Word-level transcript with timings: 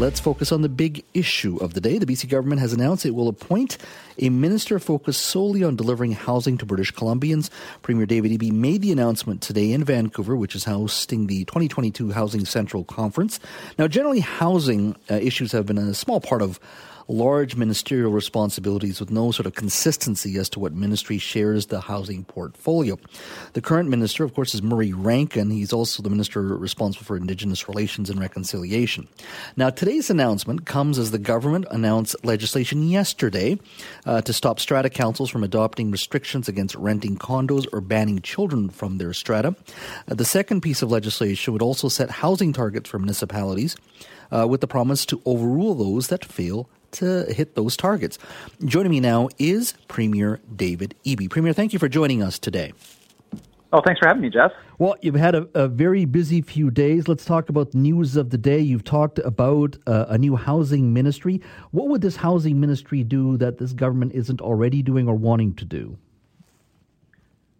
Let's 0.00 0.18
focus 0.18 0.50
on 0.50 0.62
the 0.62 0.70
big 0.70 1.04
issue 1.12 1.58
of 1.58 1.74
the 1.74 1.80
day. 1.82 1.98
The 1.98 2.06
BC 2.06 2.26
government 2.30 2.62
has 2.62 2.72
announced 2.72 3.04
it 3.04 3.14
will 3.14 3.28
appoint 3.28 3.76
a 4.16 4.30
minister 4.30 4.78
focused 4.78 5.20
solely 5.20 5.62
on 5.62 5.76
delivering 5.76 6.12
housing 6.12 6.56
to 6.56 6.64
British 6.64 6.90
Columbians. 6.90 7.50
Premier 7.82 8.06
David 8.06 8.32
Eby 8.32 8.50
made 8.50 8.80
the 8.80 8.92
announcement 8.92 9.42
today 9.42 9.72
in 9.72 9.84
Vancouver, 9.84 10.34
which 10.34 10.54
is 10.54 10.64
hosting 10.64 11.26
the 11.26 11.44
2022 11.44 12.12
Housing 12.12 12.46
Central 12.46 12.82
Conference. 12.84 13.40
Now, 13.78 13.88
generally, 13.88 14.20
housing 14.20 14.96
uh, 15.10 15.16
issues 15.16 15.52
have 15.52 15.66
been 15.66 15.76
a 15.76 15.92
small 15.92 16.22
part 16.22 16.40
of 16.40 16.58
large 17.10 17.56
ministerial 17.56 18.12
responsibilities 18.12 19.00
with 19.00 19.10
no 19.10 19.32
sort 19.32 19.46
of 19.46 19.54
consistency 19.54 20.38
as 20.38 20.48
to 20.48 20.60
what 20.60 20.72
ministry 20.72 21.18
shares 21.18 21.66
the 21.66 21.80
housing 21.80 22.24
portfolio. 22.24 22.98
The 23.54 23.60
current 23.60 23.88
minister, 23.88 24.22
of 24.22 24.32
course, 24.32 24.54
is 24.54 24.62
Murray 24.62 24.92
Rankin. 24.92 25.50
He's 25.50 25.72
also 25.72 26.02
the 26.02 26.10
minister 26.10 26.40
responsible 26.42 27.04
for 27.04 27.16
Indigenous 27.16 27.68
Relations 27.68 28.10
and 28.10 28.20
Reconciliation. 28.20 29.08
Now, 29.56 29.70
today's 29.70 30.08
announcement 30.08 30.66
comes 30.66 30.98
as 30.98 31.10
the 31.10 31.18
government 31.18 31.66
announced 31.70 32.14
legislation 32.24 32.88
yesterday 32.88 33.58
uh, 34.06 34.20
to 34.22 34.32
stop 34.32 34.60
strata 34.60 34.88
councils 34.88 35.30
from 35.30 35.42
adopting 35.42 35.90
restrictions 35.90 36.48
against 36.48 36.76
renting 36.76 37.16
condos 37.16 37.66
or 37.72 37.80
banning 37.80 38.20
children 38.20 38.70
from 38.70 38.98
their 38.98 39.12
strata. 39.12 39.56
Uh, 40.08 40.14
the 40.14 40.24
second 40.24 40.60
piece 40.60 40.80
of 40.80 40.90
legislation 40.90 41.52
would 41.52 41.62
also 41.62 41.88
set 41.88 42.10
housing 42.10 42.52
targets 42.52 42.88
for 42.88 42.98
municipalities. 42.98 43.76
Uh, 44.32 44.46
with 44.46 44.60
the 44.60 44.68
promise 44.68 45.04
to 45.04 45.20
overrule 45.26 45.74
those 45.74 46.06
that 46.06 46.24
fail 46.24 46.68
to 46.92 47.24
hit 47.32 47.54
those 47.54 47.76
targets. 47.76 48.18
Joining 48.64 48.90
me 48.90 49.00
now 49.00 49.28
is 49.38 49.74
Premier 49.88 50.40
David 50.54 50.94
Eby. 51.04 51.28
Premier, 51.30 51.52
thank 51.52 51.72
you 51.72 51.78
for 51.78 51.88
joining 51.88 52.22
us 52.22 52.38
today. 52.38 52.72
Oh, 53.72 53.80
thanks 53.84 54.00
for 54.00 54.08
having 54.08 54.22
me, 54.22 54.30
Jeff. 54.30 54.50
Well, 54.78 54.96
you've 55.00 55.14
had 55.14 55.36
a, 55.36 55.48
a 55.54 55.68
very 55.68 56.04
busy 56.04 56.40
few 56.40 56.70
days. 56.70 57.06
Let's 57.06 57.24
talk 57.24 57.48
about 57.48 57.72
news 57.72 58.16
of 58.16 58.30
the 58.30 58.38
day. 58.38 58.58
You've 58.58 58.82
talked 58.82 59.20
about 59.20 59.76
uh, 59.86 60.06
a 60.08 60.18
new 60.18 60.34
housing 60.34 60.92
ministry. 60.92 61.40
What 61.70 61.88
would 61.88 62.00
this 62.00 62.16
housing 62.16 62.58
ministry 62.58 63.04
do 63.04 63.36
that 63.36 63.58
this 63.58 63.72
government 63.72 64.12
isn't 64.12 64.40
already 64.40 64.82
doing 64.82 65.06
or 65.06 65.14
wanting 65.14 65.54
to 65.54 65.64
do? 65.64 65.98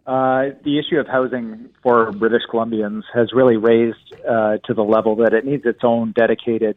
Uh, 0.04 0.50
the 0.64 0.80
issue 0.80 0.98
of 0.98 1.06
housing 1.06 1.68
for 1.82 2.10
British 2.10 2.42
Columbians 2.52 3.02
has 3.14 3.32
really 3.32 3.56
raised 3.56 4.12
uh, 4.28 4.58
to 4.64 4.74
the 4.74 4.82
level 4.82 5.14
that 5.16 5.32
it 5.32 5.44
needs 5.44 5.64
its 5.64 5.80
own 5.84 6.12
dedicated 6.12 6.76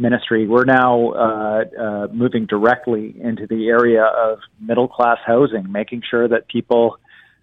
ministry, 0.00 0.46
we're 0.46 0.64
now 0.64 1.10
uh, 1.10 1.64
uh, 1.78 2.06
moving 2.12 2.46
directly 2.46 3.14
into 3.20 3.46
the 3.46 3.68
area 3.68 4.04
of 4.04 4.38
middle 4.60 4.88
class 4.88 5.18
housing, 5.24 5.70
making 5.70 6.02
sure 6.08 6.26
that 6.26 6.48
people 6.48 6.98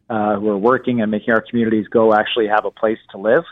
uh, 0.10 0.36
who 0.36 0.50
are 0.50 0.58
working 0.58 1.02
and 1.02 1.12
making 1.12 1.34
our 1.34 1.42
communities 1.42 1.88
go 1.88 2.14
actually 2.14 2.48
have 2.48 2.66
a 2.66 2.72
place 2.72 3.00
to 3.12 3.18
live. 3.18 3.44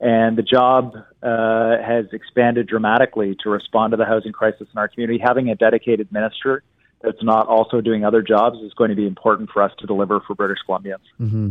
And 0.00 0.36
the 0.36 0.42
job 0.42 0.94
uh, 1.22 1.76
has 1.82 2.06
expanded 2.12 2.66
dramatically 2.66 3.36
to 3.42 3.50
respond 3.50 3.92
to 3.92 3.96
the 3.96 4.04
housing 4.04 4.32
crisis 4.32 4.68
in 4.72 4.78
our 4.78 4.88
community. 4.88 5.18
Having 5.22 5.50
a 5.50 5.54
dedicated 5.54 6.12
minister 6.12 6.62
that's 7.02 7.22
not 7.22 7.46
also 7.46 7.80
doing 7.80 8.04
other 8.04 8.22
jobs 8.22 8.58
is 8.60 8.72
going 8.74 8.90
to 8.90 8.96
be 8.96 9.06
important 9.06 9.50
for 9.50 9.62
us 9.62 9.72
to 9.78 9.86
deliver 9.86 10.20
for 10.20 10.34
British 10.34 10.58
Columbians. 10.68 10.98
Mm-hmm. 11.20 11.50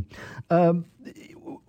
Um, 0.49 0.85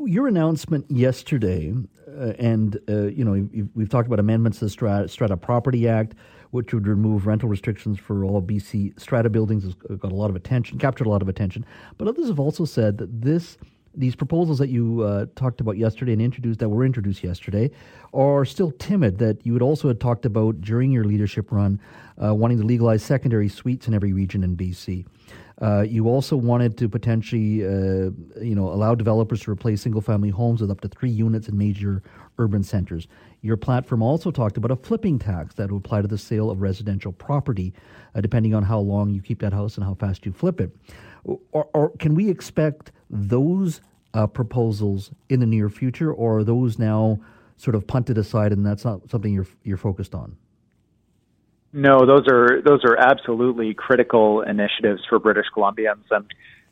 your 0.01 0.27
announcement 0.27 0.91
yesterday, 0.91 1.75
uh, 2.09 2.33
and 2.39 2.79
uh, 2.89 3.07
you 3.07 3.25
know 3.25 3.49
we've 3.75 3.89
talked 3.89 4.07
about 4.07 4.21
amendments 4.21 4.59
to 4.61 4.67
the 4.67 4.71
Strata, 4.71 5.09
Strata, 5.09 5.37
Property 5.37 5.89
Act, 5.89 6.15
which 6.51 6.73
would 6.73 6.87
remove 6.87 7.27
rental 7.27 7.49
restrictions 7.49 7.99
for 7.99 8.25
all 8.25 8.41
BC 8.41 8.99
strata 9.01 9.29
buildings. 9.29 9.65
Has 9.65 9.75
got 9.75 10.13
a 10.13 10.15
lot 10.15 10.31
of 10.31 10.37
attention, 10.37 10.79
captured 10.79 11.07
a 11.07 11.11
lot 11.11 11.23
of 11.23 11.29
attention. 11.29 11.65
But 11.99 12.09
others 12.09 12.29
have 12.29 12.41
also 12.41 12.65
said 12.65 12.99
that 12.99 13.21
this 13.21 13.59
these 13.97 14.15
proposals 14.15 14.59
that 14.59 14.69
you 14.69 15.03
uh, 15.03 15.27
talked 15.37 15.61
about 15.61 15.79
yesterday 15.79 16.13
and 16.13 16.21
introduced 16.21 16.59
that 16.59 16.69
were 16.69 16.85
introduced 16.85 17.25
yesterday 17.25 17.71
are 18.13 18.45
still 18.45 18.71
timid. 18.73 19.19
That 19.19 19.45
you 19.45 19.55
had 19.55 19.63
also 19.63 19.89
had 19.89 20.01
talked 20.01 20.27
about 20.27 20.61
during 20.61 20.93
your 20.93 21.05
leadership 21.05 21.51
run, 21.51 21.81
uh, 22.23 22.35
wanting 22.35 22.59
to 22.59 22.65
legalize 22.65 23.03
secondary 23.03 23.49
suites 23.49 23.89
in 23.89 23.95
every 23.95 24.13
region 24.13 24.45
in 24.45 24.57
BC. 24.57 25.07
Uh, 25.61 25.81
you 25.81 26.07
also 26.07 26.37
wanted 26.37 26.77
to 26.77 26.89
potentially, 26.89 27.65
uh, 27.65 28.11
you 28.43 28.55
know, 28.55 28.69
allow 28.69 28.95
developers 28.95 29.41
to 29.41 29.51
replace 29.51 29.81
single-family 29.81 30.29
homes 30.29 30.61
with 30.61 30.71
up 30.71 30.83
to 30.83 30.89
three 30.89 31.11
units 31.11 31.49
in 31.49 31.57
major 31.57 32.03
urban 32.39 32.63
centers. 32.63 33.09
Your 33.41 33.57
platform 33.57 34.03
also 34.03 34.31
talked 34.31 34.59
about 34.59 34.71
a 34.71 34.77
flipping 34.77 35.19
tax 35.19 35.55
that 35.55 35.73
would 35.73 35.79
apply 35.79 36.03
to 36.03 36.09
the 36.09 36.19
sale 36.19 36.51
of 36.51 36.61
residential 36.61 37.13
property, 37.13 37.73
uh, 38.15 38.21
depending 38.21 38.55
on 38.55 38.65
how 38.65 38.79
long 38.79 39.09
you 39.11 39.23
keep 39.23 39.39
that 39.41 39.55
house 39.55 39.77
and 39.77 39.85
how 39.85 39.95
fast 39.95 40.27
you 40.27 40.33
flip 40.33 40.61
it. 40.61 40.77
Or, 41.25 41.69
or 41.73 41.91
can 41.99 42.15
we 42.15 42.29
expect 42.29 42.93
those 43.09 43.81
uh, 44.13 44.27
proposals 44.27 45.11
in 45.31 45.41
the 45.41 45.47
near 45.47 45.71
future, 45.71 46.13
or 46.13 46.39
are 46.39 46.45
those 46.45 46.79
now 46.79 47.19
sort 47.57 47.75
of 47.75 47.87
punted 47.87 48.19
aside 48.19 48.53
and 48.53 48.67
that's 48.67 48.85
not 48.85 49.09
something 49.11 49.33
you're 49.33 49.47
you're 49.65 49.77
focused 49.79 50.15
on? 50.15 50.37
No, 51.73 52.07
those 52.07 52.27
are 52.29 52.63
those 52.63 52.85
are 52.85 52.97
absolutely 52.97 53.75
critical 53.75 54.43
initiatives 54.43 55.03
for 55.09 55.19
British 55.19 55.47
Columbians, 55.55 56.05
and 56.11 56.25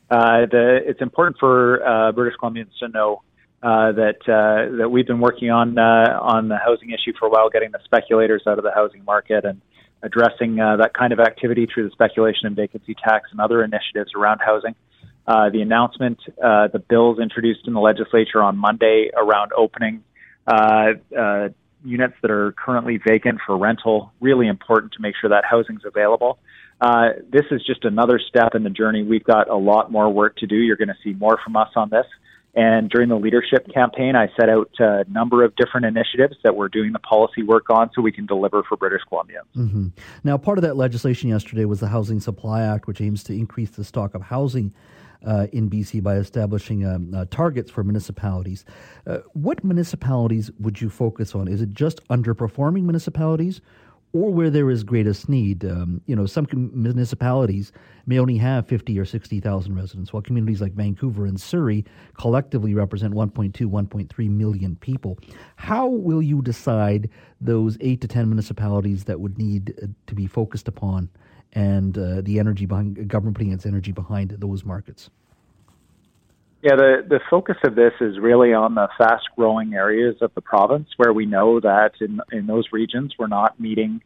uh, 0.09 0.45
the, 0.49 0.79
it's 0.85 1.01
important 1.01 1.37
for 1.39 1.85
uh, 1.85 2.11
British 2.11 2.37
Columbians 2.41 2.75
to 2.79 2.87
know 2.87 3.21
uh, 3.61 3.91
that 3.91 4.17
uh, 4.27 4.77
that 4.77 4.89
we've 4.89 5.07
been 5.07 5.19
working 5.19 5.51
on 5.51 5.77
uh, 5.77 6.19
on 6.21 6.47
the 6.47 6.57
housing 6.57 6.89
issue 6.89 7.13
for 7.19 7.27
a 7.27 7.29
while, 7.29 7.49
getting 7.49 7.71
the 7.71 7.79
speculators 7.83 8.43
out 8.47 8.57
of 8.57 8.63
the 8.63 8.71
housing 8.71 9.03
market 9.03 9.45
and 9.45 9.61
addressing 10.01 10.59
uh, 10.59 10.77
that 10.77 10.93
kind 10.93 11.11
of 11.13 11.19
activity 11.19 11.67
through 11.71 11.85
the 11.85 11.91
speculation 11.91 12.45
and 12.45 12.55
vacancy 12.55 12.95
tax 12.95 13.29
and 13.31 13.39
other 13.39 13.63
initiatives 13.63 14.11
around 14.15 14.39
housing. 14.39 14.75
Uh, 15.27 15.49
the 15.49 15.61
announcement, 15.61 16.19
uh, 16.43 16.67
the 16.67 16.77
bills 16.77 17.17
introduced 17.19 17.61
in 17.65 17.73
the 17.73 17.79
legislature 17.79 18.43
on 18.43 18.55
Monday 18.55 19.09
around 19.17 19.51
opening 19.57 20.03
uh, 20.45 20.93
uh, 21.17 21.49
units 21.85 22.15
that 22.21 22.31
are 22.31 22.51
currently 22.53 22.97
vacant 22.97 23.39
for 23.45 23.57
rental. 23.57 24.11
Really 24.19 24.47
important 24.47 24.93
to 24.93 25.01
make 25.01 25.15
sure 25.19 25.29
that 25.29 25.43
housing 25.45 25.77
is 25.77 25.83
available. 25.85 26.39
Uh, 26.81 27.09
this 27.31 27.45
is 27.51 27.65
just 27.65 27.85
another 27.85 28.19
step 28.19 28.53
in 28.53 28.63
the 28.63 28.69
journey. 28.69 29.03
We've 29.03 29.23
got 29.23 29.49
a 29.49 29.55
lot 29.55 29.91
more 29.91 30.09
work 30.11 30.35
to 30.37 30.47
do. 30.47 30.55
You're 30.55 30.75
going 30.75 30.89
to 30.89 30.97
see 31.03 31.13
more 31.13 31.39
from 31.43 31.55
us 31.55 31.69
on 31.75 31.89
this. 31.89 32.05
And 32.55 32.89
during 32.89 33.09
the 33.09 33.17
leadership 33.17 33.67
campaign, 33.73 34.15
I 34.15 34.29
set 34.39 34.49
out 34.49 34.69
a 34.79 35.05
number 35.09 35.43
of 35.43 35.53
different 35.57 35.85
initiatives 35.85 36.37
that 36.43 36.55
we're 36.55 36.69
doing 36.69 36.93
the 36.93 36.99
policy 36.99 37.43
work 37.43 37.69
on 37.69 37.91
so 37.93 38.01
we 38.01 38.13
can 38.13 38.25
deliver 38.25 38.63
for 38.63 38.77
British 38.77 39.01
Columbia. 39.09 39.41
Mm-hmm. 39.57 39.87
Now, 40.23 40.37
part 40.37 40.57
of 40.57 40.61
that 40.61 40.77
legislation 40.77 41.29
yesterday 41.29 41.65
was 41.65 41.81
the 41.81 41.89
Housing 41.89 42.21
Supply 42.21 42.63
Act, 42.63 42.87
which 42.87 43.01
aims 43.01 43.23
to 43.25 43.33
increase 43.33 43.71
the 43.71 43.83
stock 43.83 44.15
of 44.15 44.21
housing 44.21 44.73
uh, 45.25 45.47
in 45.51 45.69
BC 45.69 46.01
by 46.01 46.15
establishing 46.15 46.85
um, 46.85 47.13
uh, 47.13 47.25
targets 47.29 47.71
for 47.71 47.83
municipalities. 47.83 48.65
Uh, 49.07 49.19
what 49.33 49.63
municipalities 49.63 50.51
would 50.59 50.81
you 50.81 50.89
focus 50.89 51.35
on? 51.35 51.47
Is 51.47 51.61
it 51.61 51.73
just 51.73 52.05
underperforming 52.09 52.83
municipalities? 52.83 53.61
Or 54.13 54.31
where 54.31 54.49
there 54.49 54.71
is 54.71 54.85
greatest 54.85 55.27
need, 55.27 55.65
um, 55.65 55.99
you 56.05 56.15
know, 56.15 56.25
some 56.25 56.47
municipalities 56.73 57.73
may 58.05 58.17
only 58.17 58.37
have 58.37 58.65
fifty 58.65 58.97
or 58.97 59.03
sixty 59.03 59.41
thousand 59.41 59.75
residents, 59.75 60.13
while 60.13 60.21
communities 60.21 60.61
like 60.61 60.71
Vancouver 60.71 61.25
and 61.25 61.41
Surrey 61.41 61.83
collectively 62.17 62.73
represent 62.73 63.13
1.2, 63.13 63.51
1.3 63.51 64.29
million 64.29 64.77
people. 64.77 65.19
How 65.57 65.87
will 65.87 66.21
you 66.21 66.41
decide 66.41 67.09
those 67.41 67.77
eight 67.81 67.99
to 68.01 68.07
ten 68.07 68.29
municipalities 68.29 69.03
that 69.03 69.19
would 69.19 69.37
need 69.37 69.73
uh, 69.83 69.87
to 70.07 70.15
be 70.15 70.27
focused 70.27 70.69
upon 70.69 71.09
and 71.55 71.97
uh, 71.97 72.21
the 72.21 72.37
energy 72.37 72.65
behind 72.65 73.07
government 73.07 73.37
putting 73.37 73.53
its 73.53 73.65
energy 73.65 73.93
behind 73.93 74.31
those 74.31 74.63
markets? 74.63 75.09
Yeah, 76.61 76.75
the, 76.75 77.05
the 77.07 77.19
focus 77.29 77.57
of 77.63 77.75
this 77.75 77.93
is 78.01 78.19
really 78.19 78.53
on 78.53 78.75
the 78.75 78.89
fast 78.97 79.29
growing 79.35 79.73
areas 79.73 80.15
of 80.21 80.33
the 80.33 80.41
province 80.41 80.89
where 80.97 81.13
we 81.13 81.25
know 81.25 81.59
that 81.59 81.91
in, 82.01 82.19
in 82.31 82.47
those 82.47 82.65
regions 82.71 83.13
we're 83.17 83.27
not 83.27 83.59
meeting 83.59 84.01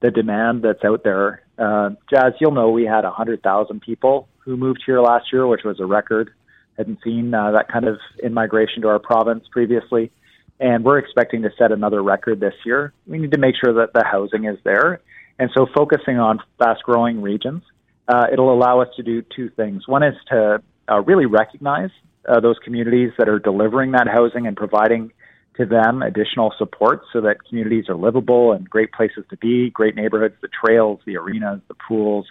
the 0.00 0.10
demand 0.10 0.62
that's 0.62 0.84
out 0.84 1.02
there. 1.02 1.42
Uh, 1.58 1.90
Jas, 2.10 2.34
you'll 2.40 2.52
know 2.52 2.70
we 2.70 2.84
had 2.84 3.04
100,000 3.04 3.80
people 3.80 4.28
who 4.38 4.56
moved 4.56 4.82
here 4.86 5.00
last 5.00 5.32
year, 5.32 5.46
which 5.46 5.64
was 5.64 5.80
a 5.80 5.86
record. 5.86 6.30
Hadn't 6.76 6.98
seen 7.02 7.34
uh, 7.34 7.52
that 7.52 7.68
kind 7.68 7.86
of 7.86 7.98
in 8.22 8.32
migration 8.34 8.82
to 8.82 8.88
our 8.88 8.98
province 8.98 9.44
previously. 9.50 10.12
And 10.60 10.84
we're 10.84 10.98
expecting 10.98 11.42
to 11.42 11.50
set 11.58 11.72
another 11.72 12.02
record 12.02 12.38
this 12.38 12.54
year. 12.64 12.92
We 13.06 13.18
need 13.18 13.32
to 13.32 13.38
make 13.38 13.54
sure 13.56 13.72
that 13.74 13.92
the 13.92 14.04
housing 14.04 14.44
is 14.44 14.58
there 14.62 15.00
and 15.38 15.50
so 15.54 15.66
focusing 15.74 16.18
on 16.18 16.40
fast 16.58 16.82
growing 16.82 17.20
regions, 17.20 17.62
uh, 18.08 18.26
it'll 18.32 18.52
allow 18.52 18.80
us 18.80 18.88
to 18.96 19.02
do 19.02 19.22
two 19.34 19.50
things. 19.50 19.88
One 19.88 20.02
is 20.02 20.14
to 20.28 20.62
uh, 20.90 21.00
really 21.00 21.26
recognize 21.26 21.90
uh, 22.28 22.40
those 22.40 22.56
communities 22.62 23.10
that 23.18 23.28
are 23.28 23.38
delivering 23.38 23.92
that 23.92 24.06
housing 24.08 24.46
and 24.46 24.56
providing 24.56 25.12
to 25.56 25.64
them 25.64 26.02
additional 26.02 26.52
support 26.58 27.02
so 27.12 27.20
that 27.20 27.36
communities 27.48 27.88
are 27.88 27.94
livable 27.94 28.52
and 28.52 28.68
great 28.68 28.92
places 28.92 29.24
to 29.30 29.36
be, 29.36 29.70
great 29.70 29.94
neighborhoods, 29.94 30.34
the 30.42 30.48
trails, 30.48 31.00
the 31.06 31.16
arenas, 31.16 31.60
the 31.68 31.74
pools, 31.74 32.26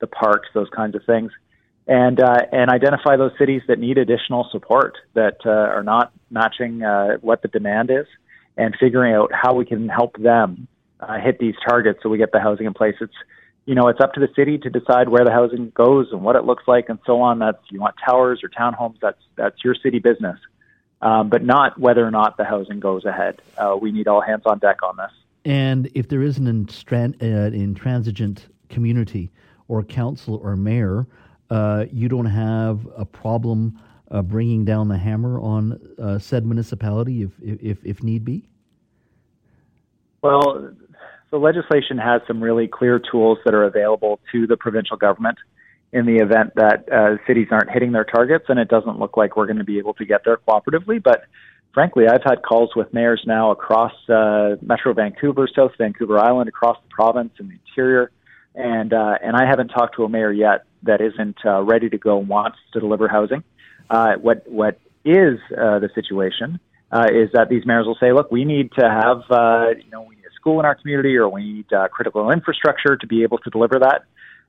the 0.00 0.06
parks, 0.06 0.48
those 0.54 0.68
kinds 0.74 0.94
of 0.94 1.02
things. 1.04 1.32
And, 1.86 2.20
uh, 2.20 2.42
and 2.52 2.70
identify 2.70 3.16
those 3.16 3.32
cities 3.38 3.62
that 3.66 3.78
need 3.78 3.98
additional 3.98 4.46
support 4.52 4.96
that 5.14 5.38
uh, 5.46 5.50
are 5.50 5.82
not 5.82 6.12
matching 6.30 6.82
uh, 6.82 7.16
what 7.22 7.40
the 7.42 7.48
demand 7.48 7.90
is 7.90 8.06
and 8.56 8.76
figuring 8.78 9.14
out 9.14 9.30
how 9.32 9.54
we 9.54 9.64
can 9.64 9.88
help 9.88 10.16
them 10.18 10.68
uh, 11.00 11.18
hit 11.18 11.38
these 11.38 11.54
targets 11.66 12.00
so 12.02 12.08
we 12.08 12.18
get 12.18 12.32
the 12.32 12.40
housing 12.40 12.66
in 12.66 12.74
place. 12.74 12.96
It's 13.00 13.14
you 13.66 13.74
know 13.74 13.88
it's 13.88 14.00
up 14.00 14.14
to 14.14 14.20
the 14.20 14.28
city 14.34 14.58
to 14.58 14.70
decide 14.70 15.08
where 15.08 15.24
the 15.24 15.32
housing 15.32 15.70
goes 15.70 16.08
and 16.12 16.22
what 16.22 16.36
it 16.36 16.44
looks 16.44 16.64
like 16.66 16.88
and 16.88 16.98
so 17.06 17.20
on. 17.20 17.38
That's 17.38 17.58
you 17.70 17.80
want 17.80 17.96
towers 18.04 18.42
or 18.42 18.48
townhomes. 18.48 18.96
That's 19.00 19.20
that's 19.36 19.62
your 19.64 19.74
city 19.74 19.98
business, 19.98 20.38
um, 21.02 21.28
but 21.28 21.44
not 21.44 21.78
whether 21.78 22.06
or 22.06 22.10
not 22.10 22.36
the 22.36 22.44
housing 22.44 22.80
goes 22.80 23.04
ahead. 23.04 23.40
Uh, 23.56 23.76
we 23.80 23.92
need 23.92 24.08
all 24.08 24.20
hands 24.20 24.42
on 24.46 24.58
deck 24.58 24.82
on 24.82 24.96
this. 24.96 25.12
And 25.44 25.90
if 25.94 26.08
there 26.08 26.22
is 26.22 26.38
an 26.38 26.46
intran- 26.46 27.22
uh, 27.22 27.54
intransigent 27.56 28.46
community 28.68 29.30
or 29.68 29.82
council 29.82 30.40
or 30.42 30.56
mayor, 30.56 31.06
uh, 31.50 31.86
you 31.90 32.08
don't 32.08 32.26
have 32.26 32.86
a 32.96 33.04
problem 33.04 33.78
uh, 34.10 34.22
bringing 34.22 34.64
down 34.64 34.88
the 34.88 34.98
hammer 34.98 35.40
on 35.40 35.80
uh, 35.98 36.18
said 36.18 36.44
municipality 36.44 37.22
if, 37.22 37.30
if, 37.42 37.84
if 37.84 38.02
need 38.02 38.24
be? 38.24 38.48
Well, 40.22 40.72
the 41.30 41.38
legislation 41.38 41.98
has 41.98 42.22
some 42.26 42.42
really 42.42 42.68
clear 42.68 42.98
tools 42.98 43.38
that 43.44 43.54
are 43.54 43.64
available 43.64 44.20
to 44.32 44.46
the 44.46 44.56
provincial 44.56 44.96
government 44.96 45.38
in 45.92 46.06
the 46.06 46.16
event 46.16 46.52
that 46.56 46.90
uh, 46.92 47.16
cities 47.26 47.48
aren't 47.50 47.70
hitting 47.70 47.92
their 47.92 48.04
targets, 48.04 48.46
and 48.48 48.58
it 48.58 48.68
doesn't 48.68 48.98
look 48.98 49.16
like 49.16 49.36
we're 49.36 49.46
going 49.46 49.58
to 49.58 49.64
be 49.64 49.78
able 49.78 49.94
to 49.94 50.04
get 50.04 50.22
there 50.24 50.36
cooperatively. 50.36 51.02
But 51.02 51.24
frankly, 51.72 52.04
I've 52.06 52.22
had 52.24 52.42
calls 52.42 52.70
with 52.76 52.92
mayors 52.92 53.22
now 53.26 53.50
across 53.50 53.92
uh, 54.08 54.56
Metro 54.60 54.92
Vancouver, 54.92 55.48
South 55.54 55.72
Vancouver 55.78 56.18
Island, 56.18 56.48
across 56.48 56.76
the 56.82 56.88
province, 56.90 57.32
and 57.38 57.50
the 57.50 57.58
interior, 57.66 58.10
and 58.54 58.92
uh, 58.92 59.16
and 59.22 59.36
I 59.36 59.46
haven't 59.46 59.68
talked 59.68 59.96
to 59.96 60.04
a 60.04 60.08
mayor 60.08 60.32
yet 60.32 60.64
that 60.82 61.00
isn't 61.00 61.38
uh, 61.44 61.62
ready 61.62 61.88
to 61.88 61.98
go 61.98 62.18
and 62.18 62.28
wants 62.28 62.58
to 62.72 62.80
deliver 62.80 63.08
housing. 63.08 63.42
Uh, 63.88 64.14
what 64.16 64.46
what 64.46 64.78
is 65.04 65.38
uh, 65.52 65.78
the 65.78 65.88
situation 65.94 66.60
uh, 66.92 67.06
is 67.10 67.30
that 67.32 67.48
these 67.48 67.64
mayors 67.64 67.86
will 67.86 67.96
say, 67.98 68.12
look, 68.12 68.30
we 68.30 68.44
need 68.44 68.72
to 68.72 68.84
have 68.84 69.22
uh, 69.30 69.70
you 69.82 69.90
know 69.90 70.02
we 70.02 70.17
school 70.40 70.60
in 70.60 70.66
our 70.66 70.74
community, 70.74 71.16
or 71.16 71.28
we 71.28 71.42
need 71.52 71.72
uh, 71.72 71.88
critical 71.88 72.30
infrastructure 72.30 72.96
to 72.96 73.06
be 73.06 73.22
able 73.22 73.38
to 73.38 73.50
deliver 73.50 73.78
that 73.80 74.02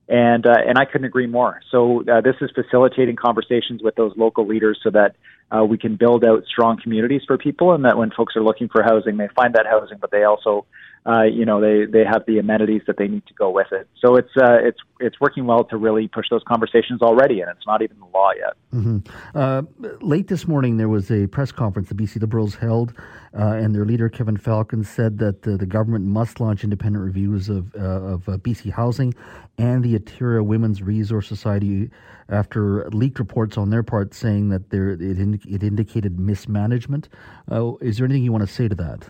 and 0.09 0.47
uh, 0.47 0.55
and 0.67 0.77
I 0.77 0.85
couldn't 0.85 1.05
agree 1.05 1.27
more. 1.27 1.61
So 1.71 2.03
uh, 2.11 2.21
this 2.21 2.35
is 2.41 2.49
facilitating 2.53 3.15
conversations 3.15 3.81
with 3.83 3.95
those 3.95 4.11
local 4.17 4.45
leaders 4.47 4.79
so 4.83 4.89
that 4.89 5.15
uh, 5.55 5.63
we 5.63 5.77
can 5.77 5.95
build 5.95 6.25
out 6.25 6.43
strong 6.45 6.79
communities 6.81 7.21
for 7.27 7.37
people, 7.37 7.73
and 7.73 7.85
that 7.85 7.97
when 7.97 8.09
folks 8.09 8.35
are 8.35 8.43
looking 8.43 8.69
for 8.69 8.81
housing, 8.81 9.17
they 9.17 9.29
find 9.35 9.53
that 9.53 9.67
housing, 9.67 9.99
but 9.99 10.09
they 10.09 10.23
also, 10.23 10.65
uh, 11.05 11.23
you 11.23 11.45
know, 11.45 11.61
they 11.61 11.85
they 11.85 12.03
have 12.03 12.23
the 12.27 12.39
amenities 12.39 12.81
that 12.87 12.97
they 12.97 13.07
need 13.07 13.25
to 13.27 13.33
go 13.33 13.49
with 13.49 13.67
it. 13.71 13.87
So 14.03 14.15
it's 14.15 14.31
uh, 14.37 14.57
it's 14.61 14.79
it's 14.99 15.19
working 15.19 15.45
well 15.45 15.63
to 15.65 15.77
really 15.77 16.07
push 16.07 16.25
those 16.29 16.43
conversations 16.47 17.01
already, 17.01 17.39
and 17.41 17.49
it's 17.49 17.65
not 17.65 17.81
even 17.81 17.97
the 17.99 18.05
law 18.05 18.31
yet. 18.37 18.53
Mm-hmm. 18.73 19.37
Uh, 19.37 19.61
late 20.01 20.27
this 20.27 20.47
morning, 20.47 20.77
there 20.77 20.89
was 20.89 21.09
a 21.09 21.27
press 21.27 21.51
conference 21.51 21.89
the 21.89 21.95
BC 21.95 22.19
Liberals 22.19 22.55
held, 22.55 22.93
uh, 23.37 23.53
and 23.53 23.73
their 23.73 23.85
leader 23.85 24.09
Kevin 24.09 24.37
Falcon 24.37 24.83
said 24.83 25.17
that 25.19 25.43
the 25.43 25.65
government 25.65 26.05
must 26.05 26.39
launch 26.39 26.63
independent 26.63 27.03
reviews 27.03 27.49
of 27.49 27.73
uh, 27.75 27.79
of 27.79 28.25
BC 28.25 28.71
housing 28.71 29.13
and 29.57 29.83
the 29.83 29.97
Atira 29.97 30.43
Women's 30.43 30.81
Resource 30.81 31.27
Society 31.27 31.89
after 32.29 32.89
leaked 32.91 33.19
reports 33.19 33.57
on 33.57 33.69
their 33.69 33.83
part 33.83 34.13
saying 34.13 34.49
that 34.49 34.69
there 34.69 34.89
it, 34.91 35.01
it 35.01 35.63
indicated 35.63 36.19
mismanagement. 36.19 37.09
Uh, 37.51 37.73
is 37.81 37.97
there 37.97 38.05
anything 38.05 38.23
you 38.23 38.31
want 38.31 38.45
to 38.45 38.53
say 38.53 38.67
to 38.67 38.75
that? 38.75 39.09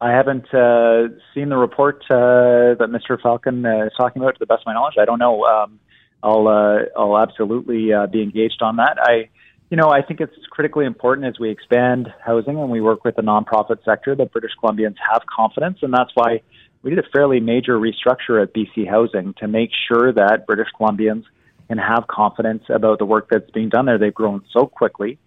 I 0.00 0.10
haven't 0.10 0.52
uh, 0.52 1.08
seen 1.34 1.48
the 1.48 1.56
report 1.56 2.02
uh, 2.10 2.76
that 2.78 2.88
Mr. 2.90 3.20
Falcon 3.20 3.64
uh, 3.64 3.86
is 3.86 3.92
talking 3.96 4.20
about. 4.20 4.34
To 4.34 4.38
the 4.38 4.46
best 4.46 4.60
of 4.60 4.66
my 4.66 4.74
knowledge, 4.74 4.96
I 5.00 5.06
don't 5.06 5.18
know. 5.18 5.44
Um, 5.44 5.80
I'll 6.22 6.48
uh, 6.48 6.78
I'll 6.98 7.18
absolutely 7.18 7.92
uh, 7.92 8.06
be 8.06 8.22
engaged 8.22 8.60
on 8.60 8.76
that. 8.76 8.98
I, 9.00 9.30
you 9.70 9.76
know, 9.76 9.88
I 9.90 10.02
think 10.02 10.20
it's 10.20 10.34
critically 10.50 10.84
important 10.84 11.26
as 11.26 11.38
we 11.40 11.50
expand 11.50 12.08
housing 12.24 12.58
and 12.58 12.70
we 12.70 12.80
work 12.80 13.04
with 13.04 13.16
the 13.16 13.22
nonprofit 13.22 13.84
sector 13.84 14.14
that 14.14 14.32
British 14.32 14.52
Columbians 14.62 14.96
have 15.10 15.22
confidence, 15.34 15.78
and 15.82 15.92
that's 15.92 16.10
why 16.14 16.42
we 16.82 16.90
did 16.90 16.98
a 16.98 17.08
fairly 17.12 17.40
major 17.40 17.78
restructure 17.78 18.42
at 18.42 18.54
BC 18.54 18.88
Housing 18.88 19.34
to 19.38 19.48
make 19.48 19.70
sure 19.88 20.12
that 20.12 20.46
British 20.46 20.68
Columbians 20.78 21.24
can 21.68 21.78
have 21.78 22.06
confidence 22.06 22.64
about 22.68 22.98
the 22.98 23.06
work 23.06 23.28
that's 23.30 23.50
being 23.50 23.70
done 23.70 23.86
there. 23.86 23.98
They've 23.98 24.14
grown 24.14 24.44
so 24.52 24.66
quickly. 24.66 25.18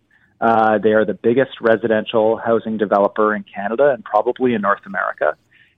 Uh, 0.42 0.78
they 0.78 0.94
are 0.94 1.06
the 1.06 1.14
biggest 1.14 1.60
residential 1.62 2.38
housing 2.38 2.78
developer 2.78 3.36
in 3.36 3.44
Canada 3.44 3.92
and 3.92 4.04
probably 4.04 4.54
in 4.54 4.62
North 4.62 4.86
America. 4.86 5.36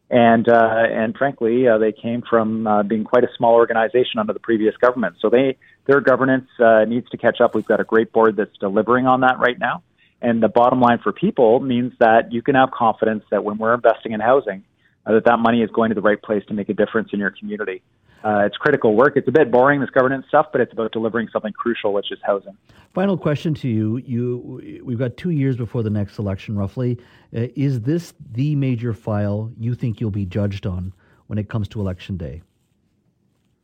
And 0.09 0.47
uh, 0.49 0.83
and 0.89 1.15
frankly, 1.17 1.67
uh, 1.69 1.77
they 1.77 1.93
came 1.93 2.21
from 2.21 2.67
uh, 2.67 2.83
being 2.83 3.05
quite 3.05 3.23
a 3.23 3.29
small 3.37 3.53
organization 3.53 4.19
under 4.19 4.33
the 4.33 4.41
previous 4.41 4.75
government. 4.75 5.15
So 5.21 5.29
they 5.29 5.57
their 5.85 6.01
governance 6.01 6.49
uh, 6.59 6.83
needs 6.85 7.09
to 7.11 7.17
catch 7.17 7.39
up. 7.39 7.55
We've 7.55 7.65
got 7.65 7.79
a 7.79 7.85
great 7.85 8.11
board 8.11 8.35
that's 8.35 8.55
delivering 8.59 9.07
on 9.07 9.21
that 9.21 9.39
right 9.39 9.57
now. 9.57 9.83
And 10.21 10.43
the 10.43 10.49
bottom 10.49 10.81
line 10.81 10.99
for 11.01 11.13
people 11.13 11.61
means 11.61 11.93
that 11.99 12.31
you 12.31 12.41
can 12.41 12.55
have 12.55 12.71
confidence 12.71 13.23
that 13.31 13.43
when 13.43 13.57
we're 13.57 13.73
investing 13.73 14.11
in 14.11 14.19
housing, 14.19 14.63
uh, 15.05 15.13
that 15.13 15.25
that 15.25 15.39
money 15.39 15.61
is 15.61 15.71
going 15.71 15.89
to 15.89 15.95
the 15.95 16.01
right 16.01 16.21
place 16.21 16.43
to 16.47 16.53
make 16.53 16.69
a 16.69 16.73
difference 16.73 17.09
in 17.13 17.19
your 17.19 17.31
community. 17.31 17.81
Uh, 18.23 18.43
it's 18.45 18.55
critical 18.57 18.95
work. 18.95 19.13
It's 19.15 19.27
a 19.27 19.31
bit 19.31 19.51
boring, 19.51 19.81
this 19.81 19.89
governance 19.89 20.25
stuff, 20.27 20.47
but 20.51 20.61
it's 20.61 20.71
about 20.71 20.91
delivering 20.91 21.27
something 21.33 21.53
crucial, 21.53 21.91
which 21.91 22.11
is 22.11 22.19
housing. 22.23 22.55
Final 22.93 23.17
question 23.17 23.53
to 23.55 23.67
you: 23.67 23.97
You, 23.97 24.81
we've 24.83 24.99
got 24.99 25.17
two 25.17 25.31
years 25.31 25.57
before 25.57 25.81
the 25.81 25.89
next 25.89 26.19
election, 26.19 26.55
roughly. 26.55 26.99
Uh, 27.35 27.47
is 27.55 27.81
this 27.81 28.13
the 28.31 28.55
major 28.55 28.93
file 28.93 29.51
you 29.57 29.73
think 29.73 29.99
you'll 29.99 30.11
be 30.11 30.25
judged 30.25 30.67
on 30.67 30.93
when 31.27 31.39
it 31.39 31.49
comes 31.49 31.67
to 31.69 31.79
election 31.79 32.17
day? 32.17 32.43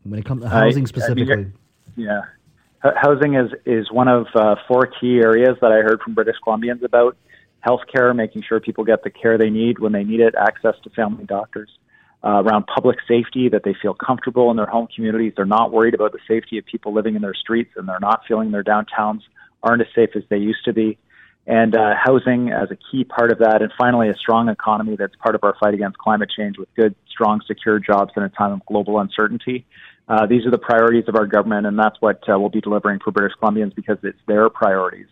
When 0.04 0.19
it 0.19 0.25
comes 0.25 0.42
to 0.42 0.50
housing 0.50 0.83
I, 0.83 0.88
specifically, 0.88 1.33
I 1.33 1.36
mean, 1.36 1.53
yeah, 1.95 2.21
housing 2.95 3.36
is 3.36 3.51
is 3.65 3.92
one 3.92 4.07
of 4.07 4.25
uh, 4.33 4.56
four 4.68 4.88
key 4.88 5.19
areas 5.19 5.57
that 5.62 5.71
I 5.71 5.81
heard 5.81 6.01
from 6.01 6.15
British 6.15 6.38
Columbians 6.45 6.81
about 6.83 7.15
healthcare, 7.65 8.15
making 8.15 8.44
sure 8.44 8.60
people 8.60 8.83
get 8.86 9.03
the 9.03 9.10
care 9.10 9.38
they 9.38 9.50
need 9.50 9.80
when 9.80 9.92
they 9.92 10.03
need 10.03 10.19
it, 10.19 10.36
access 10.36 10.75
to 10.83 10.89
family 10.92 11.25
doctors, 11.25 11.69
uh, 12.24 12.44
around 12.44 12.66
public 12.68 12.98
safety, 13.08 13.50
that 13.50 13.64
they 13.64 13.75
feel 13.81 13.94
comfortable 13.94 14.50
in 14.52 14.58
their 14.58 14.66
home 14.66 14.88
communities. 14.94 15.34
They're 15.36 15.46
not 15.46 15.72
worried 15.72 15.94
about 15.94 16.12
the 16.12 16.19
safety 16.28 16.58
of 16.58 16.66
people 16.66 16.94
living 16.94 17.16
in 17.16 17.22
their 17.22 17.36
streets, 17.36 17.72
and 17.75 17.88
they're 17.88 18.00
not 18.00 18.22
feeling 18.28 18.52
their 18.52 18.64
downtowns 18.64 19.22
aren't 19.64 19.81
as 19.81 19.88
safe 19.96 20.10
as 20.16 20.24
they 20.30 20.38
used 20.38 20.64
to 20.66 20.74
be. 20.74 20.98
And 21.46 21.78
uh, 21.78 21.94
housing 21.96 22.50
as 22.50 22.69
a 22.72 22.78
key 22.92 23.06
part 23.06 23.31
of 23.31 23.40
that. 23.40 23.62
And 23.62 23.72
finally, 23.78 24.10
a 24.10 24.16
strong 24.16 24.50
economy 24.50 24.98
that's 24.98 25.16
part 25.16 25.34
of 25.34 25.44
our 25.46 25.56
fight 25.62 25.74
against 25.74 25.98
climate 25.98 26.30
change 26.36 26.58
with 26.58 26.68
good, 26.75 26.94
strong, 27.10 27.40
secure 27.48 27.80
jobs 27.80 28.12
in 28.18 28.24
a 28.24 28.30
time 28.30 28.52
of 28.52 28.66
global 28.66 29.00
uncertainty. 29.00 29.66
Uh, 30.10 30.25
these 30.25 30.46
are 30.46 30.51
the 30.51 30.58
priorities 30.58 31.06
of 31.08 31.15
our 31.15 31.25
government, 31.25 31.65
and 31.65 31.80
that's 31.80 31.96
what 32.01 32.22
uh, 32.30 32.38
we'll 32.38 32.50
be 32.50 32.62
delivering 32.62 33.00
for 33.00 33.12
British 33.12 33.38
Columbians 33.41 33.74
because 33.75 33.98
it's 34.03 34.20
their 34.27 34.50
priorities. 34.50 35.08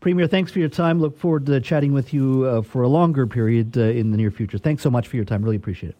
Premier, 0.00 0.26
thanks 0.26 0.52
for 0.52 0.58
your 0.58 0.68
time. 0.68 1.00
Look 1.00 1.18
forward 1.18 1.46
to 1.46 1.60
chatting 1.60 1.92
with 1.92 2.14
you 2.14 2.44
uh, 2.44 2.62
for 2.62 2.82
a 2.82 2.88
longer 2.88 3.26
period 3.26 3.76
uh, 3.76 3.82
in 3.82 4.10
the 4.10 4.16
near 4.16 4.30
future. 4.30 4.56
Thanks 4.56 4.82
so 4.82 4.90
much 4.90 5.08
for 5.08 5.16
your 5.16 5.24
time. 5.24 5.42
Really 5.42 5.56
appreciate 5.56 5.90
it. 5.90 5.96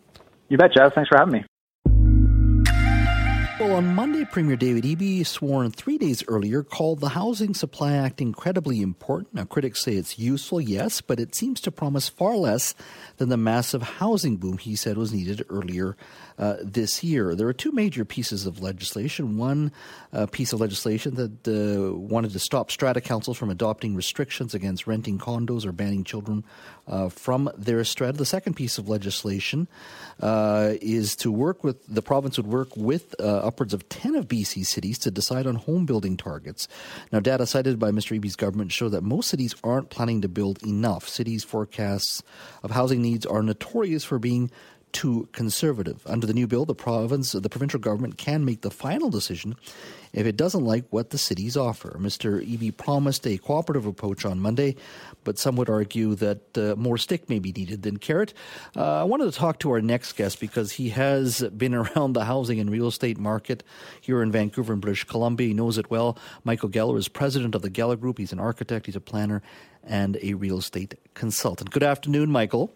You 0.49 0.57
bet, 0.57 0.73
Jas. 0.75 0.93
Thanks 0.95 1.09
for 1.09 1.19
having 1.19 1.33
me. 1.33 1.45
Well, 3.61 3.73
on 3.73 3.93
Monday, 3.93 4.25
Premier 4.25 4.55
David 4.55 4.85
Eby, 4.85 5.27
sworn 5.27 5.73
three 5.73 5.99
days 5.99 6.23
earlier, 6.29 6.63
called 6.63 7.01
the 7.01 7.09
Housing 7.09 7.55
Supply 7.55 7.93
Act 7.93 8.21
incredibly 8.21 8.81
important. 8.81 9.35
Now, 9.35 9.47
critics 9.47 9.81
say 9.83 9.95
it's 9.95 10.17
useful, 10.17 10.61
yes, 10.61 11.01
but 11.01 11.19
it 11.19 11.35
seems 11.35 11.61
to 11.63 11.73
promise 11.73 12.09
far 12.09 12.37
less 12.37 12.77
than 13.17 13.31
the 13.31 13.37
massive 13.37 13.83
housing 13.83 14.37
boom 14.37 14.59
he 14.59 14.77
said 14.77 14.97
was 14.97 15.13
needed 15.13 15.45
earlier 15.49 15.97
uh, 16.39 16.57
this 16.63 17.03
year. 17.03 17.35
There 17.35 17.49
are 17.49 17.53
two 17.53 17.73
major 17.73 18.05
pieces 18.05 18.47
of 18.47 18.63
legislation. 18.63 19.37
One 19.37 19.73
uh, 20.13 20.27
piece 20.27 20.53
of 20.53 20.61
legislation 20.61 21.17
that 21.17 21.49
uh, 21.49 21.95
wanted 21.97 22.33
to 22.33 22.39
stop 22.39 22.71
strata 22.71 23.01
councils 23.01 23.37
from 23.37 23.51
adopting 23.51 23.95
restrictions 23.95 24.55
against 24.55 24.87
renting 24.87 25.19
condos 25.19 25.67
or 25.67 25.73
banning 25.73 26.05
children 26.05 26.45
uh, 26.87 27.09
from 27.09 27.51
their 27.57 27.83
strata. 27.85 28.17
The 28.17 28.25
second 28.25 28.55
piece 28.55 28.79
of 28.79 28.89
legislation 28.89 29.69
is 30.23 31.17
to 31.17 31.33
work 31.33 31.65
with 31.65 31.85
the 31.87 32.03
province 32.03 32.37
would 32.37 32.47
work 32.47 32.77
with 32.77 33.15
upwards 33.19 33.75
of 33.75 33.89
10 33.89 34.15
of 34.15 34.29
BC 34.29 34.65
cities 34.65 34.99
to 35.01 35.11
decide 35.11 35.47
on 35.47 35.57
home 35.57 35.87
building 35.87 36.17
targets. 36.17 36.69
Now, 37.13 37.21
data 37.21 37.47
cited 37.47 37.79
by 37.79 37.91
Mr. 37.91 38.17
Eby's 38.17 38.37
government 38.37 38.73
show 38.73 38.89
that 38.89 39.03
most 39.03 39.29
cities 39.29 39.55
aren't 39.65 39.91
planning 39.91 40.23
to 40.23 40.29
build 40.29 40.63
enough. 40.63 41.09
Cities' 41.09 41.45
forecasts 41.45 42.23
of 42.63 42.71
housing 42.71 43.03
needs 43.03 43.27
are 43.27 43.43
notorious 43.43 44.05
for 44.05 44.19
being 44.19 44.51
too 44.93 45.29
conservative. 45.33 46.03
Under 46.07 46.27
the 46.27 46.33
new 46.33 46.47
bill, 46.47 46.65
the 46.65 46.75
province, 46.75 47.33
the 47.33 47.49
provincial 47.49 47.81
government 47.81 48.19
can 48.19 48.45
make 48.45 48.63
the 48.63 48.71
final 48.71 49.11
decision 49.11 49.57
if 50.13 50.27
it 50.27 50.37
doesn't 50.37 50.65
like 50.65 50.85
what 50.91 51.11
the 51.11 51.19
cities 51.19 51.57
offer. 51.57 51.97
Mr. 51.99 52.45
Eby 52.45 52.77
promised 52.77 53.27
a 53.27 53.39
cooperative 53.39 53.87
approach 53.87 54.25
on 54.25 54.41
Monday, 54.41 54.77
but 55.25 55.39
some 55.39 55.57
would 55.57 55.69
argue 55.69 56.15
that 56.15 56.57
uh, 56.57 56.75
more 56.77 56.99
stick 56.99 57.29
may 57.29 57.39
be 57.39 57.53
needed 57.53 57.83
than 57.83 57.99
carrot. 57.99 58.33
Uh, 58.77 59.01
I 59.01 59.05
wanted 59.05 59.27
to 59.27 59.39
talk 59.39 59.59
to 59.61 59.71
our 59.71 59.81
next 59.81 60.13
guest 60.15 60.41
because 60.41 60.73
he 60.73 60.91
has 60.91 61.43
been 61.43 61.75
around 61.75 62.15
the 62.15 62.25
housing 62.25 62.61
and 62.61 62.71
real 62.71 62.89
estate 62.89 63.19
market 63.19 63.63
here 64.01 64.23
in 64.23 64.33
Vancouver 64.33 64.73
and 64.73 64.83
British 64.83 65.05
Columbia. 65.05 65.49
He 65.49 65.55
knows 65.55 65.79
it 65.79 65.91
well. 65.91 66.19
Michael 66.45 66.69
Geller 66.69 66.99
is 66.99 67.09
president 67.09 67.55
of 67.55 67.63
the 67.63 67.71
Geller 67.71 67.99
Group. 67.99 68.19
He's 68.19 68.33
an 68.33 68.41
architect, 68.41 68.87
he's 68.87 68.97
a 68.97 69.01
planner, 69.01 69.43
and 69.85 70.19
a 70.23 70.35
real 70.35 70.59
estate 70.59 70.95
consultant. 71.15 71.71
Good 71.71 71.83
afternoon, 71.83 72.31
Michael. 72.31 72.73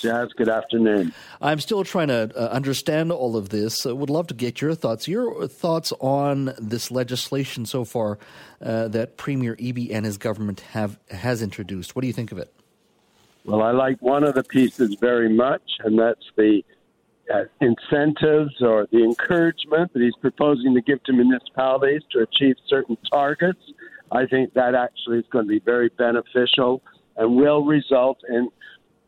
Jas, 0.00 0.28
good 0.36 0.48
afternoon. 0.48 1.12
I'm 1.40 1.60
still 1.60 1.84
trying 1.84 2.08
to 2.08 2.30
uh, 2.36 2.48
understand 2.48 3.12
all 3.12 3.36
of 3.36 3.48
this. 3.48 3.86
Uh, 3.86 3.94
would 3.94 4.10
love 4.10 4.26
to 4.28 4.34
get 4.34 4.60
your 4.60 4.74
thoughts. 4.74 5.08
Your 5.08 5.46
thoughts 5.48 5.92
on 6.00 6.54
this 6.58 6.90
legislation 6.90 7.66
so 7.66 7.84
far 7.84 8.18
uh, 8.62 8.88
that 8.88 9.16
Premier 9.16 9.56
Eby 9.56 9.92
and 9.92 10.04
his 10.04 10.18
government 10.18 10.60
have 10.72 10.98
has 11.10 11.42
introduced. 11.42 11.94
What 11.94 12.02
do 12.02 12.06
you 12.06 12.12
think 12.12 12.32
of 12.32 12.38
it? 12.38 12.52
Well, 13.44 13.62
I 13.62 13.72
like 13.72 14.00
one 14.00 14.24
of 14.24 14.34
the 14.34 14.44
pieces 14.44 14.96
very 15.00 15.28
much, 15.28 15.62
and 15.80 15.98
that's 15.98 16.24
the 16.36 16.62
uh, 17.32 17.44
incentives 17.60 18.60
or 18.60 18.86
the 18.90 19.04
encouragement 19.04 19.92
that 19.92 20.02
he's 20.02 20.16
proposing 20.20 20.74
to 20.74 20.80
give 20.80 21.02
to 21.04 21.12
municipalities 21.12 22.02
to 22.12 22.20
achieve 22.20 22.56
certain 22.68 22.96
targets. 23.10 23.60
I 24.12 24.26
think 24.26 24.54
that 24.54 24.74
actually 24.74 25.18
is 25.18 25.24
going 25.30 25.46
to 25.46 25.48
be 25.48 25.60
very 25.60 25.90
beneficial 25.90 26.82
and 27.16 27.36
will 27.36 27.64
result 27.64 28.18
in 28.28 28.48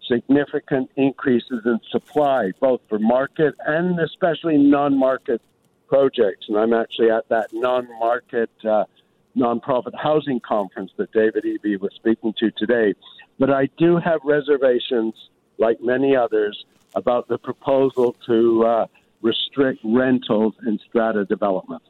significant 0.08 0.90
increases 0.96 1.62
in 1.64 1.80
supply, 1.90 2.52
both 2.60 2.80
for 2.88 2.98
market 2.98 3.54
and 3.66 3.98
especially 4.00 4.56
non 4.58 4.98
market 4.98 5.40
projects. 5.88 6.46
And 6.48 6.56
I'm 6.58 6.72
actually 6.72 7.10
at 7.10 7.28
that 7.28 7.48
non 7.52 7.88
market 7.98 8.50
uh, 8.68 8.84
nonprofit 9.36 9.94
housing 9.94 10.40
conference 10.40 10.90
that 10.96 11.12
David 11.12 11.44
Eby 11.44 11.80
was 11.80 11.92
speaking 11.94 12.34
to 12.38 12.50
today. 12.52 12.94
But 13.38 13.50
I 13.50 13.68
do 13.76 13.98
have 13.98 14.20
reservations, 14.25 15.14
like 15.58 15.80
many 15.80 16.16
others, 16.16 16.64
about 16.94 17.28
the 17.28 17.38
proposal 17.38 18.16
to 18.26 18.64
uh, 18.64 18.86
restrict 19.20 19.80
rentals 19.84 20.54
in 20.66 20.78
strata 20.88 21.25
development. 21.26 21.82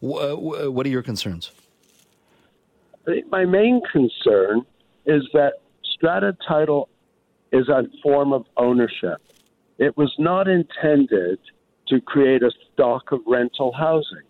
What 0.00 0.86
are 0.86 0.88
your 0.88 1.02
concerns? 1.02 1.52
My 3.30 3.44
main 3.44 3.80
concern 3.90 4.66
is 5.06 5.22
that 5.32 5.54
strata 5.84 6.36
title 6.46 6.88
is 7.52 7.68
a 7.68 7.86
form 8.02 8.32
of 8.32 8.46
ownership. 8.56 9.20
It 9.78 9.96
was 9.96 10.14
not 10.18 10.48
intended 10.48 11.38
to 11.88 12.00
create 12.00 12.42
a 12.42 12.50
stock 12.72 13.12
of 13.12 13.20
rental 13.26 13.72
housing. 13.72 14.22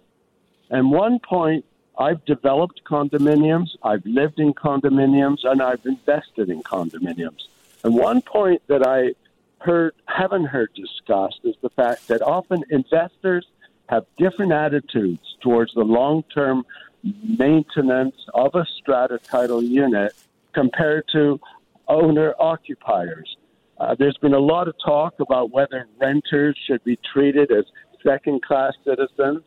And 0.70 0.90
one 0.90 1.18
point, 1.18 1.64
I've 1.98 2.24
developed 2.24 2.82
condominiums, 2.84 3.70
I've 3.82 4.06
lived 4.06 4.38
in 4.38 4.54
condominiums, 4.54 5.44
and 5.44 5.60
I've 5.60 5.84
invested 5.84 6.48
in 6.48 6.62
condominiums. 6.62 7.48
And 7.82 7.94
one 7.94 8.22
point 8.22 8.62
that 8.68 8.86
I 8.86 9.14
heard 9.60 9.94
haven't 10.06 10.44
heard 10.44 10.70
discussed 10.74 11.40
is 11.42 11.56
the 11.60 11.70
fact 11.70 12.06
that 12.08 12.22
often 12.22 12.62
investors 12.70 13.46
have 13.88 14.04
different 14.16 14.52
attitudes 14.52 15.36
towards 15.40 15.74
the 15.74 15.82
long-term 15.82 16.64
maintenance 17.02 18.16
of 18.34 18.54
a 18.54 18.64
strata 18.76 19.18
title 19.18 19.62
unit 19.62 20.12
compared 20.52 21.04
to 21.12 21.40
owner 21.88 22.34
occupiers. 22.38 23.36
Uh, 23.78 23.94
there's 23.98 24.16
been 24.18 24.34
a 24.34 24.38
lot 24.38 24.68
of 24.68 24.74
talk 24.84 25.14
about 25.20 25.50
whether 25.52 25.86
renters 26.00 26.58
should 26.66 26.82
be 26.84 26.98
treated 27.12 27.50
as 27.52 27.64
second 28.04 28.42
class 28.42 28.72
citizens. 28.84 29.42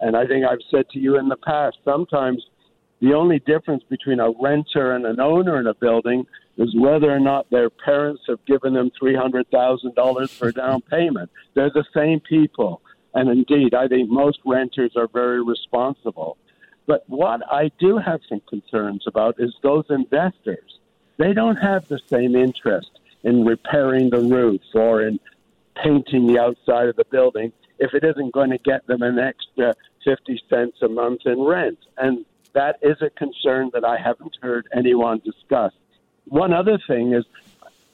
And 0.00 0.16
I 0.16 0.26
think 0.26 0.44
I've 0.44 0.58
said 0.70 0.88
to 0.90 0.98
you 0.98 1.18
in 1.18 1.28
the 1.28 1.36
past, 1.36 1.78
sometimes 1.84 2.42
the 3.00 3.14
only 3.14 3.38
difference 3.40 3.82
between 3.88 4.20
a 4.20 4.30
renter 4.40 4.94
and 4.94 5.04
an 5.04 5.20
owner 5.20 5.60
in 5.60 5.66
a 5.66 5.74
building 5.74 6.24
is 6.56 6.74
whether 6.76 7.10
or 7.10 7.20
not 7.20 7.50
their 7.50 7.68
parents 7.68 8.22
have 8.28 8.44
given 8.46 8.74
them 8.74 8.90
$300,000 9.02 10.30
for 10.30 10.52
down 10.52 10.80
payment. 10.82 11.30
They're 11.54 11.70
the 11.70 11.84
same 11.94 12.20
people. 12.20 12.80
And 13.12 13.28
indeed, 13.28 13.74
I 13.74 13.88
think 13.88 14.08
most 14.08 14.38
renters 14.44 14.92
are 14.96 15.08
very 15.12 15.42
responsible. 15.42 16.36
But 16.86 17.04
what 17.08 17.40
I 17.50 17.70
do 17.78 17.98
have 17.98 18.20
some 18.28 18.40
concerns 18.48 19.04
about 19.06 19.36
is 19.38 19.54
those 19.62 19.84
investors. 19.90 20.78
They 21.16 21.32
don't 21.32 21.56
have 21.56 21.86
the 21.88 22.00
same 22.06 22.34
interest 22.34 22.90
in 23.22 23.44
repairing 23.44 24.10
the 24.10 24.20
roof 24.20 24.62
or 24.74 25.02
in 25.02 25.18
painting 25.82 26.26
the 26.26 26.38
outside 26.38 26.88
of 26.88 26.96
the 26.96 27.04
building 27.04 27.52
if 27.78 27.94
it 27.94 28.04
isn't 28.04 28.32
going 28.32 28.50
to 28.50 28.58
get 28.58 28.86
them 28.86 29.02
an 29.02 29.18
extra 29.18 29.74
50 30.04 30.42
cents 30.48 30.78
a 30.82 30.88
month 30.88 31.22
in 31.24 31.40
rent. 31.42 31.78
And 31.96 32.24
that 32.52 32.78
is 32.82 32.96
a 33.00 33.10
concern 33.10 33.70
that 33.74 33.84
I 33.84 33.98
haven't 33.98 34.36
heard 34.40 34.68
anyone 34.74 35.20
discuss. 35.24 35.72
One 36.26 36.52
other 36.52 36.78
thing 36.86 37.12
is 37.12 37.24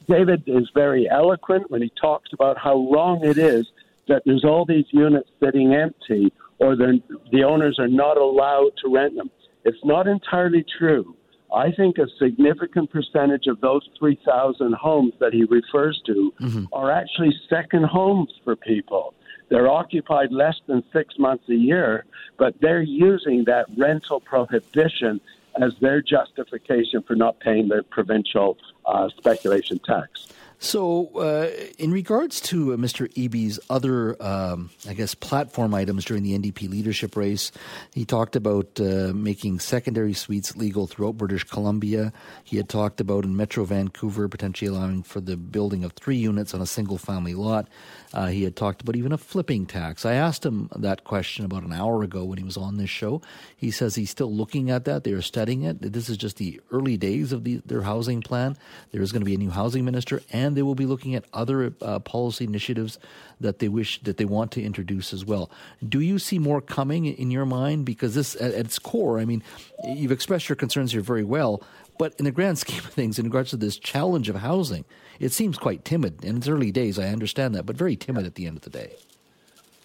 David 0.08 0.42
is 0.46 0.68
very 0.74 1.08
eloquent 1.08 1.70
when 1.70 1.82
he 1.82 1.92
talks 2.00 2.32
about 2.32 2.58
how 2.58 2.90
wrong 2.90 3.24
it 3.24 3.38
is 3.38 3.70
that 4.08 4.22
there's 4.26 4.44
all 4.44 4.64
these 4.64 4.86
units 4.90 5.30
sitting 5.42 5.72
empty 5.72 6.32
or 6.58 6.76
the 6.76 7.44
owners 7.44 7.78
are 7.78 7.88
not 7.88 8.18
allowed 8.18 8.72
to 8.82 8.92
rent 8.92 9.16
them. 9.16 9.30
It's 9.64 9.82
not 9.84 10.06
entirely 10.06 10.64
true. 10.78 11.16
I 11.52 11.72
think 11.72 11.98
a 11.98 12.06
significant 12.18 12.90
percentage 12.90 13.46
of 13.46 13.60
those 13.60 13.88
3,000 13.98 14.74
homes 14.74 15.14
that 15.18 15.32
he 15.32 15.44
refers 15.44 16.00
to 16.06 16.32
mm-hmm. 16.40 16.64
are 16.72 16.90
actually 16.90 17.34
second 17.48 17.84
homes 17.84 18.32
for 18.44 18.56
people. 18.56 19.14
They're 19.48 19.68
occupied 19.68 20.30
less 20.30 20.60
than 20.66 20.84
six 20.92 21.18
months 21.18 21.48
a 21.48 21.54
year, 21.54 22.04
but 22.38 22.54
they're 22.60 22.82
using 22.82 23.44
that 23.44 23.66
rental 23.76 24.20
prohibition 24.20 25.20
as 25.60 25.72
their 25.80 26.00
justification 26.00 27.02
for 27.02 27.16
not 27.16 27.40
paying 27.40 27.68
the 27.68 27.82
provincial 27.90 28.56
uh, 28.86 29.08
speculation 29.08 29.80
tax. 29.80 30.28
So, 30.62 31.06
uh, 31.16 31.48
in 31.78 31.90
regards 31.90 32.38
to 32.42 32.74
uh, 32.74 32.76
Mr. 32.76 33.10
Eby's 33.14 33.58
other, 33.70 34.22
um, 34.22 34.68
I 34.86 34.92
guess, 34.92 35.14
platform 35.14 35.72
items 35.72 36.04
during 36.04 36.22
the 36.22 36.38
NDP 36.38 36.68
leadership 36.68 37.16
race, 37.16 37.50
he 37.94 38.04
talked 38.04 38.36
about 38.36 38.78
uh, 38.78 39.12
making 39.14 39.60
secondary 39.60 40.12
suites 40.12 40.58
legal 40.58 40.86
throughout 40.86 41.16
British 41.16 41.44
Columbia. 41.44 42.12
He 42.44 42.58
had 42.58 42.68
talked 42.68 43.00
about 43.00 43.24
in 43.24 43.34
Metro 43.34 43.64
Vancouver 43.64 44.28
potentially 44.28 44.68
allowing 44.68 45.02
for 45.02 45.22
the 45.22 45.38
building 45.38 45.82
of 45.82 45.92
three 45.92 46.18
units 46.18 46.52
on 46.52 46.60
a 46.60 46.66
single 46.66 46.98
family 46.98 47.32
lot. 47.32 47.66
Uh, 48.12 48.26
he 48.26 48.42
had 48.42 48.54
talked 48.54 48.82
about 48.82 48.96
even 48.96 49.12
a 49.12 49.18
flipping 49.18 49.64
tax. 49.64 50.04
I 50.04 50.14
asked 50.14 50.44
him 50.44 50.68
that 50.76 51.04
question 51.04 51.46
about 51.46 51.62
an 51.62 51.72
hour 51.72 52.02
ago 52.02 52.24
when 52.24 52.36
he 52.36 52.44
was 52.44 52.58
on 52.58 52.76
this 52.76 52.90
show. 52.90 53.22
He 53.56 53.70
says 53.70 53.94
he's 53.94 54.10
still 54.10 54.34
looking 54.34 54.70
at 54.70 54.84
that. 54.84 55.04
They 55.04 55.12
are 55.12 55.22
studying 55.22 55.62
it. 55.62 55.80
This 55.80 56.10
is 56.10 56.18
just 56.18 56.36
the 56.36 56.60
early 56.70 56.98
days 56.98 57.32
of 57.32 57.44
the, 57.44 57.62
their 57.64 57.82
housing 57.82 58.20
plan. 58.20 58.58
There 58.90 59.00
is 59.00 59.10
going 59.10 59.22
to 59.22 59.26
be 59.26 59.34
a 59.34 59.38
new 59.38 59.50
housing 59.50 59.86
minister 59.86 60.20
and 60.32 60.49
and 60.50 60.56
they 60.56 60.62
will 60.62 60.74
be 60.74 60.84
looking 60.84 61.14
at 61.14 61.24
other 61.32 61.72
uh, 61.80 62.00
policy 62.00 62.44
initiatives 62.44 62.98
that 63.40 63.60
they 63.60 63.68
wish 63.68 64.02
that 64.02 64.16
they 64.16 64.24
want 64.24 64.50
to 64.50 64.62
introduce 64.62 65.12
as 65.12 65.24
well. 65.24 65.48
Do 65.88 66.00
you 66.00 66.18
see 66.18 66.40
more 66.40 66.60
coming 66.60 67.06
in 67.06 67.30
your 67.30 67.46
mind? 67.46 67.86
Because 67.86 68.16
this, 68.16 68.34
at, 68.34 68.52
at 68.52 68.66
its 68.66 68.80
core, 68.80 69.20
I 69.20 69.24
mean, 69.24 69.44
you've 69.84 70.10
expressed 70.10 70.48
your 70.48 70.56
concerns 70.56 70.90
here 70.90 71.02
very 71.02 71.22
well, 71.22 71.62
but 72.00 72.14
in 72.18 72.24
the 72.24 72.32
grand 72.32 72.58
scheme 72.64 72.80
of 72.80 72.86
things, 72.86 73.16
in 73.16 73.26
regards 73.26 73.50
to 73.50 73.56
this 73.56 73.78
challenge 73.78 74.28
of 74.28 74.36
housing, 74.36 74.84
it 75.20 75.30
seems 75.30 75.56
quite 75.56 75.84
timid. 75.84 76.24
In 76.24 76.38
its 76.38 76.48
early 76.48 76.72
days, 76.72 76.98
I 76.98 77.08
understand 77.08 77.54
that, 77.54 77.64
but 77.64 77.76
very 77.76 77.94
timid 77.94 78.26
at 78.26 78.34
the 78.34 78.46
end 78.46 78.56
of 78.56 78.62
the 78.64 78.70
day. 78.70 78.90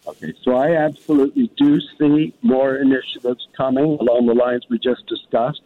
Okay, 0.08 0.34
so 0.42 0.56
I 0.56 0.76
absolutely 0.76 1.52
do 1.58 1.80
see 2.00 2.34
more 2.42 2.78
initiatives 2.78 3.48
coming 3.56 3.98
along 4.00 4.26
the 4.26 4.34
lines 4.34 4.66
we 4.70 4.80
just 4.80 5.06
discussed 5.06 5.62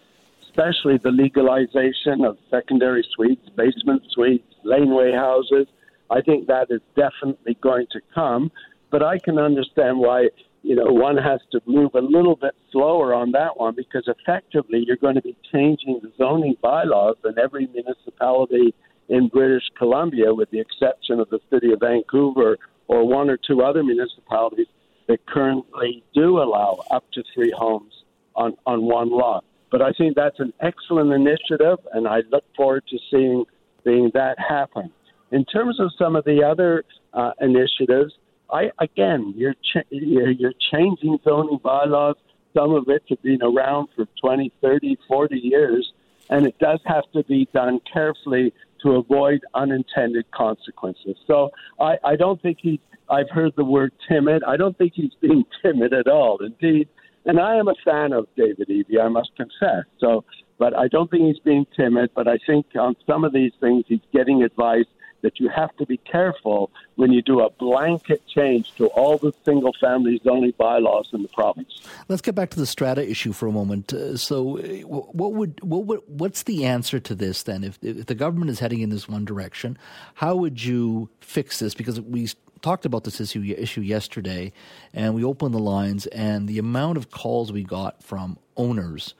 especially 0.59 0.97
the 0.97 1.11
legalization 1.11 2.25
of 2.25 2.37
secondary 2.49 3.05
suites, 3.15 3.47
basement 3.55 4.01
suites, 4.11 4.53
laneway 4.63 5.11
houses. 5.11 5.67
I 6.09 6.21
think 6.21 6.47
that 6.47 6.67
is 6.69 6.81
definitely 6.95 7.57
going 7.61 7.87
to 7.91 8.01
come, 8.13 8.51
but 8.89 9.03
I 9.03 9.19
can 9.19 9.37
understand 9.37 9.99
why 9.99 10.29
you 10.63 10.75
know 10.75 10.91
one 10.91 11.17
has 11.17 11.39
to 11.51 11.61
move 11.65 11.91
a 11.95 12.01
little 12.01 12.35
bit 12.35 12.55
slower 12.71 13.13
on 13.13 13.31
that 13.31 13.57
one 13.57 13.75
because 13.75 14.07
effectively 14.07 14.83
you're 14.85 14.97
going 14.97 15.15
to 15.15 15.21
be 15.21 15.37
changing 15.51 16.01
the 16.01 16.11
zoning 16.17 16.55
bylaws 16.61 17.15
in 17.23 17.39
every 17.39 17.67
municipality 17.67 18.73
in 19.07 19.27
British 19.27 19.63
Columbia, 19.77 20.33
with 20.33 20.49
the 20.51 20.59
exception 20.59 21.19
of 21.19 21.29
the 21.29 21.39
city 21.49 21.71
of 21.71 21.79
Vancouver 21.79 22.57
or 22.87 23.07
one 23.07 23.29
or 23.29 23.37
two 23.37 23.61
other 23.61 23.83
municipalities 23.83 24.67
that 25.07 25.25
currently 25.25 26.03
do 26.13 26.39
allow 26.39 26.79
up 26.91 27.05
to 27.13 27.23
three 27.33 27.53
homes 27.55 27.93
on, 28.35 28.55
on 28.65 28.83
one 28.83 29.09
lot. 29.09 29.43
But 29.71 29.81
I 29.81 29.91
think 29.91 30.15
that's 30.15 30.39
an 30.39 30.53
excellent 30.61 31.13
initiative, 31.13 31.79
and 31.93 32.07
I 32.07 32.21
look 32.31 32.43
forward 32.55 32.83
to 32.89 32.97
seeing 33.11 33.45
seeing 33.83 34.11
that 34.13 34.37
happen. 34.39 34.91
In 35.31 35.45
terms 35.45 35.79
of 35.79 35.91
some 35.97 36.15
of 36.15 36.25
the 36.25 36.43
other 36.43 36.83
uh, 37.13 37.31
initiatives, 37.39 38.13
I 38.51 38.71
again, 38.79 39.33
you're, 39.37 39.53
ch- 39.53 39.85
you're 39.89 40.53
changing 40.71 41.19
zoning 41.23 41.59
bylaws. 41.63 42.15
Some 42.55 42.73
of 42.73 42.89
it 42.89 43.03
have 43.09 43.21
been 43.21 43.43
around 43.43 43.89
for 43.95 44.07
20, 44.21 44.51
30, 44.59 44.97
40 45.07 45.35
years, 45.37 45.93
and 46.29 46.47
it 46.47 46.57
does 46.57 46.79
have 46.85 47.03
to 47.13 47.23
be 47.23 47.47
done 47.53 47.79
carefully 47.91 48.53
to 48.81 48.95
avoid 48.95 49.41
unintended 49.53 50.31
consequences. 50.31 51.15
So 51.27 51.51
I, 51.79 51.97
I 52.03 52.15
don't 52.15 52.41
think 52.41 52.57
he. 52.61 52.79
I've 53.07 53.29
heard 53.29 53.53
the 53.55 53.65
word 53.65 53.91
timid. 54.07 54.43
I 54.43 54.55
don't 54.55 54.77
think 54.77 54.93
he's 54.95 55.13
being 55.19 55.43
timid 55.63 55.93
at 55.93 56.07
all. 56.07 56.39
Indeed, 56.43 56.89
and 57.29 57.39
I 57.39 57.57
am 57.57 57.67
a 57.67 57.75
fan 57.85 58.11
of 58.11 58.27
David 58.35 58.69
Eby, 58.69 58.99
I 58.99 59.07
must 59.07 59.35
confess. 59.35 59.85
So, 59.99 60.25
but 60.57 60.75
I 60.75 60.87
don't 60.87 61.11
think 61.11 61.25
he's 61.27 61.37
being 61.37 61.67
timid. 61.77 62.09
But 62.15 62.27
I 62.27 62.39
think 62.43 62.65
on 62.75 62.95
some 63.05 63.23
of 63.23 63.33
these 63.33 63.51
things, 63.59 63.85
he's 63.87 64.01
getting 64.11 64.41
advice 64.41 64.87
that 65.21 65.39
you 65.39 65.47
have 65.49 65.75
to 65.77 65.85
be 65.85 65.97
careful 65.97 66.71
when 66.95 67.11
you 67.11 67.21
do 67.21 67.41
a 67.41 67.51
blanket 67.51 68.25
change 68.27 68.73
to 68.77 68.87
all 68.87 69.19
the 69.19 69.31
single 69.45 69.73
family 69.79 70.19
zoning 70.23 70.53
bylaws 70.57 71.09
in 71.13 71.21
the 71.21 71.27
province. 71.27 71.81
Let's 72.07 72.23
get 72.23 72.33
back 72.33 72.49
to 72.51 72.59
the 72.59 72.65
strata 72.65 73.07
issue 73.07 73.31
for 73.31 73.45
a 73.45 73.51
moment. 73.51 73.93
Uh, 73.93 74.17
so, 74.17 74.57
uh, 74.57 74.63
what 74.87 75.33
would 75.33 75.61
what 75.61 75.85
would 75.85 75.99
what's 76.07 76.43
the 76.43 76.65
answer 76.65 76.99
to 76.99 77.13
this 77.13 77.43
then? 77.43 77.63
If, 77.63 77.77
if 77.83 78.07
the 78.07 78.15
government 78.15 78.49
is 78.49 78.57
heading 78.57 78.79
in 78.79 78.89
this 78.89 79.07
one 79.07 79.23
direction, 79.23 79.77
how 80.15 80.35
would 80.35 80.63
you 80.63 81.09
fix 81.21 81.59
this? 81.59 81.75
Because 81.75 82.01
we 82.01 82.27
talked 82.61 82.85
about 82.85 83.03
this 83.03 83.19
issue 83.19 83.43
issue 83.57 83.81
yesterday, 83.81 84.51
and 84.93 85.15
we 85.15 85.23
opened 85.23 85.53
the 85.53 85.59
lines, 85.59 86.07
and 86.07 86.47
the 86.47 86.59
amount 86.59 86.97
of 86.97 87.11
calls 87.11 87.51
we 87.51 87.63
got 87.63 88.03
from 88.03 88.37
owners. 88.57 89.13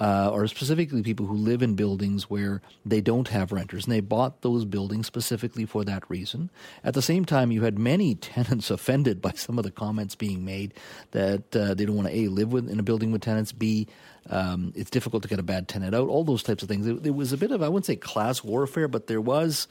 Uh, 0.00 0.30
or 0.32 0.46
specifically 0.46 1.02
people 1.02 1.26
who 1.26 1.34
live 1.34 1.62
in 1.62 1.74
buildings 1.74 2.30
where 2.30 2.62
they 2.84 3.02
don't 3.02 3.28
have 3.28 3.52
renters, 3.52 3.84
and 3.84 3.92
they 3.92 4.00
bought 4.00 4.40
those 4.40 4.64
buildings 4.64 5.06
specifically 5.06 5.66
for 5.66 5.84
that 5.84 6.02
reason. 6.08 6.48
At 6.82 6.94
the 6.94 7.02
same 7.02 7.26
time, 7.26 7.52
you 7.52 7.62
had 7.62 7.78
many 7.78 8.14
tenants 8.32 8.70
offended 8.70 9.20
by 9.20 9.32
some 9.32 9.58
of 9.58 9.64
the 9.64 9.70
comments 9.70 10.14
being 10.14 10.46
made 10.46 10.72
that 11.10 11.54
uh, 11.54 11.74
they 11.74 11.84
don't 11.84 11.96
want 11.96 12.08
to 12.08 12.16
a 12.16 12.28
live 12.28 12.54
with, 12.54 12.70
in 12.70 12.80
a 12.80 12.82
building 12.82 13.12
with 13.12 13.20
tenants, 13.20 13.52
b 13.52 13.86
um, 14.30 14.72
it's 14.76 14.90
difficult 14.90 15.22
to 15.24 15.28
get 15.28 15.38
a 15.38 15.42
bad 15.42 15.68
tenant 15.68 15.94
out, 15.94 16.08
all 16.08 16.24
those 16.24 16.42
types 16.42 16.62
of 16.62 16.68
things. 16.68 16.86
It, 16.86 17.14
was 17.14 17.32
a 17.32 17.36
bit 17.36 17.50
of 17.50 17.62
I 17.62 17.68
wouldn't 17.68 17.86
say 17.86 17.96
class 17.96 18.42
warfare, 18.42 18.88
but 18.88 19.08
there 19.08 19.20
was 19.20 19.66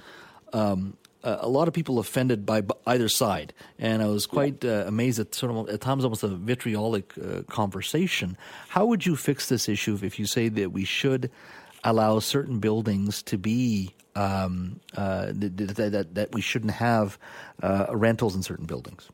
um, 0.53 0.97
a 1.23 1.47
lot 1.47 1.67
of 1.67 1.73
people 1.73 1.99
offended 1.99 2.45
by 2.45 2.63
either 2.87 3.07
side, 3.09 3.53
and 3.77 4.01
I 4.01 4.07
was 4.07 4.25
quite 4.25 4.65
uh, 4.65 4.85
amazed 4.87 5.19
at 5.19 5.35
sort 5.35 5.51
of 5.51 5.69
at 5.69 5.81
times 5.81 6.03
almost 6.03 6.23
a 6.23 6.27
vitriolic 6.27 7.13
uh, 7.17 7.43
conversation. 7.43 8.37
How 8.69 8.85
would 8.85 9.05
you 9.05 9.15
fix 9.15 9.49
this 9.49 9.69
issue 9.69 9.97
if 10.01 10.19
you 10.19 10.25
say 10.25 10.49
that 10.49 10.71
we 10.71 10.83
should 10.83 11.29
allow 11.83 12.19
certain 12.19 12.59
buildings 12.59 13.23
to 13.23 13.37
be 13.37 13.93
um, 14.15 14.79
uh, 14.97 15.27
that, 15.27 15.75
that, 15.75 16.15
that, 16.15 16.33
we 16.33 16.41
shouldn't 16.41 16.73
have 16.73 17.17
uh, 17.63 17.87
rentals 17.91 18.35
in 18.35 18.43
certain 18.43 18.65
buildings? 18.65 19.09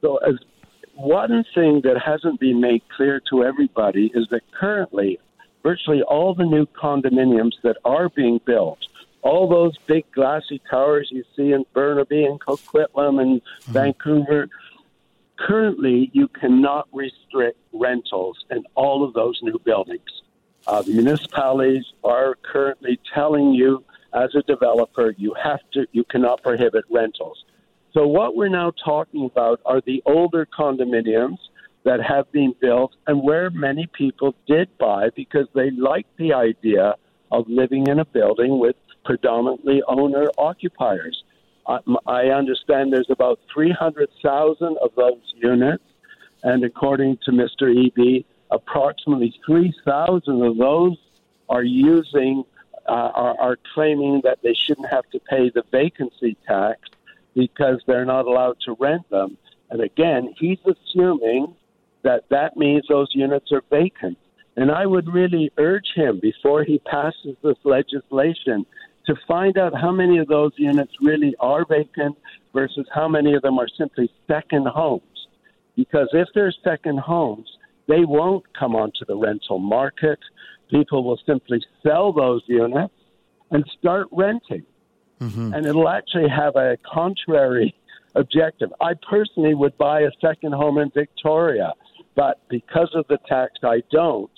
So, 0.00 0.16
as 0.18 0.34
one 0.94 1.44
thing 1.54 1.82
that 1.84 1.96
hasn't 2.04 2.40
been 2.40 2.60
made 2.60 2.82
clear 2.96 3.20
to 3.30 3.44
everybody 3.44 4.10
is 4.14 4.26
that 4.30 4.40
currently, 4.58 5.18
virtually 5.62 6.02
all 6.02 6.34
the 6.34 6.44
new 6.44 6.66
condominiums 6.66 7.52
that 7.62 7.76
are 7.84 8.08
being 8.08 8.40
built 8.44 8.78
all 9.28 9.46
those 9.46 9.76
big 9.86 10.10
glassy 10.12 10.58
towers 10.70 11.08
you 11.12 11.22
see 11.36 11.52
in 11.52 11.66
Burnaby 11.74 12.24
and 12.24 12.40
Coquitlam 12.40 13.20
and 13.20 13.42
mm-hmm. 13.42 13.72
Vancouver. 13.72 14.48
Currently, 15.38 16.10
you 16.14 16.28
cannot 16.28 16.88
restrict 16.94 17.58
rentals 17.72 18.38
in 18.50 18.64
all 18.74 19.04
of 19.04 19.12
those 19.12 19.38
new 19.42 19.58
buildings. 19.58 20.22
Uh, 20.66 20.80
the 20.80 20.92
municipalities 20.92 21.84
are 22.02 22.36
currently 22.42 22.98
telling 23.14 23.52
you, 23.52 23.84
as 24.14 24.34
a 24.34 24.42
developer, 24.42 25.14
you 25.18 25.34
have 25.34 25.60
to, 25.74 25.86
you 25.92 26.04
cannot 26.04 26.42
prohibit 26.42 26.84
rentals. 26.90 27.44
So 27.92 28.06
what 28.06 28.34
we're 28.34 28.48
now 28.48 28.72
talking 28.82 29.26
about 29.26 29.60
are 29.66 29.82
the 29.84 30.02
older 30.06 30.46
condominiums 30.58 31.38
that 31.84 32.00
have 32.02 32.32
been 32.32 32.54
built 32.60 32.94
and 33.06 33.22
where 33.22 33.50
many 33.50 33.86
people 33.92 34.34
did 34.46 34.68
buy 34.78 35.10
because 35.14 35.46
they 35.54 35.70
liked 35.70 36.16
the 36.16 36.32
idea 36.32 36.94
of 37.30 37.46
living 37.48 37.86
in 37.86 37.98
a 37.98 38.04
building 38.06 38.58
with 38.58 38.76
predominantly 39.04 39.82
owner 39.88 40.26
occupiers. 40.38 41.22
I, 42.06 42.28
understand 42.28 42.94
there's 42.94 43.10
about 43.10 43.40
300,000 43.52 44.78
of 44.78 44.90
those 44.96 45.20
units, 45.36 45.84
and 46.42 46.64
according 46.64 47.18
to 47.26 47.30
Mr. 47.30 47.64
Eby, 47.64 48.24
approximately 48.50 49.38
3,000 49.44 50.42
of 50.42 50.56
those 50.56 50.96
are 51.50 51.62
using 51.62 52.44
uh, 52.88 52.92
are, 53.14 53.38
are 53.38 53.58
claiming 53.74 54.22
that 54.24 54.38
they 54.42 54.54
shouldn't 54.54 54.88
have 54.88 55.04
to 55.10 55.20
pay 55.20 55.50
the 55.50 55.62
vacancy 55.70 56.38
tax 56.46 56.80
because 57.34 57.82
they're 57.86 58.06
not 58.06 58.24
allowed 58.24 58.56
to 58.64 58.74
rent 58.80 59.08
them. 59.10 59.36
And 59.70 59.82
again, 59.82 60.34
he's 60.38 60.58
assuming 60.64 61.54
that 62.02 62.24
that 62.30 62.56
means 62.56 62.84
those 62.88 63.08
units 63.12 63.52
are 63.52 63.62
vacant. 63.70 64.16
And 64.56 64.72
I 64.72 64.86
would 64.86 65.12
really 65.12 65.52
urge 65.58 65.92
him 65.94 66.18
before 66.18 66.64
he 66.64 66.78
passes 66.78 67.36
this 67.42 67.58
legislation 67.64 68.66
to 69.08 69.14
find 69.26 69.56
out 69.56 69.72
how 69.74 69.90
many 69.90 70.18
of 70.18 70.28
those 70.28 70.52
units 70.56 70.92
really 71.00 71.34
are 71.40 71.64
vacant 71.64 72.16
versus 72.52 72.86
how 72.94 73.08
many 73.08 73.32
of 73.34 73.40
them 73.40 73.58
are 73.58 73.68
simply 73.78 74.12
second 74.26 74.68
homes. 74.68 75.02
Because 75.76 76.08
if 76.12 76.28
they're 76.34 76.52
second 76.62 77.00
homes, 77.00 77.48
they 77.88 78.04
won't 78.04 78.44
come 78.52 78.76
onto 78.76 79.06
the 79.06 79.16
rental 79.16 79.58
market. 79.58 80.18
People 80.70 81.04
will 81.04 81.18
simply 81.24 81.64
sell 81.82 82.12
those 82.12 82.42
units 82.46 82.92
and 83.50 83.64
start 83.78 84.08
renting. 84.12 84.66
Mm-hmm. 85.20 85.54
And 85.54 85.64
it'll 85.64 85.88
actually 85.88 86.28
have 86.28 86.56
a 86.56 86.76
contrary 86.92 87.74
objective. 88.14 88.70
I 88.78 88.92
personally 89.08 89.54
would 89.54 89.76
buy 89.78 90.02
a 90.02 90.10
second 90.20 90.52
home 90.52 90.76
in 90.76 90.90
Victoria, 90.94 91.72
but 92.14 92.46
because 92.50 92.90
of 92.94 93.06
the 93.08 93.18
tax, 93.26 93.52
I 93.62 93.82
don't. 93.90 94.30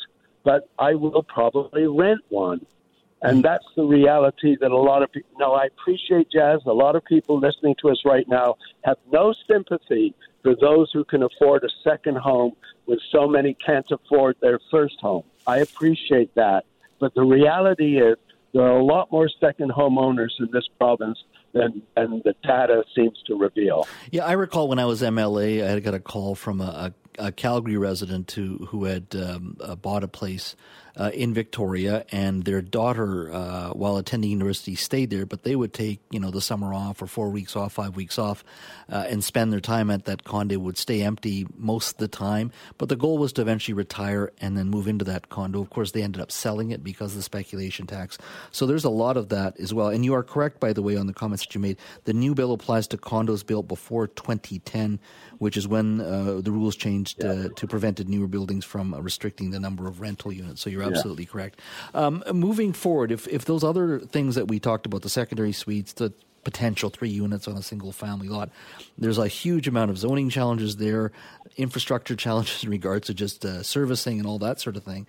But 0.45 0.69
I 0.79 0.95
will 0.95 1.25
probably 1.25 1.89
rent 1.89 2.21
one 2.29 2.65
and 3.23 3.39
mm-hmm. 3.39 3.41
that's 3.43 3.65
the 3.77 3.85
reality 3.85 4.57
that 4.61 4.71
a 4.71 4.77
lot 4.77 5.03
of 5.03 5.13
people, 5.13 5.31
no, 5.39 5.53
I 5.53 5.67
appreciate 5.67 6.31
Jas. 6.31 6.61
A 6.67 6.73
lot 6.73 6.97
of 6.97 7.05
people 7.05 7.39
listening 7.39 7.75
to 7.83 7.91
us 7.91 8.01
right 8.05 8.27
now 8.29 8.57
have 8.85 8.97
no 9.13 9.35
sympathy 9.51 10.15
for 10.43 10.55
those 10.59 10.91
who 10.93 11.05
can 11.05 11.23
afford 11.23 11.65
a 11.65 11.69
second 11.85 12.17
home 12.17 12.53
when 12.87 12.99
so 13.13 13.27
many 13.29 13.57
can't 13.65 13.87
afford 13.91 14.37
their 14.41 14.59
first 14.71 14.97
home. 15.01 15.25
I 15.47 15.59
appreciate 15.59 16.35
that. 16.35 16.65
But 16.99 17.15
the 17.15 17.23
reality 17.23 17.99
is 17.99 18.17
there 18.53 18.63
are 18.63 18.79
a 18.79 18.85
lot 18.85 19.13
more 19.13 19.29
second 19.41 19.71
homeowners 19.71 20.31
in 20.39 20.49
this 20.53 20.69
province 20.79 21.19
than, 21.53 21.83
than 21.97 22.23
the 22.25 22.35
data 22.43 22.85
seems 22.95 23.19
to 23.27 23.37
reveal. 23.37 23.87
Yeah, 24.11 24.25
I 24.25 24.33
recall 24.33 24.69
when 24.69 24.79
I 24.79 24.87
was 24.87 25.03
MLA, 25.03 25.69
I 25.69 25.81
got 25.81 25.95
a 25.95 26.01
call 26.01 26.35
from 26.35 26.61
a, 26.61 26.95
a, 27.19 27.33
Calgary 27.33 27.77
resident 27.77 28.31
who, 28.33 28.67
who 28.67 28.85
had 28.85 29.15
um, 29.15 29.57
uh, 29.61 29.75
bought 29.77 30.05
a 30.05 30.09
place 30.09 30.57
uh, 30.97 31.11
in 31.15 31.33
Victoria, 31.33 32.05
and 32.11 32.45
their 32.45 32.61
daughter, 32.61 33.33
uh, 33.33 33.71
while 33.71 33.97
attending 33.97 34.31
university, 34.31 34.75
stayed 34.75 35.11
there. 35.11 35.25
But 35.25 35.45
they 35.45 35.57
would 35.57 35.73
take, 35.73 36.01
you 36.11 36.21
know, 36.21 36.31
the 36.31 36.41
summer 36.41 36.75
off 36.75 37.01
or 37.01 37.07
four 37.07 37.31
weeks 37.31 37.57
off, 37.57 37.73
five 37.73 37.97
weeks 37.97 38.19
off, 38.19 38.45
uh, 38.91 39.07
and 39.09 39.23
spend 39.23 39.53
their 39.53 39.61
time 39.61 39.91
at 39.91 40.05
that 40.07 40.25
condo. 40.25 40.59
Would 40.59 40.77
stay 40.77 41.03
empty 41.03 41.47
most 41.57 41.93
of 41.93 41.97
the 41.99 42.09
time, 42.09 42.53
but 42.77 42.89
the 42.89 42.97
goal 42.97 43.19
was 43.19 43.33
to 43.35 43.43
eventually 43.43 43.75
retire 43.75 44.33
and 44.41 44.57
then 44.57 44.69
move 44.69 44.89
into 44.89 45.05
that 45.07 45.29
condo. 45.29 45.61
Of 45.61 45.71
course, 45.71 45.93
they 45.93 46.03
ended 46.03 46.21
up 46.21 46.31
selling 46.31 46.71
it 46.71 46.83
because 46.85 47.13
of 47.13 47.17
the 47.17 47.23
speculation 47.23 47.87
tax. 47.87 48.19
So 48.51 48.67
there's 48.67 48.85
a 48.85 48.91
lot 48.91 49.17
of 49.17 49.29
that 49.31 49.59
as 49.59 49.73
well. 49.73 49.89
And 49.89 50.05
you 50.05 50.15
are 50.15 50.23
correct, 50.23 50.61
by 50.61 50.73
the 50.73 50.83
way, 50.83 50.97
on 50.97 51.07
the 51.07 51.15
comments 51.15 51.47
that 51.47 51.55
you 51.55 51.61
made. 51.61 51.79
The 52.05 52.13
new 52.13 52.35
bill 52.35 52.53
applies 52.53 52.87
to 52.89 52.99
condos 52.99 53.47
built 53.47 53.69
before 53.69 54.07
2010, 54.09 54.99
which 55.39 55.57
is 55.57 55.67
when 55.67 56.01
uh, 56.01 56.41
the 56.43 56.53
rules 56.53 56.77
changed 56.77 57.00
yeah. 57.19 57.31
Uh, 57.31 57.49
to 57.55 57.67
prevented 57.67 58.09
newer 58.09 58.27
buildings 58.27 58.65
from 58.65 58.95
restricting 58.95 59.51
the 59.51 59.61
number 59.61 59.87
of 59.87 60.01
rental 60.01 60.33
units. 60.33 60.61
So 60.61 60.71
you're 60.71 60.81
you're 60.81 60.91
absolutely 60.91 61.25
yeah. 61.25 61.31
correct. 61.31 61.61
Um, 61.95 62.25
moving 62.33 62.73
forward, 62.73 63.13
if 63.13 63.29
if 63.29 63.45
those 63.45 63.65
other 63.65 64.01
things 64.01 64.35
that 64.35 64.49
we 64.49 64.59
talked 64.59 64.87
about, 64.87 65.03
the 65.03 65.09
secondary 65.09 65.53
suites, 65.53 65.93
the 65.93 66.13
potential 66.45 66.91
three 66.91 67.11
units 67.11 67.47
on 67.47 67.57
a 67.57 67.63
single 67.63 67.93
family 67.93 68.29
lot. 68.29 68.51
There's 68.97 69.19
a 69.19 69.29
huge 69.29 69.69
amount 69.69 69.91
of 69.91 69.99
zoning 69.99 70.31
challenges 70.31 70.77
there, 70.77 71.13
infrastructure 71.57 72.17
challenges 72.17 72.65
in 72.65 72.71
regards 72.71 73.07
to 73.09 73.15
just 73.15 73.45
uh, 73.45 73.63
servicing 73.63 74.19
and 74.19 74.27
all 74.27 74.39
that 74.39 74.61
sort 74.61 74.77
of 74.77 74.85
thing. 74.85 75.07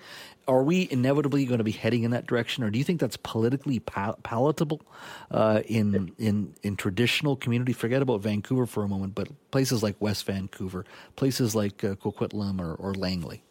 Are 0.47 0.63
we 0.63 0.87
inevitably 0.91 1.45
going 1.45 1.59
to 1.59 1.63
be 1.63 1.71
heading 1.71 2.03
in 2.03 2.11
that 2.11 2.27
direction, 2.27 2.63
or 2.63 2.71
do 2.71 2.77
you 2.77 2.83
think 2.83 2.99
that's 2.99 3.17
politically 3.17 3.79
pal- 3.79 4.17
palatable 4.23 4.81
uh, 5.29 5.61
in 5.65 6.11
in 6.17 6.55
in 6.63 6.75
traditional 6.75 7.35
community? 7.35 7.73
Forget 7.73 8.01
about 8.01 8.21
Vancouver 8.21 8.65
for 8.65 8.83
a 8.83 8.87
moment, 8.87 9.13
but 9.13 9.29
places 9.51 9.83
like 9.83 9.95
West 9.99 10.25
Vancouver, 10.25 10.83
places 11.15 11.55
like 11.55 11.83
uh, 11.83 11.95
Coquitlam 11.95 12.59
or, 12.59 12.73
or 12.73 12.93
Langley. 12.95 13.43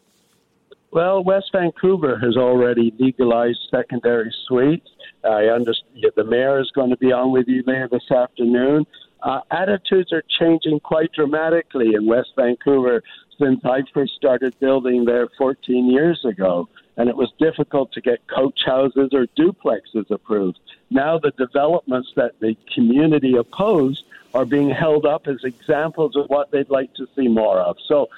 Well, 0.91 1.23
West 1.23 1.51
Vancouver 1.53 2.19
has 2.19 2.35
already 2.35 2.93
legalized 2.99 3.59
secondary 3.73 4.33
suites. 4.45 4.89
I 5.23 5.45
understand 5.45 6.03
the 6.15 6.23
mayor 6.23 6.59
is 6.59 6.71
going 6.71 6.89
to 6.89 6.97
be 6.97 7.11
on 7.11 7.31
with 7.31 7.47
you 7.47 7.63
there 7.63 7.87
this 7.87 8.09
afternoon. 8.11 8.85
Uh, 9.21 9.41
attitudes 9.51 10.11
are 10.11 10.23
changing 10.39 10.79
quite 10.79 11.11
dramatically 11.11 11.93
in 11.93 12.05
West 12.07 12.31
Vancouver 12.35 13.03
since 13.39 13.63
I 13.63 13.83
first 13.93 14.13
started 14.15 14.59
building 14.59 15.05
there 15.05 15.27
14 15.37 15.89
years 15.89 16.23
ago, 16.25 16.69
and 16.97 17.07
it 17.07 17.15
was 17.15 17.31
difficult 17.39 17.91
to 17.93 18.01
get 18.01 18.25
coach 18.27 18.61
houses 18.65 19.09
or 19.13 19.27
duplexes 19.37 20.09
approved. 20.09 20.59
Now 20.89 21.19
the 21.19 21.31
developments 21.31 22.11
that 22.15 22.39
the 22.39 22.55
community 22.73 23.35
opposed 23.35 24.05
are 24.33 24.45
being 24.45 24.69
held 24.69 25.05
up 25.05 25.27
as 25.27 25.43
examples 25.43 26.15
of 26.15 26.27
what 26.27 26.51
they'd 26.51 26.69
like 26.69 26.93
to 26.95 27.07
see 27.15 27.27
more 27.27 27.59
of. 27.59 27.77
So 27.87 28.09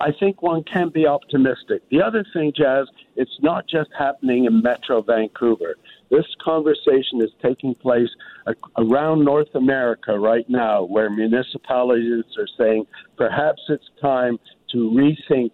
I 0.00 0.12
think 0.12 0.42
one 0.42 0.64
can 0.64 0.88
be 0.88 1.06
optimistic. 1.06 1.82
The 1.90 2.02
other 2.02 2.24
thing, 2.32 2.52
Jas, 2.54 2.88
it's 3.16 3.38
not 3.40 3.66
just 3.66 3.90
happening 3.96 4.44
in 4.44 4.62
Metro 4.62 5.02
Vancouver. 5.02 5.76
This 6.10 6.26
conversation 6.42 7.20
is 7.20 7.30
taking 7.42 7.74
place 7.74 8.08
around 8.78 9.24
North 9.24 9.54
America 9.54 10.18
right 10.18 10.48
now, 10.48 10.84
where 10.84 11.10
municipalities 11.10 12.24
are 12.38 12.48
saying 12.56 12.86
perhaps 13.16 13.62
it's 13.68 13.90
time 14.00 14.38
to 14.72 14.90
rethink 14.90 15.50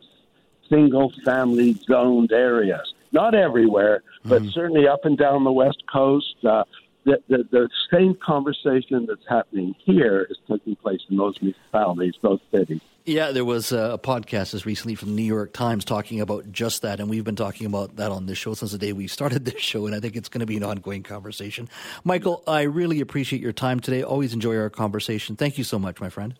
single 0.68 1.12
family 1.24 1.74
zoned 1.86 2.32
areas. 2.32 2.94
Not 3.12 3.34
everywhere, 3.34 4.02
but 4.24 4.42
mm-hmm. 4.42 4.50
certainly 4.50 4.88
up 4.88 5.04
and 5.04 5.16
down 5.16 5.44
the 5.44 5.52
West 5.52 5.82
Coast. 5.92 6.36
Uh, 6.44 6.64
the, 7.04 7.22
the, 7.28 7.46
the 7.50 7.68
same 7.92 8.14
conversation 8.14 9.06
that's 9.06 9.26
happening 9.28 9.74
here 9.78 10.26
is 10.30 10.38
taking 10.48 10.74
place 10.76 11.00
in 11.10 11.16
those 11.16 11.40
municipalities, 11.42 12.14
those 12.22 12.40
cities. 12.50 12.80
Yeah, 13.06 13.32
there 13.32 13.44
was 13.44 13.70
a 13.70 14.00
podcast 14.02 14.54
as 14.54 14.64
recently 14.64 14.94
from 14.94 15.10
the 15.10 15.14
New 15.14 15.26
York 15.26 15.52
Times 15.52 15.84
talking 15.84 16.22
about 16.22 16.50
just 16.50 16.80
that, 16.80 17.00
and 17.00 17.10
we've 17.10 17.22
been 17.22 17.36
talking 17.36 17.66
about 17.66 17.96
that 17.96 18.10
on 18.10 18.24
this 18.24 18.38
show 18.38 18.54
since 18.54 18.72
the 18.72 18.78
day 18.78 18.94
we 18.94 19.08
started 19.08 19.44
this 19.44 19.60
show, 19.60 19.84
and 19.84 19.94
I 19.94 20.00
think 20.00 20.16
it's 20.16 20.30
going 20.30 20.40
to 20.40 20.46
be 20.46 20.56
an 20.56 20.64
ongoing 20.64 21.02
conversation. 21.02 21.68
Michael, 22.02 22.42
I 22.46 22.62
really 22.62 23.02
appreciate 23.02 23.42
your 23.42 23.52
time 23.52 23.80
today. 23.80 24.02
Always 24.02 24.32
enjoy 24.32 24.56
our 24.56 24.70
conversation. 24.70 25.36
Thank 25.36 25.58
you 25.58 25.64
so 25.64 25.78
much, 25.78 26.00
my 26.00 26.08
friend. 26.08 26.34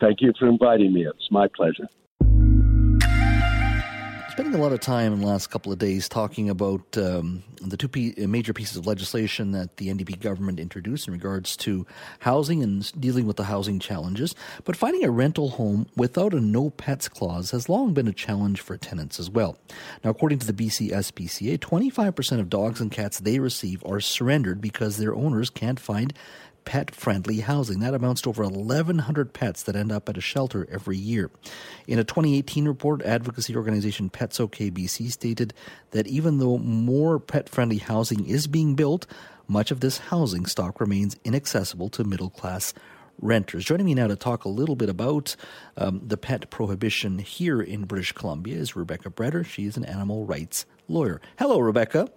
Thank 0.00 0.20
you 0.20 0.32
for 0.38 0.48
inviting 0.48 0.92
me. 0.92 1.04
It's 1.04 1.32
my 1.32 1.48
pleasure. 1.48 1.88
Spending 4.32 4.54
a 4.54 4.62
lot 4.62 4.72
of 4.72 4.80
time 4.80 5.12
in 5.12 5.20
the 5.20 5.26
last 5.26 5.50
couple 5.50 5.70
of 5.70 5.78
days 5.78 6.08
talking 6.08 6.48
about 6.48 6.80
um, 6.96 7.42
the 7.60 7.76
two 7.76 7.86
p- 7.86 8.14
major 8.26 8.54
pieces 8.54 8.78
of 8.78 8.86
legislation 8.86 9.52
that 9.52 9.76
the 9.76 9.88
NDP 9.88 10.20
government 10.20 10.58
introduced 10.58 11.06
in 11.06 11.12
regards 11.12 11.54
to 11.58 11.86
housing 12.20 12.62
and 12.62 12.98
dealing 12.98 13.26
with 13.26 13.36
the 13.36 13.44
housing 13.44 13.78
challenges. 13.78 14.34
But 14.64 14.74
finding 14.74 15.04
a 15.04 15.10
rental 15.10 15.50
home 15.50 15.86
without 15.96 16.32
a 16.32 16.40
no 16.40 16.70
pets 16.70 17.10
clause 17.10 17.50
has 17.50 17.68
long 17.68 17.92
been 17.92 18.08
a 18.08 18.12
challenge 18.14 18.62
for 18.62 18.78
tenants 18.78 19.20
as 19.20 19.28
well. 19.28 19.58
Now, 20.02 20.08
according 20.08 20.38
to 20.38 20.50
the 20.50 20.54
BC 20.54 20.92
SPCA, 20.92 21.58
25% 21.58 22.40
of 22.40 22.48
dogs 22.48 22.80
and 22.80 22.90
cats 22.90 23.20
they 23.20 23.38
receive 23.38 23.84
are 23.84 24.00
surrendered 24.00 24.62
because 24.62 24.96
their 24.96 25.14
owners 25.14 25.50
can't 25.50 25.78
find 25.78 26.14
pet 26.64 26.94
friendly 26.94 27.40
housing. 27.40 27.80
That 27.80 27.94
amounts 27.94 28.22
to 28.22 28.30
over 28.30 28.42
1,100 28.44 29.32
pets 29.32 29.62
that 29.64 29.76
end 29.76 29.92
up 29.92 30.08
at 30.08 30.16
a 30.16 30.20
shelter 30.20 30.66
every 30.70 30.96
year. 30.96 31.30
In 31.86 31.98
a 31.98 32.04
2018 32.04 32.66
report, 32.66 33.02
advocacy 33.02 33.56
organization 33.56 34.10
Pets 34.10 34.40
OK 34.40 34.70
BC 34.70 35.10
stated 35.10 35.54
that 35.90 36.06
even 36.06 36.38
though 36.38 36.58
more 36.58 37.18
pet 37.18 37.48
friendly 37.48 37.78
housing 37.78 38.26
is 38.26 38.46
being 38.46 38.74
built, 38.74 39.06
much 39.48 39.70
of 39.70 39.80
this 39.80 39.98
housing 39.98 40.46
stock 40.46 40.80
remains 40.80 41.16
inaccessible 41.24 41.88
to 41.90 42.04
middle 42.04 42.30
class 42.30 42.72
renters. 43.20 43.64
Joining 43.64 43.86
me 43.86 43.94
now 43.94 44.06
to 44.06 44.16
talk 44.16 44.44
a 44.44 44.48
little 44.48 44.76
bit 44.76 44.88
about 44.88 45.36
um, 45.76 46.00
the 46.04 46.16
pet 46.16 46.50
prohibition 46.50 47.18
here 47.18 47.60
in 47.60 47.84
British 47.84 48.12
Columbia 48.12 48.56
is 48.56 48.72
Rebeka 48.72 49.12
Breder. 49.14 49.44
She 49.44 49.66
is 49.66 49.76
an 49.76 49.84
animal 49.84 50.24
rights 50.24 50.66
lawyer. 50.88 51.20
Hello, 51.38 51.58
Rebeka. 51.58 52.08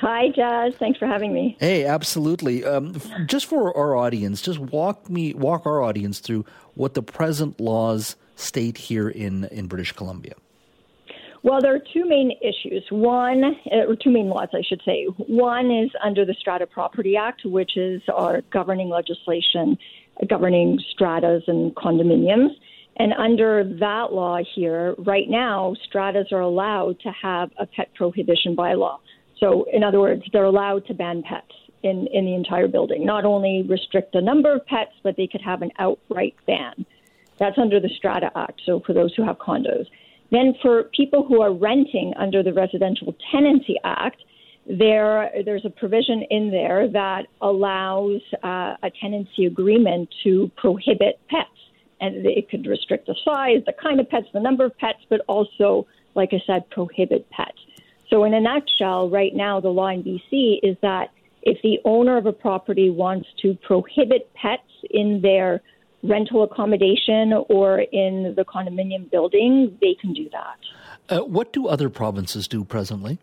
Hi, 0.00 0.28
Jas. 0.28 0.74
Thanks 0.78 0.98
for 0.98 1.06
having 1.06 1.32
me. 1.32 1.56
Hey, 1.58 1.86
absolutely. 1.86 2.64
Um, 2.64 3.00
just 3.26 3.46
for 3.46 3.74
our 3.76 3.96
audience, 3.96 4.42
just 4.42 4.58
walk 4.58 5.08
me, 5.08 5.32
walk 5.32 5.64
our 5.64 5.82
audience 5.82 6.18
through 6.18 6.44
what 6.74 6.94
the 6.94 7.02
present 7.02 7.60
laws 7.60 8.16
state 8.34 8.76
here 8.76 9.08
in 9.08 9.44
in 9.44 9.66
British 9.66 9.92
Columbia. 9.92 10.34
Well, 11.42 11.60
there 11.60 11.74
are 11.74 11.82
two 11.92 12.04
main 12.06 12.32
issues. 12.42 12.84
One, 12.90 13.44
uh, 13.44 13.86
or 13.88 13.94
two 13.94 14.10
main 14.10 14.28
laws, 14.28 14.48
I 14.52 14.62
should 14.62 14.82
say. 14.84 15.04
One 15.16 15.70
is 15.70 15.90
under 16.02 16.24
the 16.24 16.34
Strata 16.34 16.66
Property 16.66 17.16
Act, 17.16 17.42
which 17.44 17.76
is 17.76 18.02
our 18.12 18.42
governing 18.50 18.88
legislation 18.88 19.78
governing 20.28 20.78
stratas 20.90 21.42
and 21.46 21.74
condominiums. 21.74 22.50
And 22.98 23.12
under 23.12 23.62
that 23.78 24.12
law 24.12 24.38
here, 24.54 24.94
right 24.98 25.28
now, 25.28 25.74
stratas 25.84 26.28
are 26.32 26.40
allowed 26.40 26.98
to 27.00 27.10
have 27.10 27.50
a 27.58 27.66
pet 27.66 27.92
prohibition 27.94 28.56
bylaw. 28.56 28.98
So, 29.38 29.66
in 29.72 29.84
other 29.84 30.00
words, 30.00 30.22
they're 30.32 30.44
allowed 30.44 30.86
to 30.86 30.94
ban 30.94 31.22
pets 31.22 31.52
in, 31.82 32.06
in 32.12 32.24
the 32.24 32.34
entire 32.34 32.68
building, 32.68 33.04
not 33.04 33.24
only 33.24 33.62
restrict 33.62 34.12
the 34.12 34.20
number 34.20 34.52
of 34.52 34.66
pets, 34.66 34.92
but 35.02 35.16
they 35.16 35.26
could 35.26 35.42
have 35.42 35.62
an 35.62 35.70
outright 35.78 36.34
ban. 36.46 36.86
That's 37.38 37.58
under 37.58 37.80
the 37.80 37.90
Strata 37.96 38.30
Act, 38.34 38.62
so 38.64 38.80
for 38.80 38.92
those 38.92 39.14
who 39.14 39.24
have 39.24 39.38
condos. 39.38 39.86
Then, 40.30 40.54
for 40.62 40.84
people 40.84 41.24
who 41.24 41.42
are 41.42 41.52
renting 41.52 42.12
under 42.16 42.42
the 42.42 42.52
Residential 42.52 43.14
Tenancy 43.30 43.76
Act, 43.84 44.22
there 44.68 45.30
there's 45.44 45.64
a 45.64 45.70
provision 45.70 46.22
in 46.30 46.50
there 46.50 46.88
that 46.88 47.26
allows 47.40 48.20
uh, 48.42 48.74
a 48.82 48.90
tenancy 49.00 49.46
agreement 49.46 50.12
to 50.24 50.50
prohibit 50.56 51.20
pets, 51.28 51.48
and 52.00 52.26
it 52.26 52.48
could 52.50 52.66
restrict 52.66 53.06
the 53.06 53.14
size, 53.24 53.62
the 53.66 53.74
kind 53.80 54.00
of 54.00 54.08
pets, 54.08 54.26
the 54.32 54.40
number 54.40 54.64
of 54.64 54.76
pets, 54.78 54.98
but 55.08 55.20
also, 55.28 55.86
like 56.14 56.30
I 56.32 56.42
said, 56.46 56.68
prohibit 56.70 57.30
pets. 57.30 57.58
So, 58.10 58.24
in 58.24 58.34
a 58.34 58.40
nutshell, 58.40 59.10
right 59.10 59.34
now, 59.34 59.60
the 59.60 59.68
law 59.68 59.88
in 59.88 60.02
BC 60.02 60.60
is 60.62 60.76
that 60.82 61.10
if 61.42 61.60
the 61.62 61.78
owner 61.84 62.16
of 62.16 62.26
a 62.26 62.32
property 62.32 62.90
wants 62.90 63.28
to 63.42 63.54
prohibit 63.66 64.32
pets 64.34 64.62
in 64.90 65.20
their 65.22 65.62
rental 66.02 66.42
accommodation 66.42 67.32
or 67.48 67.80
in 67.80 68.34
the 68.36 68.44
condominium 68.44 69.10
building, 69.10 69.76
they 69.80 69.94
can 70.00 70.12
do 70.12 70.28
that. 70.30 70.56
Uh, 71.08 71.24
what 71.24 71.52
do 71.52 71.68
other 71.68 71.88
provinces 71.88 72.48
do 72.48 72.64
presently? 72.64 73.18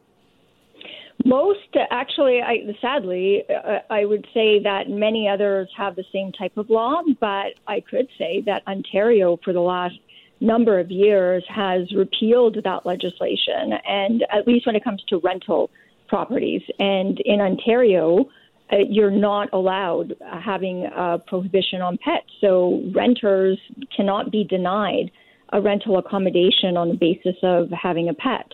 Most, 1.25 1.59
actually, 1.91 2.41
I, 2.41 2.75
sadly, 2.81 3.43
uh, 3.49 3.79
I 3.89 4.03
would 4.05 4.25
say 4.33 4.61
that 4.63 4.89
many 4.89 5.29
others 5.29 5.69
have 5.77 5.95
the 5.95 6.03
same 6.11 6.31
type 6.31 6.57
of 6.57 6.69
law, 6.69 7.01
but 7.19 7.53
I 7.67 7.81
could 7.81 8.07
say 8.17 8.41
that 8.45 8.63
Ontario, 8.67 9.39
for 9.43 9.53
the 9.53 9.61
last 9.61 9.95
number 10.43 10.79
of 10.79 10.91
years 10.91 11.43
has 11.47 11.91
repealed 11.93 12.57
that 12.63 12.85
legislation, 12.85 13.73
and 13.87 14.25
at 14.31 14.45
least 14.45 14.65
when 14.65 14.75
it 14.75 14.83
comes 14.83 15.01
to 15.09 15.19
rental 15.19 15.69
properties. 16.07 16.61
And 16.79 17.19
in 17.21 17.39
Ontario, 17.39 18.25
uh, 18.71 18.77
you're 18.87 19.11
not 19.11 19.49
allowed 19.53 20.15
having 20.21 20.85
a 20.85 21.19
prohibition 21.25 21.81
on 21.81 21.97
pets. 21.97 22.27
So 22.41 22.83
renters 22.93 23.59
cannot 23.95 24.31
be 24.31 24.43
denied 24.43 25.11
a 25.51 25.61
rental 25.61 25.97
accommodation 25.97 26.77
on 26.77 26.89
the 26.89 26.95
basis 26.95 27.35
of 27.43 27.69
having 27.71 28.09
a 28.09 28.13
pet. 28.13 28.47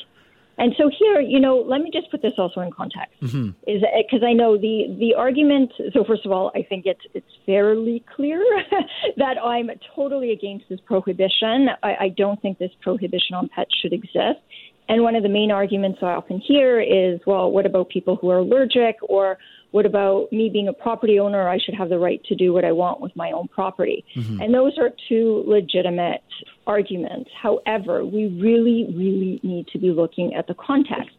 And 0.60 0.76
so 0.78 0.90
here, 1.00 1.22
you 1.22 1.40
know, 1.40 1.64
let 1.66 1.82
me 1.82 1.90
just 1.92 2.12
put 2.12 2.22
this 2.22 2.34
also 2.38 2.60
in 2.60 2.72
context, 2.72 3.20
mm-hmm. 3.22 3.52
is 3.66 3.82
because 4.04 4.24
I 4.28 4.34
know 4.34 4.58
the 4.58 4.94
the 5.00 5.16
argument. 5.16 5.72
So 5.94 6.04
first 6.04 6.26
of 6.26 6.34
all, 6.34 6.52
I 6.54 6.64
think 6.64 6.86
it's 6.86 7.00
it's 7.14 7.32
fairly 7.46 8.04
clear 8.14 8.44
that 9.18 9.38
I'm 9.42 9.70
totally 9.96 10.32
against 10.32 10.66
this 10.68 10.82
prohibition. 10.86 11.70
I, 11.82 11.96
I 12.00 12.10
don't 12.10 12.42
think 12.42 12.60
this 12.60 12.72
prohibition 12.82 13.36
on 13.36 13.48
pets 13.56 13.72
should 13.82 13.94
exist. 13.94 14.42
And 14.90 15.04
one 15.04 15.16
of 15.16 15.24
the 15.24 15.30
main 15.30 15.52
arguments 15.52 16.00
I 16.02 16.08
often 16.08 16.40
hear 16.40 16.82
is, 16.82 17.20
well, 17.26 17.52
what 17.52 17.66
about 17.66 17.90
people 17.90 18.16
who 18.16 18.30
are 18.32 18.40
allergic 18.40 18.98
or 19.04 19.38
what 19.72 19.86
about 19.86 20.32
me 20.32 20.50
being 20.52 20.68
a 20.68 20.74
property 20.74 21.20
owner? 21.20 21.48
I 21.48 21.60
should 21.60 21.76
have 21.76 21.90
the 21.90 22.00
right 22.00 22.24
to 22.26 22.36
do 22.36 22.54
what 22.54 22.66
I 22.66 22.72
want 22.72 23.02
with 23.02 23.16
my 23.16 23.32
own 23.32 23.48
property. 23.48 24.04
Mm-hmm. 24.16 24.42
And 24.42 24.54
those 24.54 24.78
are 24.78 24.90
two 25.08 25.44
legitimate 25.46 26.24
arguments. 26.66 27.30
However, 27.40 28.04
we 28.04 28.28
really, 28.42 28.88
really 28.96 29.40
need 29.44 29.68
to 29.68 29.80
be 29.80 29.92
looking 29.92 30.34
at 30.34 30.48
the 30.48 30.56
context. 30.56 31.12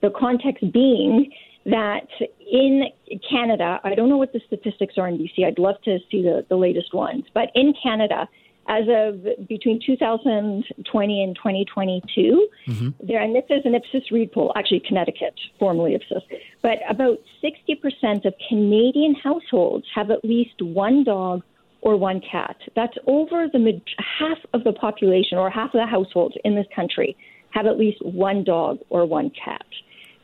The 0.00 0.10
context 0.18 0.64
being 0.72 1.30
that 1.66 2.06
in 2.50 2.84
Canada, 3.28 3.78
I 3.84 3.94
don't 3.94 4.08
know 4.08 4.16
what 4.16 4.32
the 4.32 4.40
statistics 4.46 4.94
are 4.96 5.08
in 5.08 5.18
BC. 5.18 5.44
I'd 5.44 5.58
love 5.58 5.76
to 5.84 5.98
see 6.10 6.22
the, 6.22 6.46
the 6.48 6.56
latest 6.56 6.94
ones. 6.94 7.24
But 7.34 7.50
in 7.54 7.74
Canada, 7.82 8.28
as 8.68 8.84
of 8.88 9.48
between 9.48 9.80
2020 9.84 11.22
and 11.22 11.34
2022, 11.36 12.48
mm-hmm. 12.66 12.88
there, 13.06 13.20
and 13.20 13.34
this 13.34 13.44
is 13.48 13.62
an 13.64 13.74
Ipsos 13.74 14.10
Reid 14.10 14.30
poll, 14.30 14.52
actually 14.56 14.80
Connecticut, 14.80 15.34
formerly 15.58 15.94
Ipsos, 15.94 16.22
but 16.62 16.78
about 16.88 17.18
60% 17.42 18.26
of 18.26 18.34
Canadian 18.48 19.14
households 19.14 19.86
have 19.94 20.10
at 20.10 20.22
least 20.24 20.60
one 20.60 21.02
dog 21.02 21.42
or 21.80 21.96
one 21.96 22.20
cat. 22.20 22.56
That's 22.76 22.96
over 23.06 23.46
the 23.50 23.80
half 24.18 24.38
of 24.52 24.64
the 24.64 24.72
population 24.72 25.38
or 25.38 25.48
half 25.48 25.74
of 25.74 25.80
the 25.80 25.86
households 25.86 26.36
in 26.44 26.54
this 26.54 26.66
country 26.74 27.16
have 27.50 27.66
at 27.66 27.78
least 27.78 28.04
one 28.04 28.44
dog 28.44 28.78
or 28.90 29.06
one 29.06 29.30
cat. 29.30 29.64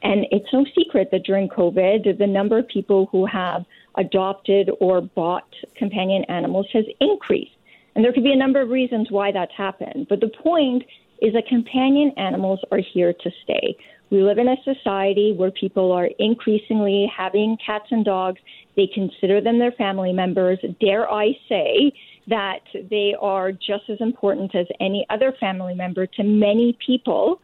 And 0.02 0.26
it's 0.30 0.52
no 0.52 0.66
secret 0.76 1.09
that 1.12 1.24
during 1.24 1.48
COVID, 1.48 2.18
the 2.18 2.26
number 2.26 2.59
of 2.59 2.68
people 2.68 3.09
who 3.11 3.24
have 3.24 3.64
adopted 3.96 4.70
or 4.78 5.00
bought 5.00 5.48
companion 5.76 6.24
animals 6.24 6.66
has 6.74 6.85
increased. 7.00 7.52
And 7.94 8.04
there 8.04 8.12
could 8.12 8.24
be 8.24 8.33
a 8.33 8.37
number 8.37 8.61
of 8.61 8.70
reasons 8.70 9.09
why 9.11 9.33
that's 9.33 9.52
happened. 9.57 10.07
But 10.09 10.20
the 10.20 10.30
point 10.42 10.83
is 11.22 11.33
that 11.35 11.46
companion 11.48 12.12
animals 12.16 12.61
are 12.70 12.80
here 12.92 13.12
to 13.12 13.30
stay. 13.44 13.76
We 14.11 14.22
live 14.22 14.38
in 14.38 14.48
a 14.48 14.57
society 14.64 15.33
where 15.37 15.50
people 15.50 15.90
are 15.92 16.09
increasingly 16.18 17.11
having 17.16 17.57
cats 17.64 17.87
and 17.90 18.04
dogs. 18.04 18.40
They 18.76 18.88
consider 18.92 19.40
them 19.40 19.59
their 19.59 19.72
family 19.72 20.12
members. 20.12 20.59
Dare 20.80 21.11
I 21.11 21.33
say 21.48 21.92
that 22.26 22.61
they 22.90 23.14
are 23.20 23.52
just 23.52 23.88
as 23.88 23.98
important 24.00 24.54
as 24.54 24.66
any 24.80 25.07
other 25.11 25.35
family 25.40 25.74
member 25.74 26.07
to 26.07 26.22
many 26.22 26.76
people. 26.85 27.40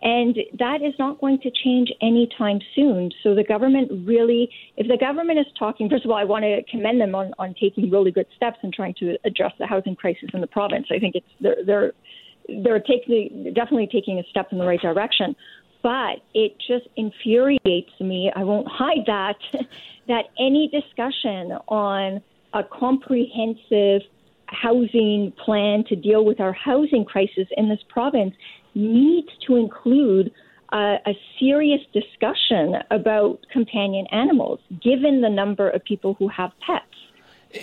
And 0.00 0.36
that 0.58 0.80
is 0.80 0.94
not 0.98 1.20
going 1.20 1.40
to 1.40 1.50
change 1.50 1.90
anytime 2.00 2.60
soon. 2.74 3.10
So 3.22 3.34
the 3.34 3.42
government 3.42 3.90
really, 4.06 4.48
if 4.76 4.86
the 4.86 4.96
government 4.96 5.40
is 5.40 5.46
talking, 5.58 5.88
first 5.90 6.04
of 6.04 6.10
all, 6.10 6.16
I 6.16 6.24
want 6.24 6.44
to 6.44 6.62
commend 6.70 7.00
them 7.00 7.14
on, 7.14 7.32
on 7.38 7.54
taking 7.60 7.90
really 7.90 8.12
good 8.12 8.26
steps 8.36 8.58
and 8.62 8.72
trying 8.72 8.94
to 9.00 9.16
address 9.24 9.52
the 9.58 9.66
housing 9.66 9.96
crisis 9.96 10.28
in 10.32 10.40
the 10.40 10.46
province. 10.46 10.86
I 10.90 10.98
think 11.00 11.16
it's 11.16 11.26
they're 11.40 11.64
they're 11.66 11.92
they're 12.62 12.80
taking 12.80 13.52
definitely 13.54 13.88
taking 13.90 14.18
a 14.18 14.22
step 14.30 14.48
in 14.52 14.58
the 14.58 14.66
right 14.66 14.80
direction. 14.80 15.34
But 15.82 16.22
it 16.34 16.56
just 16.58 16.86
infuriates 16.96 17.92
me. 18.00 18.30
I 18.34 18.44
won't 18.44 18.68
hide 18.70 19.04
that 19.06 19.36
that 20.08 20.26
any 20.38 20.68
discussion 20.68 21.58
on 21.66 22.22
a 22.54 22.62
comprehensive 22.62 24.02
housing 24.46 25.32
plan 25.44 25.84
to 25.88 25.96
deal 25.96 26.24
with 26.24 26.40
our 26.40 26.52
housing 26.52 27.04
crisis 27.04 27.46
in 27.56 27.68
this 27.68 27.80
province 27.88 28.34
needs 28.78 29.28
to 29.46 29.56
include 29.56 30.30
uh, 30.72 30.96
a 31.06 31.12
serious 31.40 31.80
discussion 31.92 32.74
about 32.90 33.38
companion 33.52 34.06
animals, 34.12 34.60
given 34.82 35.20
the 35.20 35.28
number 35.28 35.68
of 35.70 35.82
people 35.84 36.14
who 36.18 36.28
have 36.28 36.50
pets. 36.64 36.84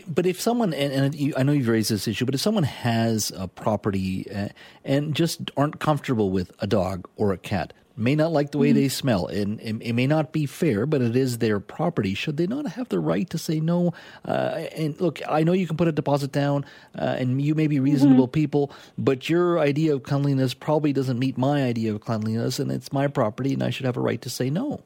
But 0.07 0.25
if 0.25 0.41
someone, 0.41 0.73
and, 0.73 0.91
and 0.91 1.15
you, 1.15 1.33
I 1.37 1.43
know 1.43 1.51
you've 1.51 1.67
raised 1.67 1.91
this 1.91 2.07
issue, 2.07 2.25
but 2.25 2.33
if 2.33 2.41
someone 2.41 2.63
has 2.63 3.31
a 3.35 3.47
property 3.47 4.29
uh, 4.31 4.49
and 4.83 5.15
just 5.15 5.51
aren't 5.55 5.79
comfortable 5.79 6.31
with 6.31 6.51
a 6.59 6.67
dog 6.67 7.07
or 7.17 7.33
a 7.33 7.37
cat, 7.37 7.73
may 7.97 8.15
not 8.15 8.31
like 8.31 8.51
the 8.51 8.57
way 8.57 8.69
mm-hmm. 8.69 8.79
they 8.79 8.89
smell, 8.89 9.27
and, 9.27 9.59
and, 9.61 9.81
it 9.81 9.93
may 9.93 10.07
not 10.07 10.31
be 10.31 10.45
fair, 10.45 10.85
but 10.85 11.01
it 11.01 11.15
is 11.15 11.37
their 11.37 11.59
property. 11.59 12.13
Should 12.13 12.37
they 12.37 12.47
not 12.47 12.67
have 12.67 12.89
the 12.89 12.99
right 12.99 13.29
to 13.29 13.37
say 13.37 13.59
no? 13.59 13.93
Uh, 14.27 14.65
and 14.75 14.99
look, 14.99 15.21
I 15.27 15.43
know 15.43 15.53
you 15.53 15.67
can 15.67 15.77
put 15.77 15.87
a 15.87 15.91
deposit 15.91 16.31
down, 16.31 16.65
uh, 16.97 17.15
and 17.17 17.41
you 17.41 17.55
may 17.55 17.67
be 17.67 17.79
reasonable 17.79 18.27
mm-hmm. 18.27 18.33
people, 18.33 18.71
but 18.97 19.29
your 19.29 19.59
idea 19.59 19.93
of 19.93 20.03
cleanliness 20.03 20.53
probably 20.53 20.93
doesn't 20.93 21.19
meet 21.19 21.37
my 21.37 21.63
idea 21.63 21.93
of 21.93 22.01
cleanliness, 22.01 22.59
and 22.59 22.71
it's 22.71 22.91
my 22.91 23.07
property, 23.07 23.53
and 23.53 23.63
I 23.63 23.69
should 23.69 23.85
have 23.85 23.97
a 23.97 24.01
right 24.01 24.21
to 24.21 24.29
say 24.29 24.49
no. 24.49 24.81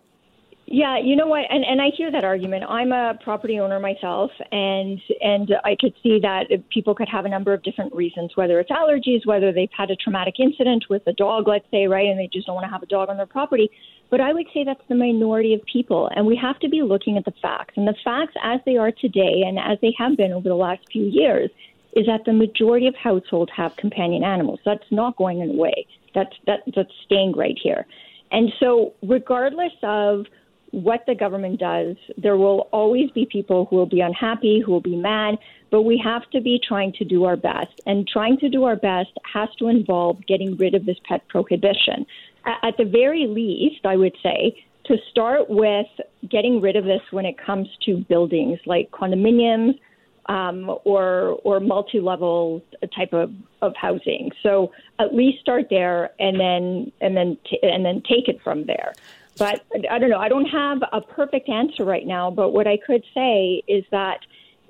Yeah, 0.72 1.00
you 1.00 1.16
know 1.16 1.26
what, 1.26 1.46
and 1.50 1.66
and 1.66 1.82
I 1.82 1.90
hear 1.98 2.12
that 2.12 2.24
argument. 2.24 2.64
I'm 2.70 2.92
a 2.92 3.18
property 3.24 3.60
owner 3.60 3.80
myself, 3.80 4.30
and 4.52 5.02
and 5.20 5.52
I 5.64 5.76
could 5.80 5.96
see 6.04 6.20
that 6.22 6.46
people 6.70 6.94
could 6.94 7.10
have 7.10 7.26
a 7.26 7.30
number 7.30 7.54
of 7.54 7.64
different 7.64 7.92
reasons, 7.96 8.34
whether 8.36 8.60
it's 8.60 8.70
allergies, 8.70 9.26
whether 9.26 9.52
they've 9.52 9.72
had 9.76 9.90
a 9.90 9.96
traumatic 9.96 10.36
incident 10.40 10.86
with 10.88 11.02
a 11.08 11.14
dog, 11.14 11.48
let's 11.48 11.66
say, 11.72 11.88
right, 11.88 12.06
and 12.06 12.20
they 12.20 12.30
just 12.32 12.46
don't 12.46 12.54
want 12.54 12.66
to 12.66 12.70
have 12.70 12.84
a 12.84 12.86
dog 12.86 13.10
on 13.10 13.18
their 13.18 13.26
property. 13.26 13.72
But 14.12 14.22
I 14.22 14.32
would 14.32 14.46
say 14.54 14.64
that's 14.64 14.88
the 14.88 14.94
minority 14.94 15.56
of 15.56 15.62
people, 15.66 16.08
and 16.16 16.28
we 16.28 16.36
have 16.36 16.60
to 16.60 16.70
be 16.70 16.84
looking 16.84 17.18
at 17.18 17.26
the 17.26 17.34
facts. 17.42 17.74
And 17.76 17.88
the 17.88 17.96
facts, 18.04 18.36
as 18.44 18.60
they 18.68 18.78
are 18.78 18.92
today, 18.92 19.42
and 19.48 19.58
as 19.58 19.80
they 19.82 19.96
have 19.98 20.18
been 20.18 20.34
over 20.34 20.48
the 20.48 20.56
last 20.56 20.82
few 20.92 21.06
years, 21.06 21.50
is 21.94 22.06
that 22.06 22.26
the 22.26 22.34
majority 22.34 22.86
of 22.86 22.94
households 22.96 23.52
have 23.58 23.76
companion 23.78 24.24
animals. 24.24 24.60
That's 24.66 24.86
not 24.92 25.18
going 25.18 25.42
away. 25.42 25.88
That's 26.14 26.36
that, 26.46 26.60
that's 26.76 26.94
staying 27.06 27.32
right 27.32 27.58
here. 27.60 27.88
And 28.32 28.54
so, 28.60 28.94
regardless 29.02 29.74
of 29.82 30.28
what 30.72 31.06
the 31.08 31.16
government 31.16 31.60
does, 31.60 31.96
there 32.18 32.38
will 32.38 32.70
always 32.72 33.10
be 33.12 33.26
people 33.26 33.66
who 33.66 33.76
will 33.76 33.86
be 33.86 34.02
unhappy, 34.02 34.62
who 34.64 34.72
will 34.72 34.82
be 34.82 34.96
mad, 34.96 35.38
but 35.72 35.84
we 35.84 35.98
have 36.04 36.30
to 36.32 36.42
be 36.42 36.60
trying 36.66 36.94
to 36.94 37.06
do 37.06 37.26
our 37.26 37.36
best. 37.36 37.80
And 37.86 38.08
trying 38.08 38.38
to 38.40 38.50
do 38.50 38.64
our 38.66 38.76
best 38.76 39.12
has 39.34 39.50
to 39.60 39.68
involve 39.68 40.26
getting 40.28 40.58
rid 40.58 40.76
of 40.76 40.86
this 40.86 40.98
pet 41.08 41.28
prohibition. 41.28 42.06
At 42.46 42.78
the 42.78 42.86
very 42.86 43.28
least, 43.28 43.86
I 43.86 43.96
would 43.96 44.16
say, 44.24 44.64
to 44.86 44.98
start 45.12 45.50
with 45.50 45.88
getting 46.30 46.62
rid 46.62 46.76
of 46.76 46.84
this 46.84 47.02
when 47.12 47.26
it 47.26 47.38
comes 47.38 47.68
to 47.86 47.98
buildings 47.98 48.60
like 48.66 48.90
condominiums 48.92 49.80
um, 50.26 50.70
or 50.86 51.40
or 51.44 51.60
multi-level 51.60 52.64
type 52.96 53.14
of, 53.14 53.32
of 53.62 53.76
housing. 53.76 54.32
So 54.44 54.72
at 55.00 55.14
least 55.14 55.42
start 55.42 55.68
there, 55.70 56.12
and 56.20 56.40
then 56.40 56.92
and 57.02 57.18
then 57.18 57.38
t- 57.50 57.60
and 57.62 57.84
then 57.84 58.02
take 58.08 58.28
it 58.28 58.42
from 58.44 58.66
there. 58.66 58.94
But 59.40 59.66
I 59.90 59.98
don't 59.98 60.10
know. 60.10 60.20
I 60.20 60.30
don't 60.30 60.46
have 60.46 60.80
a 60.92 61.02
perfect 61.02 61.50
answer 61.50 61.86
right 61.86 62.06
now. 62.06 62.30
But 62.30 62.52
what 62.52 62.68
I 62.68 62.78
could 62.78 63.04
say 63.14 63.64
is 63.68 63.86
that 63.92 64.20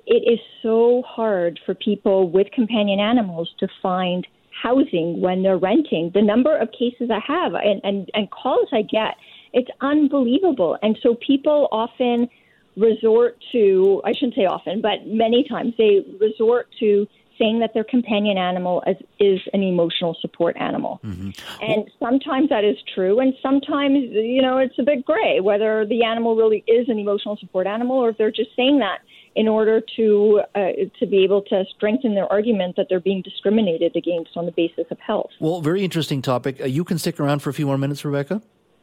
it 0.06 0.32
is 0.32 0.38
so 0.62 1.02
hard 1.06 1.60
for 1.66 1.74
people 1.74 2.30
with 2.30 2.50
companion 2.52 3.00
animals 3.00 3.52
to 3.58 3.68
find 3.82 4.26
housing 4.62 5.20
when 5.20 5.42
they're 5.42 5.58
renting. 5.58 6.10
The 6.14 6.22
number 6.22 6.56
of 6.56 6.70
cases 6.72 7.10
I 7.10 7.20
have 7.26 7.54
and, 7.54 7.80
and, 7.84 8.10
and 8.14 8.30
calls 8.30 8.68
I 8.72 8.82
get, 8.82 9.16
it's 9.52 9.70
unbelievable. 9.80 10.78
And 10.82 10.98
so 11.02 11.14
people 11.14 11.68
often 11.72 12.28
resort 12.76 13.38
to, 13.52 14.00
I 14.04 14.12
shouldn't 14.12 14.34
say 14.34 14.46
often, 14.46 14.80
but 14.80 15.06
many 15.06 15.44
times 15.48 15.74
they 15.76 16.04
resort 16.20 16.68
to 16.80 17.06
saying 17.40 17.60
that 17.60 17.72
their 17.74 17.84
companion 17.84 18.36
animal 18.36 18.82
is, 18.86 18.96
is 19.18 19.40
an 19.54 19.62
emotional 19.62 20.16
support 20.20 20.56
animal. 20.58 21.00
Mm-hmm. 21.04 21.30
And 21.62 21.90
sometimes 21.98 22.50
that 22.50 22.64
is 22.64 22.76
true, 22.94 23.18
and 23.18 23.32
sometimes, 23.42 23.96
you 24.12 24.42
know, 24.42 24.58
it's 24.58 24.78
a 24.78 24.82
bit 24.82 25.04
gray 25.04 25.40
whether 25.40 25.86
the 25.86 26.04
animal 26.04 26.36
really 26.36 26.62
is 26.66 26.88
an 26.88 26.98
emotional 26.98 27.36
support 27.38 27.66
animal 27.66 27.96
or 27.96 28.10
if 28.10 28.18
they're 28.18 28.30
just 28.30 28.54
saying 28.54 28.78
that 28.80 28.98
in 29.34 29.48
order 29.48 29.80
to 29.96 30.42
uh, 30.54 30.72
to 30.98 31.06
be 31.06 31.24
able 31.24 31.42
to 31.42 31.64
strengthen 31.76 32.14
their 32.14 32.30
argument 32.30 32.76
that 32.76 32.86
they're 32.88 33.00
being 33.00 33.22
discriminated 33.22 33.94
against 33.96 34.36
on 34.36 34.46
the 34.46 34.52
basis 34.52 34.86
of 34.90 34.98
health. 34.98 35.30
Well, 35.40 35.60
very 35.60 35.84
interesting 35.84 36.20
topic. 36.20 36.60
Uh, 36.60 36.64
you 36.64 36.84
can 36.84 36.98
stick 36.98 37.20
around 37.20 37.40
for 37.40 37.50
a 37.50 37.54
few 37.54 37.66
more 37.66 37.78
minutes, 37.78 38.02
Rebeka. 38.02 38.42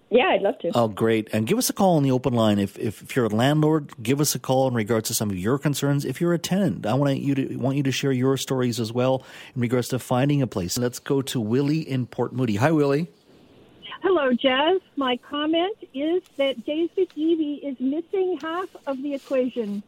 Yeah, 0.09 0.27
I'd 0.27 0.41
love 0.41 0.57
to. 0.59 0.71
Oh, 0.73 0.87
great. 0.87 1.27
And 1.33 1.45
give 1.45 1.57
us 1.57 1.69
a 1.69 1.73
call 1.73 1.97
on 1.97 2.03
the 2.03 2.11
open 2.11 2.33
line. 2.33 2.59
If, 2.59 2.79
if, 2.79 3.01
if, 3.01 3.15
you're 3.15 3.25
a 3.25 3.29
landlord, 3.29 3.91
give 4.01 4.21
us 4.21 4.35
a 4.35 4.39
call 4.39 4.67
in 4.67 4.73
regards 4.73 5.09
to 5.09 5.13
some 5.13 5.29
of 5.29 5.37
your 5.37 5.57
concerns. 5.57 6.05
If 6.05 6.21
you're 6.21 6.33
a 6.33 6.39
tenant, 6.39 6.85
I 6.85 6.93
want 6.93 7.19
you 7.19 7.35
to 7.35 7.57
want 7.57 7.75
you 7.75 7.83
to 7.83 7.91
share 7.91 8.13
your 8.13 8.37
stories 8.37 8.79
as 8.79 8.93
well 8.93 9.23
in 9.53 9.61
regards 9.61 9.89
to 9.89 9.99
finding 9.99 10.41
a 10.41 10.47
place. 10.47 10.77
Let's 10.77 10.99
go 10.99 11.21
to 11.23 11.41
Willie 11.41 11.81
in 11.81 12.07
Port 12.07 12.31
Moody. 12.31 12.55
Hi, 12.55 12.71
Willie. 12.71 13.09
Hello, 14.01 14.31
Jas. 14.31 14.79
My 14.95 15.17
comment 15.17 15.75
is 15.93 16.23
that 16.37 16.65
David 16.65 17.09
Eby 17.17 17.63
is 17.63 17.79
missing 17.79 18.37
half 18.41 18.69
of 18.85 19.01
the 19.01 19.13
equation. 19.13 19.83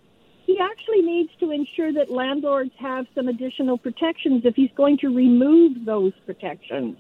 He 0.46 0.60
actually 0.60 1.04
needs 1.04 1.30
to 1.40 1.52
ensure 1.52 1.94
that 1.94 2.10
landlords 2.10 2.72
have 2.80 3.06
some 3.14 3.28
additional 3.28 3.78
protections 3.78 4.46
if 4.46 4.56
he's 4.56 4.72
going 4.76 4.98
to 4.98 5.10
remove 5.16 5.86
those 5.86 6.14
protections. 6.26 6.98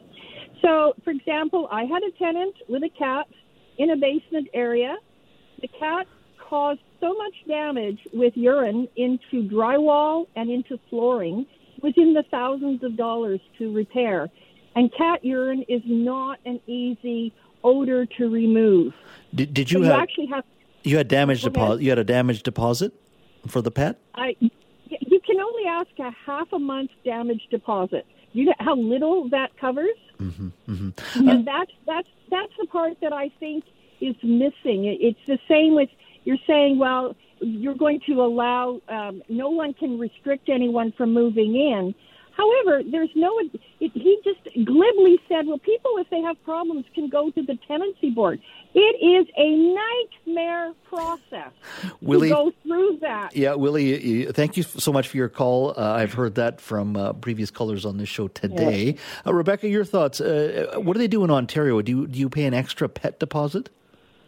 So, 0.62 0.94
for 1.04 1.12
example, 1.12 1.68
I 1.72 1.84
had 1.84 2.04
a 2.04 2.12
tenant 2.18 2.56
with 2.68 2.84
a 2.84 2.90
cat 2.90 3.28
in 3.78 3.92
a 3.92 3.96
basement 3.96 4.50
area. 4.54 4.98
The 5.62 5.68
cat 5.68 6.08
caused 6.38 6.82
so 7.00 7.14
much 7.14 7.34
damage 7.48 8.00
with 8.14 8.36
urine 8.36 8.88
into 8.96 9.48
drywall 9.48 10.28
and 10.36 10.50
into 10.50 10.80
flooring 10.90 11.46
within 11.82 12.14
the 12.14 12.24
thousands 12.30 12.84
of 12.84 12.98
dollars 12.98 13.40
to 13.58 13.74
repair. 13.74 14.30
And 14.76 14.92
cat 14.96 15.24
urine 15.24 15.64
is 15.68 15.82
not 15.86 16.40
an 16.46 16.60
easy 16.68 17.34
odor 17.64 18.06
to 18.06 18.30
remove. 18.30 18.94
Did, 19.34 19.54
did 19.54 19.72
you, 19.72 19.84
so 19.84 19.90
have, 19.90 19.96
you 19.96 20.02
actually 20.02 20.26
have 20.28 20.44
you 20.84 20.98
had 20.98 21.08
damage 21.08 21.42
deposit? 21.42 21.82
You 21.82 21.90
had 21.90 22.00
a 22.00 22.04
damage 22.04 22.44
deposit 22.44 22.94
for 23.48 23.62
the 23.62 23.72
pet. 23.72 24.00
I 24.16 24.36
you 24.40 25.20
can 25.26 25.40
only 25.40 25.68
ask 25.68 25.88
a 26.00 26.12
half 26.26 26.52
a 26.54 26.60
month 26.60 26.92
damage 27.04 27.48
deposit. 27.52 28.06
You 28.34 28.46
know 28.46 28.54
how 28.60 28.76
little 28.76 29.30
that 29.30 29.58
covers. 29.60 29.96
Mm-hmm, 30.22 30.50
mm-hmm. 30.70 31.30
And 31.30 31.48
that's 31.48 31.72
that's 31.86 32.08
that's 32.30 32.52
the 32.60 32.68
part 32.68 33.00
that 33.02 33.14
I 33.14 33.30
think 33.40 33.64
is 34.02 34.16
missing. 34.24 34.86
It's 34.86 35.20
the 35.28 35.40
same 35.48 35.76
with 35.76 35.90
you're 36.26 36.38
saying, 36.46 36.78
well, 36.78 37.16
you're 37.40 37.76
going 37.76 38.02
to 38.08 38.22
allow 38.22 38.82
um, 38.90 39.24
no 39.30 39.50
one 39.50 39.74
can 39.74 39.98
restrict 39.98 40.50
anyone 40.50 40.92
from 40.92 41.14
moving 41.14 41.56
in. 41.56 41.96
However, 42.40 42.84
there's 42.90 43.10
no. 43.16 43.38
It, 43.82 43.92
he 43.94 44.20
just 44.24 44.44
glibly 44.66 45.20
said, 45.28 45.46
"Well, 45.46 45.58
people, 45.58 45.92
if 45.98 46.10
they 46.10 46.22
have 46.22 46.42
problems, 46.44 46.86
can 46.96 47.10
go 47.10 47.30
to 47.32 47.42
the 47.42 47.58
tenancy 47.68 48.12
board." 48.12 48.40
It 48.74 48.80
is 48.80 49.28
a 49.36 49.50
nightmare 50.28 50.74
process 50.88 51.52
Willie, 52.02 52.30
to 52.30 52.36
go 52.36 52.54
through 52.64 53.00
that. 53.02 53.36
Yeah, 53.36 53.56
Willie, 53.56 54.26
thank 54.28 54.58
you 54.58 54.64
so 54.64 54.94
much 54.94 55.08
for 55.08 55.18
your 55.18 55.28
call. 55.28 55.72
Uh, 55.72 55.94
I've 55.94 56.14
heard 56.14 56.36
that 56.36 56.62
from 56.62 56.96
uh, 56.96 57.14
previous 57.14 57.50
callers 57.50 57.84
on 57.84 57.98
this 57.98 58.10
show 58.10 58.28
today. 58.28 58.96
Uh, 59.26 59.32
Rebeka, 59.32 59.70
your 59.70 59.86
thoughts? 59.86 60.22
Uh, 60.22 60.68
what 60.78 60.94
do 60.94 61.00
they 61.00 61.08
do 61.08 61.24
in 61.24 61.32
Ontario? 61.32 61.82
Do 61.82 61.92
you, 61.92 62.08
do 62.08 62.20
you 62.20 62.30
pay 62.30 62.46
an 62.46 62.54
extra 62.54 62.88
pet 62.88 63.20
deposit? 63.20 63.70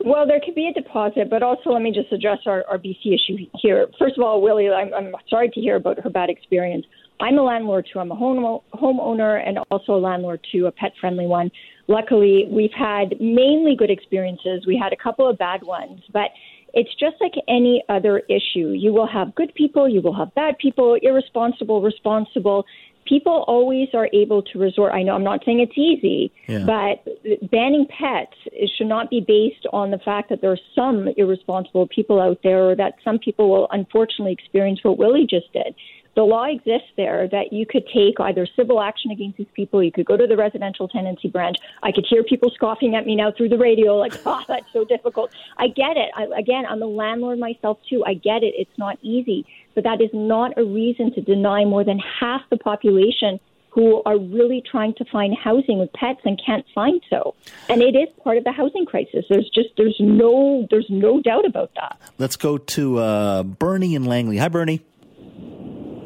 Well, 0.03 0.25
there 0.25 0.39
could 0.43 0.55
be 0.55 0.67
a 0.67 0.73
deposit, 0.73 1.29
but 1.29 1.43
also 1.43 1.69
let 1.69 1.83
me 1.83 1.91
just 1.91 2.11
address 2.11 2.39
our, 2.47 2.65
our 2.67 2.79
BC 2.79 3.13
issue 3.13 3.37
here. 3.61 3.87
First 3.99 4.17
of 4.17 4.23
all, 4.23 4.41
Willie, 4.41 4.69
I'm, 4.69 4.91
I'm 4.93 5.15
sorry 5.29 5.49
to 5.49 5.61
hear 5.61 5.75
about 5.75 5.99
her 5.99 6.09
bad 6.09 6.29
experience. 6.31 6.85
I'm 7.21 7.37
a 7.37 7.43
landlord 7.43 7.87
too. 7.91 7.99
I'm 7.99 8.11
a 8.11 8.15
home 8.15 8.59
homeowner 8.73 9.47
and 9.47 9.59
also 9.69 9.93
a 9.93 10.01
landlord 10.01 10.45
too, 10.51 10.65
a 10.65 10.71
pet 10.71 10.91
friendly 10.99 11.27
one. 11.27 11.51
Luckily, 11.87 12.47
we've 12.49 12.73
had 12.77 13.13
mainly 13.21 13.75
good 13.77 13.91
experiences. 13.91 14.65
We 14.65 14.77
had 14.81 14.91
a 14.91 14.95
couple 14.95 15.29
of 15.29 15.37
bad 15.37 15.61
ones, 15.61 16.01
but 16.11 16.31
it's 16.73 16.89
just 16.99 17.15
like 17.19 17.33
any 17.47 17.83
other 17.89 18.19
issue. 18.29 18.69
You 18.69 18.93
will 18.93 19.07
have 19.07 19.35
good 19.35 19.53
people, 19.55 19.87
you 19.89 20.01
will 20.01 20.15
have 20.15 20.33
bad 20.35 20.57
people, 20.57 20.97
irresponsible, 21.01 21.81
responsible. 21.81 22.65
People 23.05 23.43
always 23.47 23.89
are 23.93 24.09
able 24.13 24.41
to 24.43 24.59
resort. 24.59 24.93
I 24.93 25.03
know 25.03 25.15
I'm 25.15 25.23
not 25.23 25.43
saying 25.45 25.59
it's 25.59 25.77
easy, 25.77 26.31
yeah. 26.47 26.65
but 26.65 27.49
banning 27.49 27.87
pets 27.87 28.35
should 28.77 28.87
not 28.87 29.09
be 29.09 29.19
based 29.19 29.65
on 29.73 29.91
the 29.91 29.97
fact 29.99 30.29
that 30.29 30.41
there 30.41 30.51
are 30.51 30.59
some 30.75 31.09
irresponsible 31.17 31.87
people 31.87 32.21
out 32.21 32.39
there 32.43 32.69
or 32.69 32.75
that 32.75 32.95
some 33.03 33.19
people 33.19 33.49
will 33.49 33.67
unfortunately 33.71 34.33
experience 34.33 34.79
what 34.83 34.97
Willie 34.97 35.27
just 35.29 35.51
did 35.53 35.75
the 36.15 36.23
law 36.23 36.43
exists 36.43 36.89
there 36.97 37.27
that 37.29 37.53
you 37.53 37.65
could 37.65 37.87
take 37.87 38.19
either 38.19 38.45
civil 38.55 38.81
action 38.81 39.11
against 39.11 39.37
these 39.37 39.47
people, 39.53 39.81
you 39.81 39.91
could 39.91 40.05
go 40.05 40.17
to 40.17 40.27
the 40.27 40.35
residential 40.35 40.87
tenancy 40.87 41.29
branch. 41.29 41.57
I 41.83 41.91
could 41.91 42.05
hear 42.09 42.23
people 42.23 42.51
scoffing 42.53 42.95
at 42.95 43.05
me 43.05 43.15
now 43.15 43.31
through 43.31 43.49
the 43.49 43.57
radio, 43.57 43.95
like, 43.95 44.13
oh, 44.25 44.43
that's 44.47 44.71
so 44.73 44.83
difficult. 44.83 45.31
I 45.57 45.67
get 45.69 45.95
it. 45.95 46.09
I, 46.15 46.27
again, 46.37 46.65
I'm 46.69 46.81
a 46.81 46.85
landlord 46.85 47.39
myself, 47.39 47.79
too. 47.89 48.03
I 48.05 48.15
get 48.15 48.43
it. 48.43 48.53
It's 48.57 48.77
not 48.77 48.97
easy. 49.01 49.45
But 49.75 49.83
that 49.85 50.01
is 50.01 50.09
not 50.13 50.57
a 50.57 50.63
reason 50.63 51.13
to 51.13 51.21
deny 51.21 51.65
more 51.65 51.83
than 51.83 51.99
half 51.99 52.41
the 52.49 52.57
population 52.57 53.39
who 53.71 54.03
are 54.05 54.19
really 54.19 54.61
trying 54.69 54.93
to 54.95 55.05
find 55.05 55.35
housing 55.35 55.79
with 55.79 55.91
pets 55.93 56.19
and 56.25 56.39
can't 56.45 56.65
find 56.75 57.01
so. 57.09 57.35
And 57.69 57.81
it 57.81 57.95
is 57.95 58.09
part 58.21 58.37
of 58.37 58.43
the 58.43 58.51
housing 58.51 58.85
crisis. 58.85 59.25
There's 59.29 59.49
just 59.49 59.69
there's 59.77 59.95
no 59.99 60.67
there's 60.69 60.87
no 60.89 61.21
doubt 61.21 61.45
about 61.45 61.71
that. 61.75 61.99
Let's 62.17 62.35
go 62.35 62.57
to 62.57 62.97
uh, 62.99 63.43
Bernie 63.43 63.95
and 63.95 64.05
Langley. 64.07 64.37
Hi, 64.37 64.49
Bernie. 64.49 64.85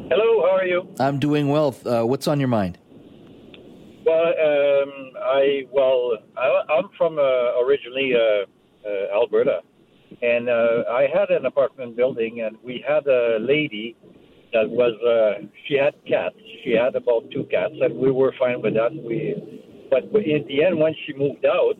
Hello, 0.09 0.45
how 0.45 0.57
are 0.57 0.65
you? 0.65 0.87
I'm 0.99 1.17
doing 1.17 1.49
well. 1.49 1.75
Uh, 1.83 2.03
what's 2.03 2.27
on 2.27 2.39
your 2.39 2.47
mind? 2.47 2.77
Well, 4.05 4.27
um, 4.27 5.11
I 5.23 5.65
well, 5.71 6.17
I, 6.37 6.77
am 6.77 6.89
from 6.95 7.17
uh, 7.17 7.59
originally 7.63 8.13
uh, 8.13 8.45
uh 8.87 9.15
Alberta, 9.15 9.61
and 10.21 10.49
uh, 10.49 10.83
I 10.91 11.07
had 11.13 11.29
an 11.29 11.45
apartment 11.45 11.95
building, 11.95 12.41
and 12.41 12.57
we 12.63 12.83
had 12.87 13.07
a 13.07 13.37
lady 13.39 13.95
that 14.53 14.69
was 14.69 14.93
uh, 15.03 15.45
she 15.67 15.75
had 15.75 15.93
cats. 16.07 16.35
She 16.63 16.71
had 16.71 16.95
about 16.95 17.29
two 17.31 17.45
cats, 17.51 17.73
and 17.81 17.97
we 17.97 18.11
were 18.11 18.33
fine 18.39 18.61
with 18.61 18.75
that. 18.75 18.93
We, 18.93 19.35
but 19.89 20.03
in 20.15 20.45
the 20.47 20.63
end, 20.63 20.79
when 20.79 20.93
she 21.05 21.13
moved 21.13 21.45
out, 21.45 21.75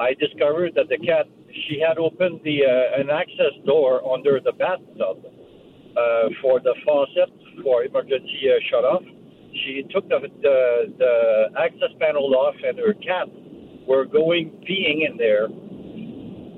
I 0.00 0.14
discovered 0.14 0.72
that 0.74 0.88
the 0.88 0.98
cat 0.98 1.26
she 1.68 1.78
had 1.78 1.98
opened 1.98 2.40
the 2.44 2.64
uh, 2.64 3.00
an 3.00 3.10
access 3.10 3.54
door 3.66 4.00
under 4.12 4.40
the 4.40 4.52
bathtub 4.52 5.18
uh, 5.24 6.28
for 6.40 6.60
the 6.60 6.74
faucet 6.84 7.30
for 7.62 7.84
emergency 7.84 8.48
uh, 8.48 8.58
shut 8.70 8.84
off. 8.84 9.02
She 9.64 9.84
took 9.92 10.08
the, 10.08 10.18
the 10.42 10.94
the 10.98 11.14
access 11.58 11.92
panel 12.00 12.34
off, 12.34 12.56
and 12.66 12.78
her 12.78 12.94
cat 12.94 13.28
were 13.86 14.04
going 14.04 14.50
peeing 14.66 15.08
in 15.08 15.16
there 15.16 15.48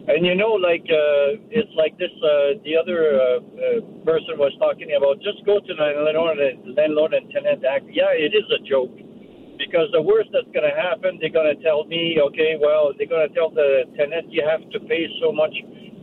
and 0.08 0.24
you 0.24 0.34
know, 0.34 0.54
like 0.54 0.86
uh, 0.86 1.34
it's 1.50 1.72
like 1.74 1.98
this. 1.98 2.14
Uh, 2.22 2.62
the 2.62 2.78
other 2.78 3.18
uh, 3.18 3.42
uh, 3.42 3.80
person 4.06 4.38
was 4.38 4.54
talking 4.62 4.94
about 4.94 5.18
just 5.18 5.42
go 5.44 5.58
to 5.58 5.72
the 5.74 5.88
landlord 6.06 6.38
and, 6.38 6.76
landlord 6.76 7.12
and 7.14 7.26
tenant 7.34 7.64
act. 7.66 7.90
Yeah, 7.90 8.14
it 8.14 8.30
is 8.30 8.46
a 8.54 8.62
joke 8.62 8.94
because 9.58 9.90
the 9.90 10.02
worst 10.02 10.30
that's 10.32 10.46
going 10.54 10.68
to 10.68 10.76
happen, 10.76 11.18
they're 11.18 11.32
going 11.32 11.50
to 11.50 11.58
tell 11.64 11.84
me, 11.90 12.20
okay, 12.30 12.54
well, 12.60 12.92
they're 12.94 13.10
going 13.10 13.26
to 13.26 13.34
tell 13.34 13.50
the 13.50 13.88
tenant 13.96 14.30
you 14.30 14.44
have 14.46 14.62
to 14.70 14.78
pay 14.86 15.08
so 15.20 15.32
much, 15.32 15.52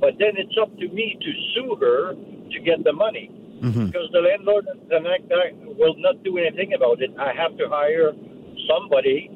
but 0.01 0.17
then 0.19 0.35
it's 0.35 0.57
up 0.59 0.73
to 0.77 0.87
me 0.89 1.15
to 1.21 1.29
sue 1.53 1.77
her 1.79 2.13
to 2.17 2.57
get 2.59 2.83
the 2.83 2.91
money 2.91 3.31
mm-hmm. 3.63 3.87
because 3.87 4.09
the 4.11 4.19
landlord 4.19 4.67
and 4.67 4.81
tenant 4.89 5.31
act 5.31 5.55
will 5.79 5.95
not 5.97 6.19
do 6.23 6.37
anything 6.37 6.73
about 6.73 7.01
it. 7.01 7.13
I 7.15 7.31
have 7.31 7.55
to 7.57 7.69
hire 7.69 8.11
somebody 8.67 9.31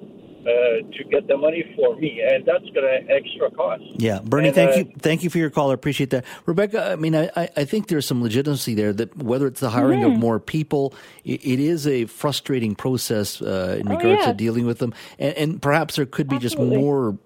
uh, 0.48 0.98
to 0.98 1.04
get 1.12 1.28
the 1.28 1.36
money 1.38 1.64
for 1.76 1.96
me, 1.98 2.22
and 2.26 2.46
that's 2.46 2.64
going 2.74 2.86
to 2.88 3.14
extra 3.14 3.52
cost. 3.52 3.84
Yeah, 3.98 4.20
Bernie, 4.24 4.48
and, 4.48 4.56
thank 4.56 4.72
uh, 4.72 4.76
you, 4.76 4.94
thank 5.00 5.24
you 5.24 5.30
for 5.30 5.38
your 5.38 5.50
call. 5.50 5.72
I 5.72 5.74
appreciate 5.74 6.12
that, 6.12 6.24
Rebeka. 6.46 6.92
I 6.94 6.96
mean, 6.96 7.16
I, 7.16 7.30
I 7.36 7.66
think 7.66 7.88
there's 7.88 8.06
some 8.06 8.24
legitimacy 8.24 8.74
there 8.74 8.94
that 8.94 9.16
whether 9.18 9.48
it's 9.48 9.60
the 9.60 9.70
hiring 9.70 10.04
of 10.04 10.14
more 10.14 10.40
people, 10.40 10.94
it, 11.26 11.46
it 11.46 11.60
is 11.60 11.86
a 11.86 12.06
frustrating 12.06 12.76
process 12.76 13.42
uh, 13.42 13.78
in 13.80 13.88
Oh, 13.88 13.96
regards 13.96 14.22
yeah. 14.22 14.32
to 14.32 14.34
dealing 14.34 14.66
with 14.66 14.80
them, 14.80 14.94
and, 15.20 15.34
and 15.36 15.62
perhaps 15.62 15.98
there 15.98 16.06
could 16.06 16.30
be 16.30 16.38
Absolutely. 16.38 16.76
just 16.76 16.82
more 16.82 17.18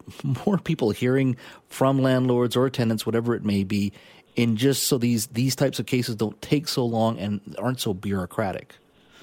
more 0.46 0.58
people 0.58 0.90
hearing 0.92 1.38
from 1.70 2.02
landlords 2.02 2.56
or 2.56 2.70
tenants, 2.70 3.06
whatever 3.06 3.36
it 3.36 3.46
may 3.46 3.64
be, 3.64 3.94
in 4.36 4.56
just 4.58 4.84
so 4.88 4.98
these 4.98 5.28
these 5.28 5.56
types 5.56 5.80
of 5.80 5.86
cases 5.86 6.16
don't 6.16 6.42
take 6.42 6.68
so 6.68 6.86
long 6.86 7.20
and 7.20 7.40
aren't 7.60 7.80
so 7.80 7.94
bureaucratic. 7.94 8.76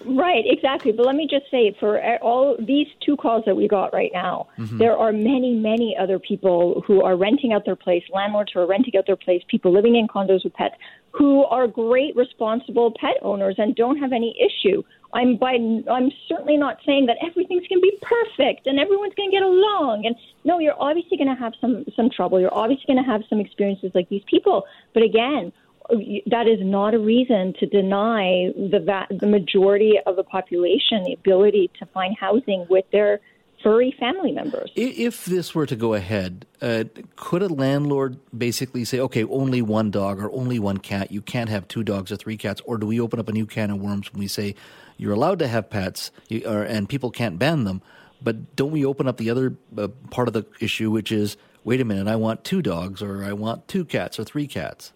Right, 0.05 0.45
exactly. 0.47 0.93
But 0.93 1.07
let 1.07 1.17
me 1.17 1.27
just 1.29 1.51
say, 1.51 1.77
for 1.79 2.01
all 2.23 2.57
these 2.59 2.87
two 3.05 3.17
calls 3.17 3.45
that 3.47 3.57
we 3.57 3.67
got 3.67 3.93
right 3.93 4.11
now, 4.13 4.49
mm-hmm. 4.59 4.79
there 4.79 4.97
are 4.97 5.13
many, 5.13 5.55
many 5.55 5.97
other 5.99 6.19
people 6.19 6.83
who 6.87 7.03
are 7.03 7.17
renting 7.17 7.53
out 7.53 7.65
their 7.65 7.77
place, 7.77 8.05
landlords 8.13 8.53
who 8.53 8.61
are 8.61 8.67
renting 8.67 8.97
out 8.97 9.07
their 9.07 9.17
place, 9.17 9.43
people 9.49 9.73
living 9.73 9.97
in 9.97 10.07
condos 10.07 10.45
with 10.45 10.55
pets, 10.55 10.77
who 11.13 11.45
are 11.45 11.67
great, 11.67 12.15
responsible 12.17 12.95
pet 13.01 13.17
owners 13.23 13.57
and 13.59 13.75
don't 13.75 13.99
have 13.99 14.13
any 14.13 14.37
issue. 14.39 14.83
I'm 15.15 15.37
by, 15.37 15.55
I'm 15.91 16.11
certainly 16.29 16.57
not 16.57 16.79
saying 16.85 17.07
that 17.07 17.17
everything's 17.27 17.67
going 17.67 17.81
to 17.81 17.91
be 17.91 17.99
perfect 18.03 18.67
and 18.67 18.79
everyone's 18.79 19.15
going 19.15 19.31
to 19.31 19.37
get 19.37 19.43
along. 19.43 20.05
And 20.05 20.15
no, 20.45 20.59
you're 20.59 20.81
obviously 20.81 21.17
going 21.17 21.35
to 21.35 21.35
have 21.35 21.55
some 21.61 21.87
some 21.97 22.11
trouble. 22.11 22.39
You're 22.39 22.55
obviously 22.55 22.85
going 22.87 23.03
to 23.03 23.11
have 23.11 23.23
some 23.29 23.41
experiences 23.41 23.91
like 23.95 24.09
these 24.11 24.23
people. 24.27 24.65
But 24.93 25.03
again, 25.03 25.53
that 25.89 26.47
is 26.47 26.59
not 26.61 26.95
a 26.95 26.99
reason 26.99 27.55
to 27.61 27.67
deny 27.67 28.53
the 28.55 28.81
va- 28.85 29.07
the 29.11 29.27
majority 29.27 29.95
of 30.07 30.17
the 30.17 30.25
population 30.25 31.03
the 31.05 31.15
ability 31.15 31.71
to 31.79 31.87
find 31.87 32.17
housing 32.19 32.67
with 32.69 32.85
their 32.93 33.21
furry 33.63 33.95
family 33.99 34.33
members. 34.33 34.71
If 34.77 35.25
this 35.25 35.55
were 35.55 35.67
to 35.67 35.77
go 35.77 35.95
ahead, 35.95 36.47
uh, 36.63 36.85
could 37.17 37.43
a 37.43 37.49
landlord 37.49 38.19
basically 38.37 38.85
say, 38.85 39.01
okay, 39.01 39.25
only 39.25 39.63
one 39.63 39.91
dog 39.91 40.21
or 40.21 40.31
only 40.31 40.59
one 40.59 40.79
cat? 40.79 41.11
You 41.11 41.21
can't 41.21 41.51
have 41.51 41.67
two 41.67 41.83
dogs 41.83 42.13
or 42.13 42.17
three 42.17 42.37
cats. 42.37 42.61
Or 42.65 42.79
do 42.79 42.87
we 42.87 43.01
open 43.01 43.19
up 43.19 43.29
a 43.29 43.33
new 43.33 43.47
can 43.47 43.71
of 43.71 43.81
worms 43.81 44.13
when 44.13 44.21
we 44.21 44.29
say 44.29 44.55
you're 44.97 45.13
allowed 45.13 45.39
to 45.41 45.49
have 45.49 45.71
pets 45.71 46.11
you, 46.29 46.47
and 46.47 46.89
people 46.89 47.11
can't 47.11 47.39
ban 47.39 47.65
them? 47.65 47.83
But 48.23 48.57
don't 48.57 48.73
we 48.73 48.85
open 48.85 49.09
up 49.09 49.17
the 49.17 49.31
other 49.31 49.57
uh, 49.77 49.89
part 50.11 50.29
of 50.29 50.35
the 50.35 50.45
issue, 50.61 50.91
which 50.91 51.13
is, 51.13 51.37
wait 51.65 51.81
a 51.81 51.85
minute, 51.85 52.09
I 52.09 52.17
want 52.17 52.45
two 52.45 52.63
dogs 52.63 53.01
or 53.03 53.25
I 53.25 53.33
want 53.33 53.69
two 53.69 53.85
cats 53.85 54.19
or 54.19 54.25
three 54.25 54.47
cats? 54.47 54.93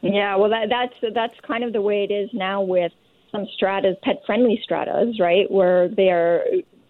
Yeah, 0.00 0.36
well, 0.36 0.50
that, 0.50 0.68
that's 0.70 1.14
that's 1.14 1.34
kind 1.46 1.64
of 1.64 1.72
the 1.72 1.82
way 1.82 2.06
it 2.08 2.12
is 2.12 2.30
now 2.32 2.62
with 2.62 2.92
some 3.32 3.46
stratas, 3.54 3.96
pet 4.02 4.22
friendly 4.26 4.60
stratas, 4.62 5.18
right? 5.20 5.50
Where 5.50 5.88
they 5.88 6.10
are 6.10 6.44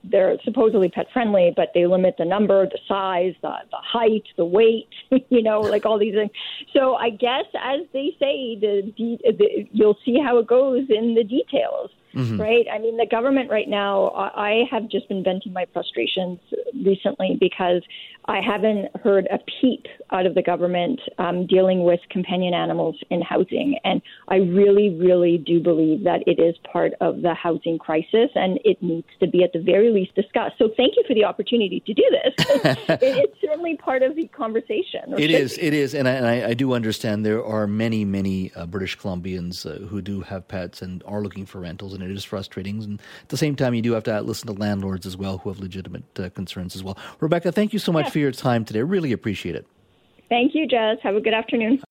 they're 0.04 0.36
supposedly 0.44 0.88
pet 0.88 1.06
friendly, 1.12 1.52
but 1.54 1.70
they 1.74 1.86
limit 1.86 2.14
the 2.18 2.24
number, 2.24 2.66
the 2.66 2.78
size, 2.86 3.34
the 3.42 3.52
the 3.70 3.78
height, 3.78 4.24
the 4.36 4.44
weight, 4.44 4.88
you 5.30 5.42
know, 5.42 5.60
like 5.60 5.86
all 5.86 5.98
these 5.98 6.14
things. 6.14 6.30
So 6.72 6.94
I 6.94 7.10
guess, 7.10 7.44
as 7.54 7.80
they 7.92 8.14
say, 8.18 8.58
the, 8.60 8.92
de- 8.96 9.20
the 9.24 9.68
you'll 9.72 9.98
see 10.04 10.18
how 10.22 10.38
it 10.38 10.46
goes 10.46 10.86
in 10.88 11.14
the 11.14 11.24
details. 11.24 11.90
Right. 12.38 12.66
I 12.72 12.78
mean, 12.78 12.96
the 12.96 13.06
government 13.06 13.50
right 13.50 13.68
now, 13.68 14.08
I 14.08 14.48
I 14.48 14.62
have 14.70 14.88
just 14.88 15.08
been 15.08 15.22
venting 15.22 15.52
my 15.52 15.66
frustrations 15.72 16.38
recently 16.74 17.36
because 17.38 17.82
I 18.28 18.40
haven't 18.42 18.94
heard 19.02 19.26
a 19.30 19.38
peep 19.60 19.86
out 20.12 20.26
of 20.26 20.34
the 20.34 20.42
government 20.42 21.00
um, 21.18 21.46
dealing 21.46 21.82
with 21.84 21.98
companion 22.10 22.52
animals 22.52 22.96
in 23.10 23.22
housing. 23.22 23.78
And 23.84 24.02
I 24.28 24.36
really, 24.36 24.90
really 24.90 25.38
do 25.38 25.60
believe 25.60 26.04
that 26.04 26.22
it 26.26 26.38
is 26.38 26.54
part 26.70 26.92
of 27.00 27.22
the 27.22 27.32
housing 27.32 27.78
crisis 27.78 28.28
and 28.34 28.58
it 28.64 28.82
needs 28.82 29.06
to 29.20 29.26
be 29.26 29.44
at 29.44 29.54
the 29.54 29.60
very 29.60 29.90
least 29.90 30.14
discussed. 30.14 30.56
So 30.58 30.68
thank 30.76 30.94
you 30.96 31.04
for 31.08 31.14
the 31.14 31.24
opportunity 31.24 31.82
to 31.86 31.94
do 31.94 32.04
this. 32.10 32.46
it, 32.88 32.98
it's 33.02 33.40
certainly 33.40 33.76
part 33.78 34.02
of 34.02 34.14
the 34.14 34.26
conversation. 34.28 35.14
It 35.18 35.30
is. 35.30 35.56
Be. 35.56 35.62
It 35.62 35.74
is. 35.74 35.94
and 35.94 36.06
I, 36.06 36.12
and 36.12 36.26
I, 36.26 36.48
I 36.48 36.54
do 36.54 36.74
understand 36.74 37.24
there 37.24 37.44
are 37.44 37.66
many, 37.66 38.04
many 38.04 38.52
uh, 38.54 38.66
British 38.66 38.98
Columbians 38.98 39.64
uh, 39.64 39.86
who 39.86 40.02
do 40.02 40.20
have 40.20 40.46
pets 40.48 40.82
and 40.82 41.02
are 41.06 41.22
looking 41.22 41.46
for 41.46 41.60
rentals, 41.60 41.94
and 42.02 42.10
it 42.10 42.16
is 42.16 42.24
frustrating. 42.24 42.82
And 42.82 43.00
at 43.22 43.28
the 43.28 43.36
same 43.36 43.56
time, 43.56 43.74
you 43.74 43.82
do 43.82 43.92
have 43.92 44.04
to 44.04 44.20
listen 44.22 44.46
to 44.46 44.52
landlords 44.52 45.06
as 45.06 45.16
well 45.16 45.38
who 45.38 45.50
have 45.50 45.60
legitimate 45.60 46.04
uh, 46.18 46.28
concerns 46.30 46.74
as 46.76 46.82
well. 46.84 46.96
Rebeka, 47.20 47.52
thank 47.54 47.72
you 47.72 47.78
so 47.78 47.92
much 47.92 48.06
Yeah. 48.06 48.10
for 48.10 48.18
your 48.20 48.32
time 48.32 48.64
today. 48.64 48.82
Really 48.82 49.12
appreciate 49.12 49.54
it. 49.54 49.66
Thank 50.28 50.54
you, 50.54 50.66
Jas. 50.66 50.98
Have 51.02 51.16
a 51.16 51.20
good 51.20 51.32
afternoon. 51.34 51.82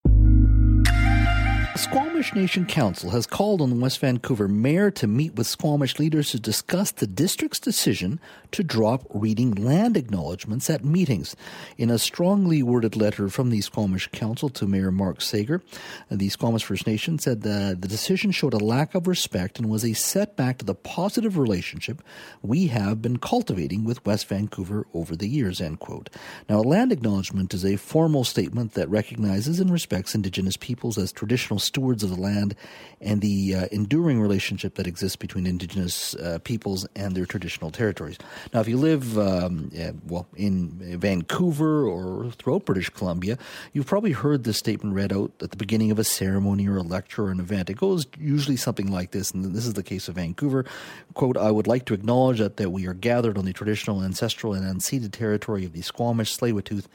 Squamish 1.78 2.34
Nation 2.34 2.66
Council 2.66 3.12
has 3.12 3.28
called 3.28 3.62
on 3.62 3.70
the 3.70 3.76
West 3.76 4.00
Vancouver 4.00 4.48
mayor 4.48 4.90
to 4.90 5.06
meet 5.06 5.36
with 5.36 5.46
Squamish 5.46 6.00
leaders 6.00 6.32
to 6.32 6.40
discuss 6.40 6.90
the 6.90 7.06
district's 7.06 7.60
decision 7.60 8.20
to 8.52 8.63
drop 8.63 9.06
reading 9.13 9.52
land 9.52 9.96
acknowledgements 9.96 10.72
at 10.72 10.84
meetings. 10.84 11.36
In 11.78 11.92
a 11.92 12.00
strongly 12.00 12.63
worded 12.63 12.96
letter 12.96 13.30
from 13.30 13.52
the 13.52 13.62
Squamish 13.62 14.08
Council 14.12 14.50
to 14.50 14.66
Mayor 14.66 14.92
Mark 14.92 15.22
Sager, 15.22 15.62
the 16.10 16.30
Squamish 16.30 16.63
First 16.63 16.88
Nation 16.88 17.20
said 17.20 17.44
that 17.44 17.82
the 17.82 17.88
decision 17.88 18.32
showed 18.32 18.56
a 18.56 18.58
lack 18.58 18.96
of 18.96 19.06
respect 19.06 19.60
and 19.60 19.70
was 19.70 19.86
a 19.86 19.94
setback 19.94 20.58
to 20.58 20.66
the 20.66 20.74
positive 20.74 21.38
relationship 21.38 22.02
we 22.42 22.68
have 22.68 23.04
been 23.04 23.18
cultivating 23.18 23.84
with 23.84 24.04
West 24.04 24.28
Vancouver 24.28 24.88
over 24.96 25.16
the 25.16 25.30
years. 25.30 25.62
End 25.62 25.80
quote. 25.80 26.10
Now, 26.50 26.60
a 26.60 26.62
land 26.62 26.92
acknowledgement 26.92 27.54
is 27.54 27.63
a 27.63 27.76
formal 27.76 28.24
statement 28.24 28.74
that 28.74 28.90
recognizes 28.90 29.60
and 29.60 29.72
respects 29.72 30.16
Indigenous 30.16 30.58
peoples 30.58 30.98
as 30.98 31.12
traditional 31.12 31.60
stewards 31.67 32.03
of 32.03 32.10
the 32.10 32.19
land 32.19 32.56
and 32.99 33.21
the 33.21 33.53
uh, 33.53 33.67
enduring 33.71 34.19
relationship 34.19 34.75
that 34.75 34.88
exists 34.88 35.15
between 35.15 35.45
Indigenous 35.45 36.15
uh, 36.15 36.39
peoples 36.43 36.88
and 36.95 37.15
their 37.15 37.25
traditional 37.25 37.69
territories. 37.69 38.17
Now, 38.53 38.62
if 38.62 38.67
you 38.67 38.77
live, 38.77 39.17
um, 39.19 39.71
uh, 39.80 39.91
well, 40.08 40.25
in 40.36 40.99
Vancouver 40.99 41.86
or 41.86 42.32
throughout 42.32 42.65
British 42.65 42.89
Columbia, 42.89 43.38
you've 43.73 43.86
probably 43.86 44.13
heard 44.13 44.43
this 44.43 44.58
statement 44.58 44.95
read 44.95 45.13
out 45.13 45.32
at 45.41 45.51
the 45.51 45.58
beginning 45.58 45.91
of 45.91 45.99
a 45.99 46.03
ceremony 46.03 46.67
or 46.67 46.77
a 46.77 46.82
lecture 46.82 47.25
or 47.25 47.32
an 47.32 47.39
event. 47.39 47.69
It 47.69 47.77
goes 47.77 48.08
usually 48.19 48.58
something 48.58 48.91
like 48.91 49.12
this, 49.12 49.32
and 49.32 49.53
this 49.53 49.67
is 49.67 49.73
the 49.73 49.84
case 49.84 50.08
of 50.08 50.15
Vancouver. 50.15 50.65
Quote, 51.13 51.38
I 51.38 51.51
would 51.51 51.67
like 51.67 51.86
to 51.86 51.93
acknowledge 51.93 52.39
that, 52.39 52.58
that 52.58 52.71
we 52.71 52.88
are 52.88 52.93
gathered 52.95 53.38
on 53.38 53.45
the 53.45 53.53
traditional, 53.53 54.03
ancestral, 54.03 54.53
and 54.53 54.65
unceded 54.65 55.12
territory 55.12 55.65
of 55.65 55.73
the 55.73 55.82
Squamish, 55.82 56.36
Tsleil-Waututh, 56.36 56.88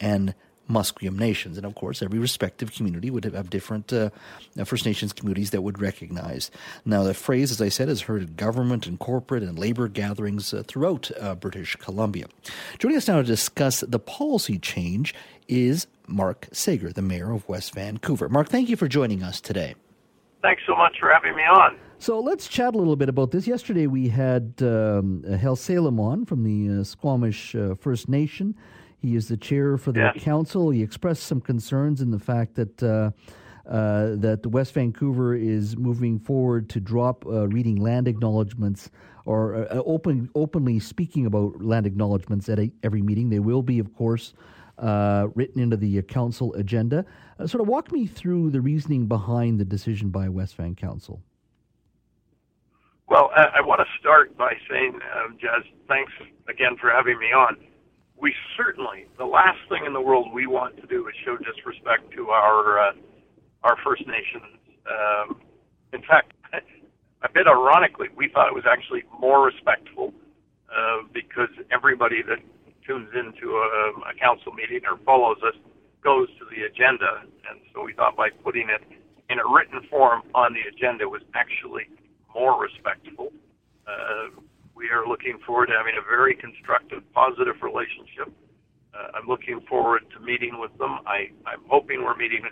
and 0.00 0.34
Musqueam 0.68 1.18
nations. 1.18 1.56
And 1.56 1.66
of 1.66 1.74
course, 1.74 2.02
every 2.02 2.18
respective 2.18 2.72
community 2.72 3.10
would 3.10 3.24
have 3.24 3.50
different 3.50 3.92
uh, 3.92 4.10
First 4.64 4.86
Nations 4.86 5.12
communities 5.12 5.50
that 5.50 5.62
would 5.62 5.80
recognize. 5.80 6.50
Now, 6.84 7.02
the 7.02 7.14
phrase, 7.14 7.50
as 7.50 7.60
I 7.60 7.68
said, 7.68 7.88
is 7.88 8.02
heard 8.02 8.22
at 8.22 8.36
government 8.36 8.86
and 8.86 8.98
corporate 8.98 9.42
and 9.42 9.58
labor 9.58 9.88
gatherings 9.88 10.52
uh, 10.52 10.62
throughout 10.66 11.10
uh, 11.20 11.34
British 11.34 11.76
Columbia. 11.76 12.26
Joining 12.78 12.96
us 12.96 13.08
now 13.08 13.16
to 13.16 13.24
discuss 13.24 13.80
the 13.80 13.98
policy 13.98 14.58
change 14.58 15.14
is 15.48 15.86
Mark 16.06 16.48
Sager, 16.52 16.92
the 16.92 17.02
mayor 17.02 17.32
of 17.32 17.48
West 17.48 17.74
Vancouver. 17.74 18.28
Mark, 18.28 18.48
thank 18.48 18.68
you 18.68 18.76
for 18.76 18.88
joining 18.88 19.22
us 19.22 19.40
today. 19.40 19.74
Thanks 20.42 20.62
so 20.66 20.76
much 20.76 20.96
for 21.00 21.12
having 21.12 21.34
me 21.34 21.42
on. 21.42 21.76
So 21.98 22.20
let's 22.20 22.46
chat 22.46 22.74
a 22.74 22.78
little 22.78 22.96
bit 22.96 23.08
about 23.08 23.30
this. 23.30 23.46
Yesterday 23.46 23.86
we 23.86 24.08
had 24.08 24.54
um, 24.60 25.24
Khelsilem 25.26 25.98
on 25.98 26.26
from 26.26 26.44
the 26.44 26.80
uh, 26.80 26.84
Squamish 26.84 27.54
uh, 27.54 27.74
First 27.74 28.08
Nation. 28.08 28.54
He 28.98 29.14
is 29.14 29.28
the 29.28 29.36
chair 29.36 29.76
for 29.76 29.92
the 29.92 30.00
Yes. 30.00 30.22
council. 30.22 30.70
He 30.70 30.82
expressed 30.82 31.24
some 31.24 31.40
concerns 31.40 32.00
in 32.00 32.10
the 32.10 32.18
fact 32.18 32.54
that 32.54 32.82
uh, 32.82 33.10
uh, 33.68 34.14
that 34.16 34.46
West 34.46 34.74
Vancouver 34.74 35.34
is 35.34 35.76
moving 35.76 36.20
forward 36.20 36.68
to 36.70 36.80
drop 36.80 37.26
uh, 37.26 37.48
reading 37.48 37.76
land 37.76 38.06
acknowledgements 38.06 38.90
or 39.24 39.56
uh, 39.56 39.82
open, 39.84 40.30
openly 40.36 40.78
speaking 40.78 41.26
about 41.26 41.60
land 41.60 41.84
acknowledgements 41.84 42.48
at 42.48 42.60
a, 42.60 42.70
every 42.84 43.02
meeting. 43.02 43.28
They 43.28 43.40
will 43.40 43.62
be, 43.62 43.80
of 43.80 43.92
course, 43.92 44.34
uh, 44.78 45.26
written 45.34 45.60
into 45.60 45.76
the 45.76 45.98
uh, 45.98 46.02
council 46.02 46.54
agenda. 46.54 47.04
Uh, 47.40 47.46
sort 47.48 47.60
of 47.60 47.66
walk 47.66 47.90
me 47.90 48.06
through 48.06 48.50
the 48.50 48.60
reasoning 48.60 49.06
behind 49.06 49.58
the 49.58 49.64
decision 49.64 50.10
by 50.10 50.28
West 50.28 50.54
Van 50.54 50.76
Council. 50.76 51.20
Well, 53.08 53.30
I, 53.36 53.46
I 53.56 53.60
want 53.62 53.80
to 53.80 53.86
start 53.98 54.36
by 54.36 54.54
saying, 54.70 55.00
um, 55.16 55.36
Jas, 55.40 55.64
thanks 55.88 56.12
again 56.48 56.76
for 56.80 56.90
having 56.90 57.18
me 57.18 57.32
on. 57.32 57.56
We 58.20 58.34
certainly, 58.56 59.06
the 59.18 59.26
last 59.26 59.58
thing 59.68 59.84
in 59.86 59.92
the 59.92 60.00
world 60.00 60.28
we 60.32 60.46
want 60.46 60.76
to 60.80 60.86
do 60.86 61.06
is 61.08 61.14
show 61.24 61.36
disrespect 61.36 62.10
to 62.16 62.30
our 62.30 62.80
uh, 62.80 62.92
our 63.62 63.76
First 63.84 64.06
Nations. 64.06 64.56
Um, 64.86 65.40
in 65.92 66.02
fact, 66.02 66.32
a 67.22 67.28
bit 67.32 67.46
ironically, 67.46 68.08
we 68.16 68.28
thought 68.32 68.48
it 68.48 68.54
was 68.54 68.64
actually 68.68 69.02
more 69.20 69.44
respectful 69.44 70.14
uh, 70.70 71.02
because 71.12 71.50
everybody 71.70 72.22
that 72.22 72.38
tunes 72.86 73.10
into 73.14 73.56
a, 73.56 74.10
a 74.10 74.14
council 74.18 74.52
meeting 74.52 74.80
or 74.88 74.98
follows 75.04 75.38
us 75.46 75.54
goes 76.02 76.28
to 76.38 76.46
the 76.54 76.62
agenda, 76.62 77.26
and 77.50 77.60
so 77.74 77.82
we 77.82 77.92
thought 77.92 78.16
by 78.16 78.30
putting 78.30 78.68
it 78.70 78.82
in 79.28 79.38
a 79.38 79.46
written 79.46 79.82
form 79.90 80.22
on 80.34 80.54
the 80.54 80.62
agenda 80.70 81.08
was 81.08 81.22
actually 81.34 81.90
more 82.32 82.60
respectful. 82.62 83.32
Uh, 83.86 84.30
we 84.76 84.92
are 84.92 85.08
looking 85.08 85.40
forward 85.46 85.72
to 85.72 85.72
having 85.72 85.96
a 85.96 86.04
very 86.04 86.36
constructive, 86.36 87.00
positive 87.16 87.56
relationship. 87.64 88.28
Uh, 88.92 89.16
I'm 89.16 89.26
looking 89.26 89.64
forward 89.68 90.04
to 90.12 90.20
meeting 90.20 90.60
with 90.60 90.76
them. 90.76 91.00
I, 91.08 91.32
I'm 91.48 91.64
hoping 91.68 92.04
we're 92.04 92.16
meeting 92.16 92.44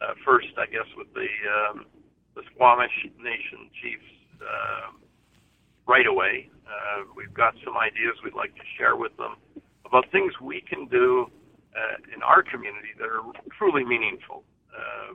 uh, 0.00 0.14
first, 0.24 0.54
I 0.56 0.66
guess, 0.70 0.86
with 0.96 1.10
the 1.14 1.26
um, 1.26 1.86
the 2.34 2.42
Squamish 2.54 2.94
Nation 3.18 3.70
chiefs 3.82 4.10
uh, 4.42 4.90
right 5.86 6.06
away. 6.06 6.50
Uh, 6.66 7.06
we've 7.14 7.34
got 7.34 7.54
some 7.64 7.76
ideas 7.76 8.14
we'd 8.24 8.34
like 8.34 8.54
to 8.54 8.66
share 8.78 8.96
with 8.96 9.16
them 9.18 9.36
about 9.86 10.10
things 10.10 10.32
we 10.42 10.62
can 10.62 10.86
do 10.88 11.30
uh, 11.76 12.14
in 12.14 12.22
our 12.22 12.42
community 12.42 12.90
that 12.98 13.06
are 13.06 13.22
truly 13.56 13.84
meaningful. 13.84 14.42
Uh, 14.74 15.14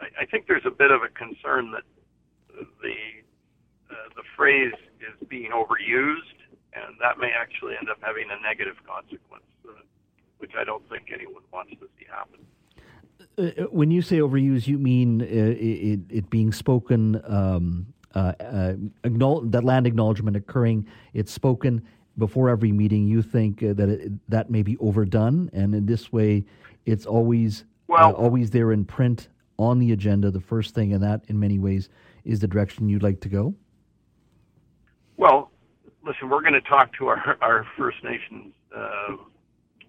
I, 0.00 0.22
I 0.22 0.26
think 0.26 0.46
there's 0.48 0.66
a 0.66 0.74
bit 0.74 0.90
of 0.90 1.00
a 1.00 1.08
concern 1.16 1.72
that 1.72 1.84
the 2.56 2.98
uh, 3.88 4.08
the 4.16 4.22
phrase 4.36 4.74
is 5.00 5.28
being 5.28 5.50
overused, 5.50 6.38
and 6.72 6.96
that 7.00 7.18
may 7.18 7.30
actually 7.30 7.74
end 7.78 7.88
up 7.90 7.98
having 8.00 8.26
a 8.30 8.40
negative 8.42 8.76
consequence, 8.86 9.44
uh, 9.68 9.72
which 10.38 10.52
I 10.58 10.64
don't 10.64 10.86
think 10.88 11.10
anyone 11.12 11.42
wants 11.52 11.72
to 11.72 11.88
see 11.98 12.06
happen. 12.10 12.40
Uh, 13.38 13.62
uh 13.62 13.66
when 13.70 13.90
you 13.90 14.02
say 14.02 14.18
overuse, 14.18 14.66
you 14.66 14.78
mean 14.78 15.22
uh, 15.22 15.24
it, 15.24 16.00
it, 16.10 16.30
being 16.30 16.52
spoken, 16.52 17.20
um, 17.26 17.86
uh, 18.14 18.32
that 19.02 19.62
land 19.64 19.86
acknowledgement 19.86 20.36
occurring, 20.36 20.86
it's 21.14 21.32
spoken 21.32 21.82
before 22.16 22.48
every 22.48 22.72
meeting. 22.72 23.06
You 23.06 23.22
think 23.22 23.60
that 23.60 23.80
it, 23.80 24.12
that 24.28 24.50
may 24.50 24.62
be 24.62 24.76
overdone, 24.78 25.50
and 25.52 25.74
in 25.74 25.86
this 25.86 26.12
way, 26.12 26.44
it's 26.84 27.06
always 27.06 27.64
well, 27.86 28.12
always 28.12 28.50
there 28.50 28.72
in 28.72 28.84
print 28.84 29.28
on 29.58 29.78
the 29.78 29.92
agenda, 29.92 30.30
the 30.30 30.40
first 30.40 30.74
thing, 30.74 30.92
and 30.92 31.02
that 31.02 31.22
in 31.28 31.38
many 31.38 31.58
ways 31.58 31.88
is 32.24 32.40
the 32.40 32.46
direction 32.46 32.88
you'd 32.88 33.02
like 33.02 33.20
to 33.20 33.28
go? 33.28 33.54
Well, 35.18 35.50
listen, 36.06 36.30
we're 36.30 36.40
going 36.40 36.54
to 36.54 36.62
talk 36.62 36.96
to 36.98 37.08
our, 37.08 37.36
our 37.42 37.66
First 37.76 38.02
Nations 38.02 38.54
uh, 38.74 39.16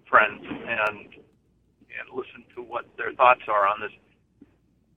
friends 0.08 0.42
and 0.44 0.98
and 1.90 2.08
listen 2.14 2.44
to 2.54 2.62
what 2.62 2.86
their 2.96 3.12
thoughts 3.12 3.42
are 3.48 3.66
on 3.66 3.80
this. 3.80 3.90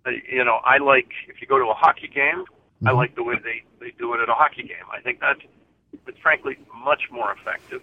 Uh, 0.06 0.12
you 0.32 0.44
know, 0.44 0.60
I 0.66 0.78
like 0.78 1.10
if 1.30 1.42
you 1.42 1.48
go 1.48 1.58
to 1.58 1.66
a 1.66 1.74
hockey 1.74 2.08
game, 2.08 2.44
mm-hmm. 2.46 2.88
I 2.88 2.92
like 2.92 3.16
the 3.16 3.24
way 3.24 3.36
they 3.44 3.64
they 3.80 3.94
do 3.98 4.14
it 4.14 4.22
at 4.22 4.30
a 4.30 4.34
hockey 4.34 4.64
game. 4.64 4.88
I 4.92 5.02
think 5.02 5.20
that's 5.20 5.40
it's 6.08 6.18
frankly 6.20 6.58
much 6.84 7.04
more 7.12 7.34
effective. 7.34 7.82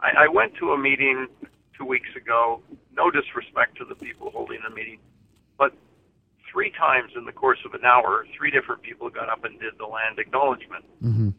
I, 0.00 0.24
I 0.24 0.28
went 0.28 0.54
to 0.56 0.72
a 0.72 0.78
meeting 0.78 1.28
two 1.76 1.84
weeks 1.84 2.08
ago. 2.16 2.62
No 2.94 3.10
disrespect 3.10 3.76
to 3.78 3.84
the 3.84 3.94
people 3.94 4.30
holding 4.30 4.60
the 4.66 4.74
meeting, 4.74 4.98
but 5.58 5.72
three 6.50 6.70
times 6.70 7.12
in 7.16 7.24
the 7.24 7.32
course 7.32 7.58
of 7.64 7.74
an 7.74 7.84
hour, 7.84 8.26
three 8.36 8.50
different 8.50 8.82
people 8.82 9.08
got 9.10 9.28
up 9.28 9.44
and 9.44 9.58
did 9.60 9.74
the 9.78 9.86
land 9.86 10.18
acknowledgment. 10.18 10.84
Mm-hmm. 11.02 11.30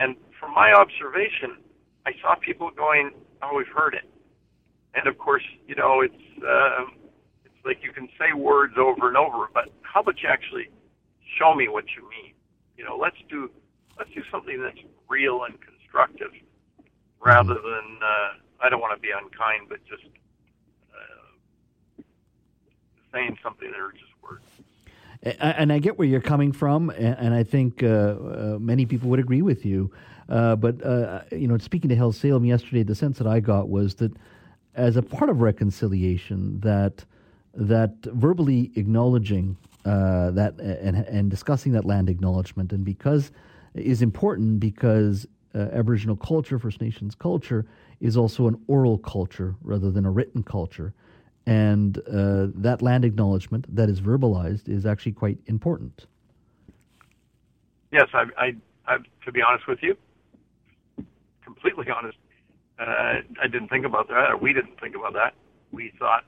And 0.00 0.16
from 0.40 0.54
my 0.54 0.72
observation, 0.72 1.58
I 2.06 2.12
saw 2.22 2.34
people 2.34 2.70
going, 2.70 3.12
"Oh, 3.42 3.54
we've 3.56 3.68
heard 3.68 3.94
it." 3.94 4.08
And 4.94 5.06
of 5.06 5.18
course, 5.18 5.44
you 5.68 5.74
know, 5.74 6.00
it's 6.00 6.42
uh, 6.42 6.86
it's 7.44 7.64
like 7.64 7.84
you 7.84 7.92
can 7.92 8.08
say 8.18 8.32
words 8.32 8.74
over 8.78 9.08
and 9.08 9.16
over, 9.16 9.48
but 9.52 9.70
how 9.82 10.00
about 10.00 10.22
you 10.22 10.28
actually 10.28 10.70
show 11.38 11.54
me 11.54 11.68
what 11.68 11.84
you 11.96 12.08
mean? 12.08 12.32
You 12.76 12.84
know, 12.84 12.96
let's 12.96 13.18
do 13.28 13.50
let's 13.98 14.10
do 14.14 14.22
something 14.32 14.60
that's 14.62 14.80
real 15.08 15.44
and 15.44 15.54
constructive, 15.60 16.32
rather 17.24 17.54
than 17.54 17.98
uh, 18.02 18.30
I 18.64 18.70
don't 18.70 18.80
want 18.80 18.96
to 18.96 19.00
be 19.00 19.10
unkind, 19.10 19.68
but 19.68 19.84
just 19.84 20.06
uh, 20.96 22.02
saying 23.12 23.36
something 23.42 23.70
that 23.70 23.78
are 23.78 23.92
just 23.92 24.10
and 25.22 25.72
I 25.72 25.78
get 25.78 25.98
where 25.98 26.08
you're 26.08 26.20
coming 26.20 26.52
from, 26.52 26.90
and 26.90 27.34
I 27.34 27.42
think 27.42 27.82
uh, 27.82 27.86
uh, 27.86 28.56
many 28.58 28.86
people 28.86 29.10
would 29.10 29.20
agree 29.20 29.42
with 29.42 29.66
you. 29.66 29.90
Uh, 30.28 30.56
but 30.56 30.84
uh, 30.84 31.22
you 31.32 31.48
know, 31.48 31.58
speaking 31.58 31.90
to 31.90 31.96
Khelsilem 31.96 32.46
yesterday, 32.46 32.82
the 32.82 32.94
sense 32.94 33.18
that 33.18 33.26
I 33.26 33.40
got 33.40 33.68
was 33.68 33.96
that 33.96 34.12
as 34.74 34.96
a 34.96 35.02
part 35.02 35.28
of 35.28 35.40
reconciliation, 35.40 36.60
that 36.60 37.04
that 37.54 37.94
verbally 38.04 38.70
acknowledging 38.76 39.56
uh, 39.84 40.30
that 40.30 40.58
and, 40.60 40.96
and 40.96 41.30
discussing 41.30 41.72
that 41.72 41.84
land 41.84 42.08
acknowledgement, 42.08 42.72
and 42.72 42.84
because 42.84 43.32
is 43.74 44.02
important 44.02 44.60
because 44.60 45.26
uh, 45.54 45.58
Aboriginal 45.72 46.16
culture, 46.16 46.58
First 46.58 46.80
Nations 46.80 47.14
culture, 47.14 47.66
is 48.00 48.16
also 48.16 48.46
an 48.46 48.58
oral 48.68 48.98
culture 48.98 49.54
rather 49.62 49.90
than 49.90 50.06
a 50.06 50.10
written 50.10 50.42
culture. 50.42 50.94
And 51.46 51.98
uh, 51.98 52.48
that 52.54 52.82
land 52.82 53.04
acknowledgement 53.04 53.74
that 53.74 53.88
is 53.88 54.00
verbalized 54.00 54.68
is 54.68 54.86
actually 54.86 55.12
quite 55.12 55.38
important. 55.46 56.06
Yes, 57.90 58.08
I, 58.12 58.24
I, 58.36 58.56
I 58.86 58.98
to 59.24 59.32
be 59.32 59.42
honest 59.42 59.66
with 59.66 59.82
you, 59.82 59.96
completely 61.42 61.86
honest, 61.90 62.18
uh, 62.78 63.20
I 63.42 63.46
didn't 63.50 63.68
think 63.68 63.84
about 63.84 64.08
that, 64.08 64.30
or 64.30 64.36
we 64.36 64.52
didn't 64.52 64.78
think 64.80 64.94
about 64.94 65.14
that. 65.14 65.34
We 65.72 65.92
thought 65.98 66.24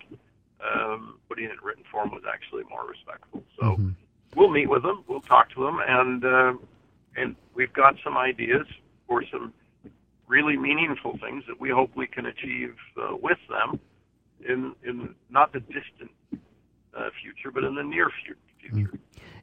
um, 0.60 1.18
putting 1.28 1.44
it 1.44 1.52
in 1.52 1.58
written 1.62 1.84
form 1.90 2.10
was 2.10 2.22
actually 2.28 2.64
more 2.68 2.86
respectful. 2.86 3.42
So 3.58 3.66
mm-hmm. 3.66 3.90
we'll 4.34 4.50
meet 4.50 4.68
with 4.68 4.82
them, 4.82 5.04
we'll 5.06 5.20
talk 5.20 5.50
to 5.54 5.64
them, 5.64 5.80
and 5.86 6.24
uh, 6.24 6.54
and 7.16 7.36
we've 7.54 7.72
got 7.72 7.96
some 8.02 8.16
ideas 8.16 8.66
for 9.06 9.22
some 9.30 9.52
really 10.26 10.56
meaningful 10.56 11.18
things 11.18 11.44
that 11.46 11.60
we 11.60 11.68
hope 11.68 11.90
we 11.94 12.06
can 12.06 12.26
achieve 12.26 12.74
uh, 12.96 13.14
with 13.16 13.38
them 13.48 13.78
in 14.48 14.74
in 14.84 15.14
not 15.30 15.52
the 15.52 15.60
distant 15.60 16.10
uh, 16.94 17.08
future, 17.22 17.50
but 17.50 17.64
in 17.64 17.74
the 17.74 17.82
near 17.82 18.10
future. 18.24 18.90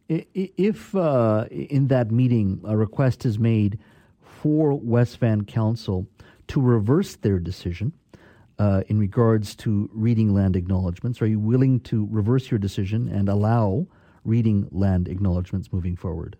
If 0.08 0.96
uh, 0.96 1.46
in 1.52 1.88
that 1.88 2.12
meeting 2.12 2.62
a 2.66 2.76
request 2.76 3.26
is 3.26 3.38
made 3.38 3.80
for 4.22 4.74
West 4.74 5.18
Van 5.20 5.46
Council 5.46 6.08
to 6.48 6.62
reverse 6.62 7.16
their 7.18 7.38
decision 7.38 7.94
uh, 8.58 8.82
in 8.88 8.98
regards 8.98 9.56
to 9.58 9.90
reading 9.94 10.34
land 10.34 10.56
acknowledgements, 10.56 11.22
are 11.22 11.28
you 11.28 11.40
willing 11.40 11.80
to 11.82 12.08
reverse 12.10 12.50
your 12.50 12.58
decision 12.58 13.08
and 13.08 13.30
allow 13.30 13.86
reading 14.26 14.68
land 14.72 15.08
acknowledgements 15.08 15.72
moving 15.72 15.96
forward? 15.96 16.36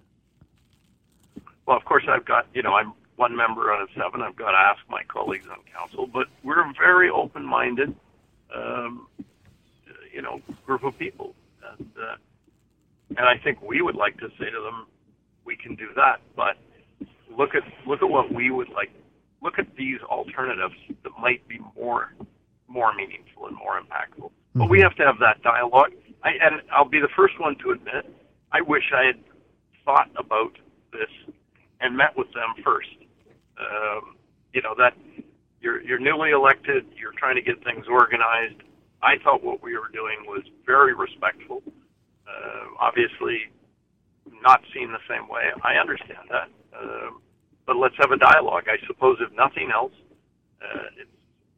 Well, 1.68 1.78
of 1.78 1.86
course, 1.86 2.06
I've 2.10 2.26
got 2.26 2.48
you 2.56 2.64
know 2.64 2.74
I'm 2.74 2.94
one 3.18 3.36
member 3.36 3.72
out 3.72 3.82
of 3.82 3.90
seven. 3.96 4.22
I've 4.22 4.36
got 4.36 4.52
to 4.52 4.58
ask 4.58 4.80
my 4.90 5.04
colleagues 5.04 5.46
on 5.48 5.58
council, 5.78 6.08
but 6.08 6.28
we're 6.44 6.64
very 6.74 7.10
open-minded 7.10 7.94
um, 8.56 9.08
you 10.14 10.22
know, 10.22 10.42
group 10.66 10.84
of 10.84 10.98
people. 10.98 11.36
And, 11.78 11.90
uh, 12.02 12.16
and 13.10 13.20
I 13.20 13.38
think 13.44 13.62
we 13.62 13.82
would 13.82 13.96
like 13.96 14.18
to 14.20 14.30
say 14.40 14.50
to 14.50 14.62
them, 14.62 14.88
we 15.46 15.56
can 15.56 15.76
do 15.76 15.88
that, 15.96 16.22
but 16.36 16.58
look 17.36 17.56
at 17.56 17.64
look 17.88 18.02
at 18.02 18.10
what 18.10 18.32
we 18.34 18.52
would 18.52 18.70
like. 18.70 18.92
Look 19.42 19.58
at 19.58 19.76
these 19.76 20.00
alternatives 20.02 20.76
that 21.04 21.12
might 21.20 21.48
be 21.48 21.60
more 21.76 22.14
more 22.68 22.94
meaningful 22.94 23.48
and 23.48 23.56
more 23.58 23.80
impactful. 23.80 24.30
Mm-hmm. 24.30 24.60
But 24.60 24.70
we 24.70 24.78
mm-hmm. 24.78 24.84
have 24.84 24.96
to 24.98 25.06
have 25.06 25.20
that 25.20 25.42
dialogue. 25.42 25.92
I, 26.24 26.32
and 26.42 26.62
I'll 26.72 26.90
be 26.90 27.00
the 27.00 27.10
first 27.16 27.40
one 27.40 27.56
to 27.64 27.72
admit, 27.72 28.14
I 28.52 28.62
wish 28.62 28.84
I 28.94 29.06
had 29.06 29.20
thought 29.86 30.10
about 30.18 30.52
this 30.92 31.34
and 31.80 31.96
met 31.96 32.16
with 32.18 32.28
them 32.34 32.64
first. 32.64 32.90
Um, 33.60 34.18
you 34.54 34.62
know 34.62 34.76
that 34.78 34.94
you're 35.62 35.82
you're 35.82 36.00
newly 36.00 36.32
elected. 36.32 36.86
You're 36.96 37.14
trying 37.18 37.36
to 37.36 37.42
get 37.42 37.64
things 37.64 37.86
organized. 37.90 38.62
I 39.02 39.18
thought 39.24 39.44
what 39.44 39.62
we 39.64 39.78
were 39.78 39.90
doing 39.94 40.26
was 40.26 40.44
very 40.66 40.94
respectful. 40.94 41.64
Uh, 42.28 42.66
obviously, 42.80 43.52
not 44.42 44.62
seen 44.74 44.92
the 44.92 45.00
same 45.10 45.28
way. 45.28 45.52
I 45.64 45.76
understand 45.76 46.28
that, 46.30 46.50
uh, 46.78 47.10
but 47.66 47.78
let's 47.78 47.96
have 47.98 48.12
a 48.12 48.18
dialogue. 48.18 48.66
I 48.68 48.86
suppose 48.88 49.18
if 49.20 49.32
nothing 49.36 49.70
else, 49.74 49.94
uh, 50.62 50.84
it's 50.98 51.10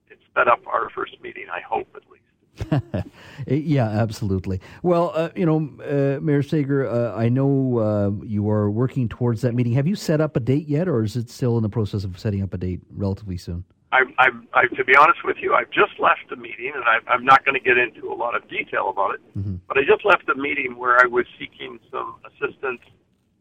it's 0.10 0.22
sped 0.30 0.48
up 0.48 0.66
our 0.68 0.90
first 0.92 1.22
meeting. 1.22 1.46
I 1.52 1.62
hope 1.62 1.88
at 1.96 2.04
least. 2.10 2.22
yeah, 3.48 3.88
absolutely. 3.88 4.60
Well, 4.84 5.12
uh, 5.16 5.30
you 5.36 5.46
know, 5.46 5.72
uh, 5.84 6.20
Mayor 6.22 6.44
Sager, 6.44 6.88
uh, 6.88 7.16
I 7.16 7.30
know 7.30 7.78
uh, 7.78 8.26
you 8.26 8.50
are 8.50 8.70
working 8.70 9.08
towards 9.10 9.42
that 9.42 9.54
meeting. 9.56 9.74
Have 9.74 9.88
you 9.88 9.96
set 9.96 10.22
up 10.22 10.36
a 10.36 10.40
date 10.40 10.68
yet, 10.68 10.88
or 10.88 11.04
is 11.04 11.16
it 11.16 11.30
still 11.30 11.58
in 11.58 11.64
the 11.64 11.70
process 11.70 12.04
of 12.04 12.20
setting 12.20 12.42
up 12.42 12.54
a 12.54 12.58
date 12.58 12.82
relatively 12.92 13.38
soon? 13.38 13.64
I, 13.92 14.04
I, 14.18 14.28
I, 14.54 14.68
to 14.76 14.86
be 14.86 14.96
honest 14.96 15.20
with 15.26 15.38
you, 15.42 15.54
I've 15.54 15.70
just 15.72 16.00
left 16.00 16.32
a 16.32 16.36
meeting, 16.36 16.72
and 16.74 16.84
I, 16.84 17.00
I'm 17.12 17.26
not 17.26 17.44
going 17.44 17.56
to 17.56 17.64
get 17.64 17.78
into 17.78 18.12
a 18.12 18.16
lot 18.16 18.36
of 18.36 18.48
detail 18.50 18.90
about 18.90 19.16
it. 19.16 19.22
Mm-hmm. 19.38 19.56
But 19.68 19.78
I 19.78 19.82
just 19.82 20.06
left 20.06 20.30
a 20.30 20.36
meeting 20.36 20.78
where 20.78 21.00
I 21.00 21.08
was 21.08 21.26
seeking 21.38 21.80
some 21.92 22.16
assistance 22.26 22.82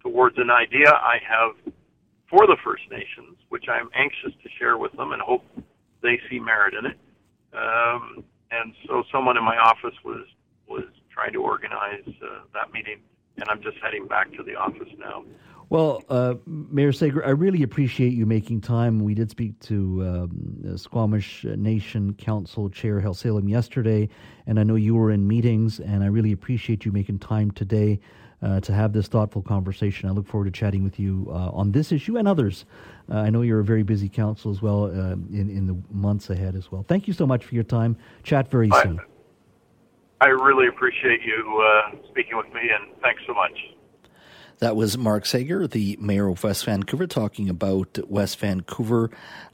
towards 0.03 0.38
an 0.38 0.51
idea 0.51 0.90
I 0.90 1.18
have 1.22 1.72
for 2.28 2.46
the 2.46 2.57
First 2.64 2.82
Nations, 2.90 3.38
which 3.48 3.66
I'm 3.68 3.90
anxious 3.94 4.32
to 4.42 4.48
share 4.59 4.78
with 4.78 4.92
them 4.92 5.12
and 5.12 5.22
hope 5.22 5.44
they 6.03 6.18
see 6.30 6.38
merit 6.38 6.74
in 6.74 6.86
it. 6.86 6.98
Um, 7.53 8.24
and 8.51 8.74
so 8.86 9.03
someone 9.12 9.36
in 9.36 9.44
my 9.44 9.57
office 9.57 9.94
was 10.05 10.26
was 10.68 10.86
trying 11.12 11.32
to 11.32 11.42
organize 11.42 12.07
uh, 12.07 12.46
that 12.55 12.72
meeting, 12.72 13.01
and 13.38 13.48
I'm 13.48 13.61
just 13.61 13.76
heading 13.82 14.07
back 14.07 14.32
to 14.34 14.42
the 14.42 14.55
office 14.55 14.88
now. 14.98 15.24
Well, 15.71 16.03
uh, 16.09 16.35
Mayor 16.47 16.91
Sager, 16.91 17.25
I 17.25 17.31
really 17.31 17.62
appreciate 17.62 18.12
you 18.12 18.27
making 18.27 18.61
time. 18.61 18.99
We 18.99 19.14
did 19.14 19.31
speak 19.31 19.57
to 19.61 20.05
um, 20.05 20.77
Squamish 20.77 21.45
Nation 21.45 22.12
Council 22.14 22.68
Chair 22.68 23.01
Khelsilem 23.01 23.49
yesterday, 23.49 24.09
and 24.49 24.59
I 24.59 24.64
know 24.64 24.75
you 24.75 24.97
were 24.97 25.12
in 25.12 25.29
meetings, 25.29 25.79
and 25.79 26.03
I 26.03 26.09
really 26.09 26.33
appreciate 26.33 26.85
you 26.85 26.91
making 26.91 27.21
time 27.21 27.53
today 27.53 28.01
uh, 28.43 28.59
to 28.59 28.73
have 28.73 28.93
this 28.93 29.07
thoughtful 29.07 29.43
conversation. 29.43 30.09
I 30.09 30.12
look 30.12 30.27
forward 30.27 30.47
to 30.47 30.51
chatting 30.51 30.83
with 30.83 30.99
you 30.99 31.29
uh, 31.31 31.51
on 31.51 31.71
this 31.71 31.93
issue 31.93 32.16
and 32.18 32.27
others. 32.27 32.64
Uh, 33.09 33.18
I 33.18 33.31
know 33.31 33.43
you're 33.43 33.61
a 33.61 33.64
very 33.64 33.85
busy 33.85 34.09
council 34.09 34.51
as 34.51 34.61
well 34.61 34.87
uh, 34.87 35.12
in, 35.12 35.49
in 35.51 35.68
the 35.68 35.77
months 35.93 36.31
ahead 36.31 36.57
as 36.57 36.73
well. 36.73 36.85
Thank 36.89 37.07
you 37.07 37.14
so 37.14 37.29
much 37.29 37.45
for 37.45 37.55
your 37.55 37.62
time. 37.62 37.97
Chat 38.25 38.51
very 38.51 38.71
soon. 38.83 38.99
I 40.21 40.27
really 40.31 40.66
appreciate 40.66 41.23
you 41.23 41.64
uh, 41.64 41.97
speaking 42.09 42.37
with 42.37 42.53
me, 42.53 42.71
and 42.75 43.01
thanks 43.03 43.23
so 43.25 43.35
much. 43.35 43.53
That 44.61 44.77
was 44.77 44.99
Mark 44.99 45.25
Sager, 45.25 45.67
the 45.67 45.97
mayor 45.99 46.29
of 46.29 46.45
West 46.45 46.67
Vancouver, 46.67 47.07
talking 47.07 47.49
about 47.49 47.99
West 48.11 48.39
Vancouver 48.41 49.11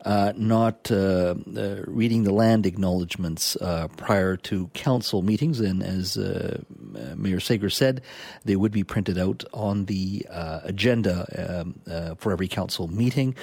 uh, 0.07 0.33
not 0.37 0.89
uh, 0.93 1.35
uh, 1.57 1.83
reading 1.87 2.23
the 2.23 2.33
land 2.33 2.65
acknowledgements 2.65 3.57
uh, 3.57 3.89
prior 3.97 4.37
to 4.37 4.69
council 4.69 5.21
meetings. 5.21 5.59
And 5.59 5.83
as 5.83 6.17
uh, 6.17 6.63
Mayor 7.17 7.41
Sager 7.41 7.69
said, 7.69 8.03
they 8.45 8.55
would 8.55 8.71
be 8.71 8.85
printed 8.85 9.19
out 9.19 9.43
on 9.53 9.87
the 9.87 10.25
uh, 10.31 10.61
agenda 10.63 11.27
um, 11.61 12.17
for 12.19 12.31
every 12.31 12.47
council 12.47 12.87
meeting. 12.87 13.35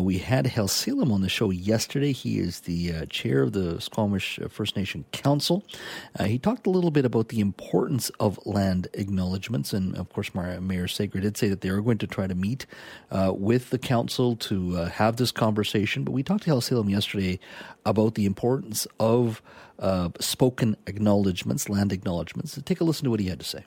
we 0.00 0.16
had 0.16 0.46
Khelsilem 0.46 1.12
on 1.12 1.20
the 1.20 1.28
show 1.28 1.50
yesterday. 1.50 2.12
He 2.12 2.38
is 2.38 2.60
the 2.60 3.06
chair 3.08 3.42
of 3.42 3.52
the 3.52 3.78
Squamish 3.78 4.40
First 4.48 4.76
Nation 4.76 5.04
Council. 5.12 5.62
he 6.24 6.38
talked 6.38 6.66
a 6.66 6.70
little 6.70 6.90
bit 6.90 7.04
about 7.04 7.28
the 7.28 7.40
importance 7.40 8.10
of 8.18 8.38
land 8.46 8.88
acknowledgements. 8.94 9.74
And 9.74 9.94
of 9.94 10.10
course, 10.10 10.34
Mayor 10.34 10.88
Sager 10.98 11.20
did 11.20 11.36
say 11.36 11.48
that 11.48 11.60
they 11.60 11.68
are 11.68 11.80
going 11.80 11.98
to 11.98 12.06
try 12.06 12.26
to 12.26 12.34
meet 12.34 12.66
uh, 13.10 13.32
with 13.34 13.70
the 13.70 13.78
council 13.78 14.34
to 14.36 14.76
uh, 14.76 14.88
have 14.88 15.16
this 15.16 15.30
conversation. 15.30 16.02
But 16.02 16.10
we 16.10 16.24
talked 16.24 16.42
to 16.44 16.50
Khelsilem 16.50 16.90
yesterday 16.90 17.38
about 17.86 18.16
the 18.16 18.26
importance 18.26 18.86
of 18.98 19.40
uh, 19.78 20.10
spoken 20.18 20.76
acknowledgements, 20.88 21.68
land 21.68 21.92
acknowledgements. 21.92 22.60
Take 22.64 22.80
a 22.80 22.84
listen 22.84 23.04
to 23.04 23.10
what 23.10 23.20
he 23.20 23.28
had 23.28 23.38
to 23.38 23.46
say. 23.46 23.64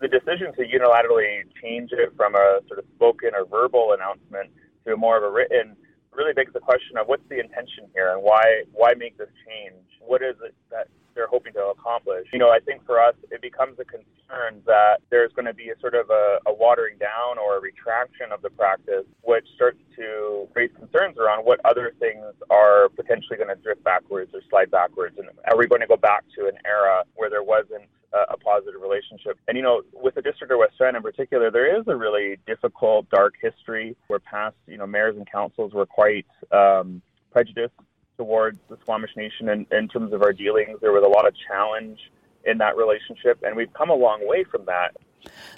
The 0.00 0.08
decision 0.08 0.54
to 0.54 0.62
unilaterally 0.62 1.42
change 1.62 1.90
it 1.92 2.10
from 2.16 2.34
a 2.34 2.60
sort 2.68 2.78
of 2.78 2.86
spoken 2.96 3.32
or 3.34 3.44
verbal 3.44 3.92
announcement 3.92 4.48
to 4.86 4.96
more 4.96 5.18
of 5.18 5.22
a 5.22 5.30
written 5.30 5.76
really 6.12 6.32
begs 6.32 6.54
the 6.54 6.60
question 6.60 6.96
of 6.96 7.06
what's 7.06 7.22
the 7.28 7.38
intention 7.38 7.84
here 7.92 8.12
and 8.12 8.22
why 8.22 8.64
why 8.72 8.94
make 8.96 9.18
this 9.18 9.28
change? 9.46 9.84
What 10.00 10.22
is 10.22 10.36
it 10.42 10.54
that 10.70 10.88
they're 11.14 11.26
hoping 11.26 11.52
to 11.54 11.64
accomplish. 11.66 12.28
You 12.32 12.38
know, 12.38 12.50
I 12.50 12.60
think 12.60 12.84
for 12.86 13.00
us, 13.00 13.14
it 13.30 13.42
becomes 13.42 13.78
a 13.78 13.84
concern 13.84 14.62
that 14.66 14.98
there's 15.10 15.32
going 15.32 15.46
to 15.46 15.54
be 15.54 15.70
a 15.70 15.78
sort 15.80 15.94
of 15.94 16.10
a, 16.10 16.38
a 16.46 16.52
watering 16.52 16.98
down 16.98 17.38
or 17.38 17.56
a 17.56 17.60
retraction 17.60 18.32
of 18.32 18.42
the 18.42 18.50
practice, 18.50 19.04
which 19.22 19.46
starts 19.54 19.78
to 19.96 20.48
raise 20.54 20.70
concerns 20.76 21.18
around 21.18 21.44
what 21.44 21.60
other 21.64 21.92
things 21.98 22.24
are 22.50 22.88
potentially 22.90 23.36
going 23.36 23.48
to 23.48 23.60
drift 23.62 23.82
backwards 23.84 24.30
or 24.34 24.40
slide 24.48 24.70
backwards. 24.70 25.18
And 25.18 25.28
are 25.50 25.56
we 25.56 25.66
going 25.66 25.80
to 25.80 25.86
go 25.86 25.96
back 25.96 26.24
to 26.36 26.46
an 26.46 26.54
era 26.64 27.04
where 27.14 27.30
there 27.30 27.42
wasn't 27.42 27.88
a, 28.12 28.34
a 28.34 28.36
positive 28.36 28.80
relationship? 28.80 29.38
And, 29.48 29.56
you 29.56 29.62
know, 29.62 29.82
with 29.92 30.14
the 30.14 30.22
District 30.22 30.52
of 30.52 30.58
West 30.58 30.74
Van 30.78 30.96
in 30.96 31.02
particular, 31.02 31.50
there 31.50 31.78
is 31.78 31.84
a 31.88 31.96
really 31.96 32.38
difficult, 32.46 33.08
dark 33.10 33.34
history 33.40 33.96
where 34.06 34.20
past, 34.20 34.56
you 34.66 34.78
know, 34.78 34.86
mayors 34.86 35.16
and 35.16 35.30
councils 35.30 35.72
were 35.72 35.86
quite 35.86 36.26
um, 36.52 37.02
prejudiced 37.32 37.74
towards 38.20 38.58
the 38.68 38.76
Squamish 38.82 39.16
Nation 39.16 39.48
in, 39.48 39.66
in 39.72 39.88
terms 39.88 40.12
of 40.12 40.20
our 40.20 40.34
dealings. 40.34 40.78
There 40.82 40.92
was 40.92 41.02
a 41.02 41.08
lot 41.08 41.26
of 41.26 41.32
challenge 41.48 41.98
in 42.44 42.58
that 42.58 42.76
relationship, 42.76 43.42
and 43.42 43.56
we've 43.56 43.72
come 43.72 43.88
a 43.88 43.94
long 43.94 44.20
way 44.28 44.44
from 44.44 44.66
that. 44.66 44.94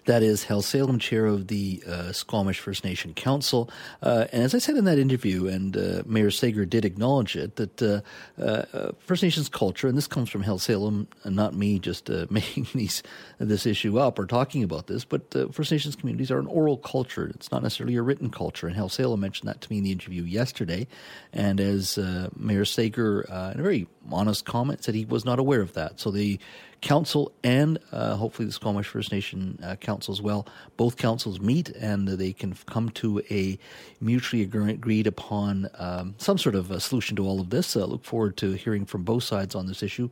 That 0.06 0.22
is 0.22 0.44
Khelsilem, 0.46 1.00
chair 1.00 1.26
of 1.26 1.46
the 1.46 1.82
uh, 1.86 2.12
Squamish 2.12 2.58
First 2.58 2.84
Nation 2.84 3.14
Council. 3.14 3.70
Uh, 4.02 4.26
and 4.32 4.42
as 4.42 4.54
I 4.54 4.58
said 4.58 4.76
in 4.76 4.84
that 4.86 4.98
interview, 4.98 5.46
and 5.46 5.76
uh, 5.76 6.02
Mayor 6.06 6.30
Sager 6.30 6.64
did 6.64 6.84
acknowledge 6.84 7.36
it, 7.36 7.56
that 7.56 7.82
uh, 7.82 8.00
uh, 8.42 8.92
First 8.98 9.22
Nations 9.22 9.48
culture, 9.48 9.86
and 9.86 9.96
this 9.96 10.08
comes 10.08 10.28
from 10.28 10.42
Khelsilem, 10.42 11.06
not 11.24 11.54
me 11.54 11.78
just 11.78 12.10
uh, 12.10 12.26
making 12.30 12.66
these 12.74 13.02
this 13.38 13.66
issue 13.66 13.98
up 13.98 14.18
or 14.18 14.26
talking 14.26 14.62
about 14.62 14.86
this, 14.86 15.04
but 15.04 15.32
First 15.52 15.70
Nations 15.70 15.94
communities 15.94 16.30
are 16.30 16.38
an 16.38 16.46
oral 16.46 16.76
culture. 16.76 17.26
It's 17.26 17.50
not 17.52 17.62
necessarily 17.62 17.96
a 17.96 18.02
written 18.02 18.30
culture. 18.30 18.66
And 18.66 18.76
Khelsilem 18.76 19.18
mentioned 19.18 19.48
that 19.48 19.60
to 19.60 19.70
me 19.70 19.78
in 19.78 19.84
the 19.84 19.92
interview 19.92 20.22
yesterday. 20.22 20.86
And 21.32 21.60
as 21.60 21.98
Mayor 22.36 22.64
Sager, 22.64 23.22
in 23.22 23.60
a 23.60 23.62
very 23.62 23.86
honest 24.10 24.44
comment, 24.44 24.84
said 24.84 24.94
he 24.94 25.04
was 25.04 25.24
not 25.24 25.38
aware 25.38 25.60
of 25.60 25.74
that. 25.74 26.00
So 26.00 26.10
the 26.10 26.38
council 26.82 27.32
and 27.42 27.78
uh, 27.92 28.16
hopefully 28.16 28.44
the 28.44 28.52
Squamish 28.52 28.88
First 28.88 29.12
Nation 29.12 29.58
uh, 29.62 29.76
Council 29.76 30.12
as 30.12 30.20
well. 30.20 30.46
Both 30.76 30.96
councils 30.96 31.40
meet 31.40 31.70
and 31.70 32.06
they 32.06 32.32
can 32.32 32.54
come 32.66 32.90
to 32.90 33.22
a 33.30 33.58
mutually 34.00 34.42
agreed 34.42 35.06
upon 35.06 35.68
um, 35.78 36.14
some 36.18 36.36
sort 36.36 36.54
of 36.54 36.70
a 36.70 36.80
solution 36.80 37.16
to 37.16 37.26
all 37.26 37.40
of 37.40 37.48
this. 37.48 37.76
Uh, 37.76 37.86
look 37.86 38.04
forward 38.04 38.36
to 38.38 38.52
hearing 38.52 38.84
from 38.84 39.04
both 39.04 39.22
sides 39.22 39.54
on 39.54 39.66
this 39.66 39.82
issue. 39.82 40.10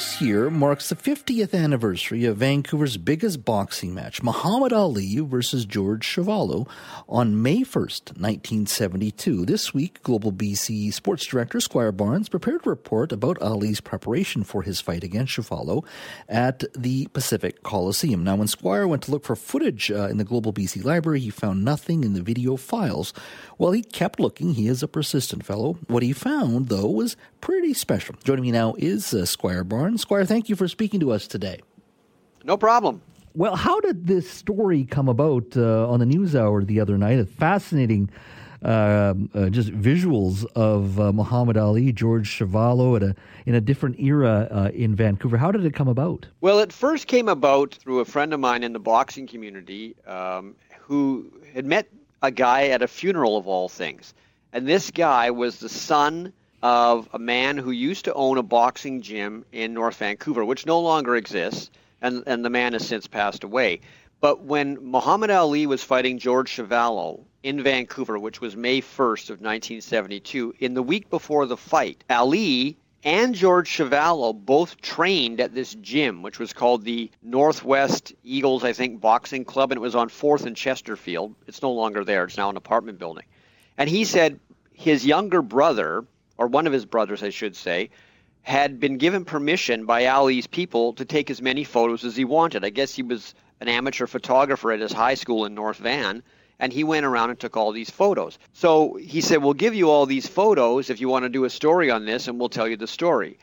This 0.00 0.22
year 0.22 0.48
marks 0.48 0.88
the 0.88 0.96
50th 0.96 1.52
anniversary 1.52 2.24
of 2.24 2.38
Vancouver's 2.38 2.96
biggest 2.96 3.44
boxing 3.44 3.92
match, 3.92 4.22
Muhammad 4.22 4.72
Ali 4.72 5.18
versus 5.18 5.66
George 5.66 6.06
Chuvalo, 6.06 6.66
on 7.06 7.42
May 7.42 7.58
1st, 7.58 8.16
1972. 8.16 9.44
This 9.44 9.74
week, 9.74 10.02
Global 10.02 10.32
BC 10.32 10.90
sports 10.94 11.26
director 11.26 11.60
Squire 11.60 11.92
Barnes 11.92 12.30
prepared 12.30 12.66
a 12.66 12.70
report 12.70 13.12
about 13.12 13.42
Ali's 13.42 13.82
preparation 13.82 14.42
for 14.42 14.62
his 14.62 14.80
fight 14.80 15.04
against 15.04 15.36
Chuvalo 15.36 15.84
at 16.30 16.64
the 16.72 17.06
Pacific 17.08 17.62
Coliseum. 17.62 18.24
Now, 18.24 18.36
when 18.36 18.48
Squire 18.48 18.88
went 18.88 19.02
to 19.02 19.10
look 19.10 19.26
for 19.26 19.36
footage 19.36 19.90
uh, 19.90 20.08
in 20.08 20.16
the 20.16 20.24
Global 20.24 20.54
BC 20.54 20.82
library, 20.82 21.20
he 21.20 21.28
found 21.28 21.62
nothing 21.62 22.04
in 22.04 22.14
the 22.14 22.22
video 22.22 22.56
files. 22.56 23.12
Well, 23.60 23.72
he 23.72 23.82
kept 23.82 24.18
looking. 24.18 24.54
He 24.54 24.68
is 24.68 24.82
a 24.82 24.88
persistent 24.88 25.44
fellow. 25.44 25.76
What 25.86 26.02
he 26.02 26.14
found, 26.14 26.70
though, 26.70 26.88
was 26.88 27.18
pretty 27.42 27.74
special. 27.74 28.14
Joining 28.24 28.40
me 28.40 28.52
now 28.52 28.74
is 28.78 29.12
uh, 29.12 29.26
Squire 29.26 29.64
Barnes. 29.64 30.00
Squire, 30.00 30.24
thank 30.24 30.48
you 30.48 30.56
for 30.56 30.66
speaking 30.66 30.98
to 31.00 31.12
us 31.12 31.26
today. 31.26 31.60
No 32.42 32.56
problem. 32.56 33.02
Well, 33.34 33.56
how 33.56 33.78
did 33.80 34.06
this 34.06 34.30
story 34.30 34.86
come 34.86 35.10
about 35.10 35.58
uh, 35.58 35.86
on 35.90 36.00
the 36.00 36.06
news 36.06 36.34
hour 36.34 36.64
the 36.64 36.80
other 36.80 36.96
night? 36.96 37.18
A 37.18 37.26
fascinating 37.26 38.08
uh, 38.64 39.12
uh, 39.34 39.50
just 39.50 39.68
visuals 39.72 40.46
of 40.54 40.98
uh, 40.98 41.12
Muhammad 41.12 41.58
Ali, 41.58 41.92
George 41.92 42.30
Chuvalo 42.30 42.96
at 42.96 43.02
a 43.02 43.14
in 43.44 43.54
a 43.54 43.60
different 43.60 44.00
era 44.00 44.48
uh, 44.50 44.70
in 44.72 44.94
Vancouver. 44.96 45.36
How 45.36 45.52
did 45.52 45.66
it 45.66 45.74
come 45.74 45.88
about? 45.88 46.26
Well, 46.40 46.60
it 46.60 46.72
first 46.72 47.08
came 47.08 47.28
about 47.28 47.74
through 47.74 48.00
a 48.00 48.06
friend 48.06 48.32
of 48.32 48.40
mine 48.40 48.62
in 48.62 48.72
the 48.72 48.80
boxing 48.80 49.26
community 49.26 49.96
um, 50.06 50.56
who 50.78 51.30
had 51.52 51.66
met 51.66 51.86
a 52.22 52.30
guy 52.30 52.68
at 52.68 52.82
a 52.82 52.88
funeral 52.88 53.36
of 53.36 53.46
all 53.46 53.68
things, 53.68 54.14
and 54.52 54.66
this 54.66 54.90
guy 54.90 55.30
was 55.30 55.58
the 55.58 55.68
son 55.68 56.32
of 56.62 57.08
a 57.12 57.18
man 57.18 57.56
who 57.56 57.70
used 57.70 58.04
to 58.04 58.14
own 58.14 58.36
a 58.36 58.42
boxing 58.42 59.00
gym 59.00 59.44
in 59.52 59.72
North 59.72 59.96
Vancouver, 59.96 60.44
which 60.44 60.66
no 60.66 60.80
longer 60.80 61.16
exists, 61.16 61.70
and, 62.02 62.22
and 62.26 62.44
the 62.44 62.50
man 62.50 62.72
has 62.74 62.86
since 62.86 63.06
passed 63.06 63.44
away. 63.44 63.80
But 64.20 64.42
when 64.42 64.78
Muhammad 64.82 65.30
Ali 65.30 65.66
was 65.66 65.82
fighting 65.82 66.18
George 66.18 66.50
Chuvalo 66.50 67.24
in 67.42 67.62
Vancouver, 67.62 68.18
which 68.18 68.40
was 68.40 68.54
May 68.54 68.82
1st 68.82 69.30
of 69.30 69.40
1972, 69.40 70.54
in 70.58 70.74
the 70.74 70.82
week 70.82 71.08
before 71.08 71.46
the 71.46 71.56
fight, 71.56 72.04
Ali 72.10 72.76
and 73.02 73.34
George 73.34 73.68
Chuvalo 73.68 74.32
both 74.34 74.80
trained 74.80 75.40
at 75.40 75.54
this 75.54 75.74
gym, 75.74 76.22
which 76.22 76.38
was 76.38 76.52
called 76.52 76.84
the 76.84 77.10
Northwest 77.22 78.12
Eagles, 78.22 78.64
I 78.64 78.72
think, 78.72 79.00
Boxing 79.00 79.44
Club, 79.44 79.72
and 79.72 79.78
it 79.78 79.82
was 79.82 79.94
on 79.94 80.08
4th 80.08 80.44
and 80.44 80.56
Chesterfield. 80.56 81.34
It's 81.46 81.62
no 81.62 81.72
longer 81.72 82.04
there, 82.04 82.24
it's 82.24 82.36
now 82.36 82.50
an 82.50 82.56
apartment 82.56 82.98
building. 82.98 83.24
And 83.78 83.88
he 83.88 84.04
said 84.04 84.38
his 84.72 85.06
younger 85.06 85.40
brother, 85.40 86.04
or 86.36 86.46
one 86.46 86.66
of 86.66 86.72
his 86.72 86.84
brothers, 86.84 87.22
I 87.22 87.30
should 87.30 87.56
say, 87.56 87.90
had 88.42 88.80
been 88.80 88.98
given 88.98 89.24
permission 89.24 89.86
by 89.86 90.06
Ali's 90.06 90.46
people 90.46 90.94
to 90.94 91.04
take 91.04 91.30
as 91.30 91.42
many 91.42 91.64
photos 91.64 92.04
as 92.04 92.16
he 92.16 92.24
wanted. 92.24 92.64
I 92.64 92.70
guess 92.70 92.94
he 92.94 93.02
was 93.02 93.34
an 93.60 93.68
amateur 93.68 94.06
photographer 94.06 94.72
at 94.72 94.80
his 94.80 94.92
high 94.92 95.14
school 95.14 95.44
in 95.44 95.54
North 95.54 95.76
Van, 95.78 96.22
and 96.60 96.72
he 96.72 96.84
went 96.84 97.06
around 97.06 97.30
and 97.30 97.40
took 97.40 97.56
all 97.56 97.72
these 97.72 97.90
photos. 97.90 98.38
So 98.52 98.94
he 98.94 99.20
said, 99.20 99.42
We'll 99.42 99.54
give 99.54 99.74
you 99.74 99.90
all 99.90 100.06
these 100.06 100.28
photos 100.28 100.90
if 100.90 101.00
you 101.00 101.08
want 101.08 101.24
to 101.24 101.28
do 101.28 101.44
a 101.44 101.50
story 101.50 101.90
on 101.90 102.04
this, 102.04 102.28
and 102.28 102.38
we'll 102.38 102.50
tell 102.50 102.68
you 102.68 102.76
the 102.76 102.86
story. 102.86 103.38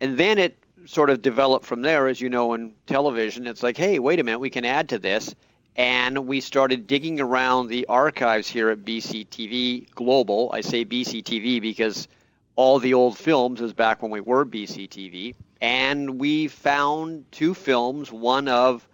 And 0.00 0.16
then 0.16 0.38
it 0.38 0.56
sort 0.86 1.10
of 1.10 1.20
developed 1.20 1.66
from 1.66 1.82
there, 1.82 2.08
as 2.08 2.20
you 2.20 2.30
know, 2.30 2.54
in 2.54 2.72
television. 2.86 3.46
It's 3.46 3.62
like, 3.62 3.76
hey, 3.76 3.98
wait 3.98 4.20
a 4.20 4.24
minute, 4.24 4.38
we 4.38 4.50
can 4.50 4.64
add 4.64 4.88
to 4.90 4.98
this. 4.98 5.34
And 5.74 6.26
we 6.26 6.40
started 6.40 6.86
digging 6.86 7.20
around 7.20 7.68
the 7.68 7.86
archives 7.86 8.48
here 8.48 8.70
at 8.70 8.84
BCTV 8.84 9.90
Global. 9.94 10.50
I 10.52 10.60
say 10.60 10.84
BCTV 10.84 11.60
because 11.60 12.08
all 12.56 12.78
the 12.78 12.94
old 12.94 13.16
films 13.16 13.60
as 13.60 13.72
back 13.72 14.02
when 14.02 14.10
we 14.10 14.20
were 14.20 14.44
BCTV, 14.44 15.34
and 15.60 16.20
we 16.20 16.48
found 16.48 17.24
two 17.32 17.54
films, 17.54 18.12
one 18.12 18.48
of 18.48 18.86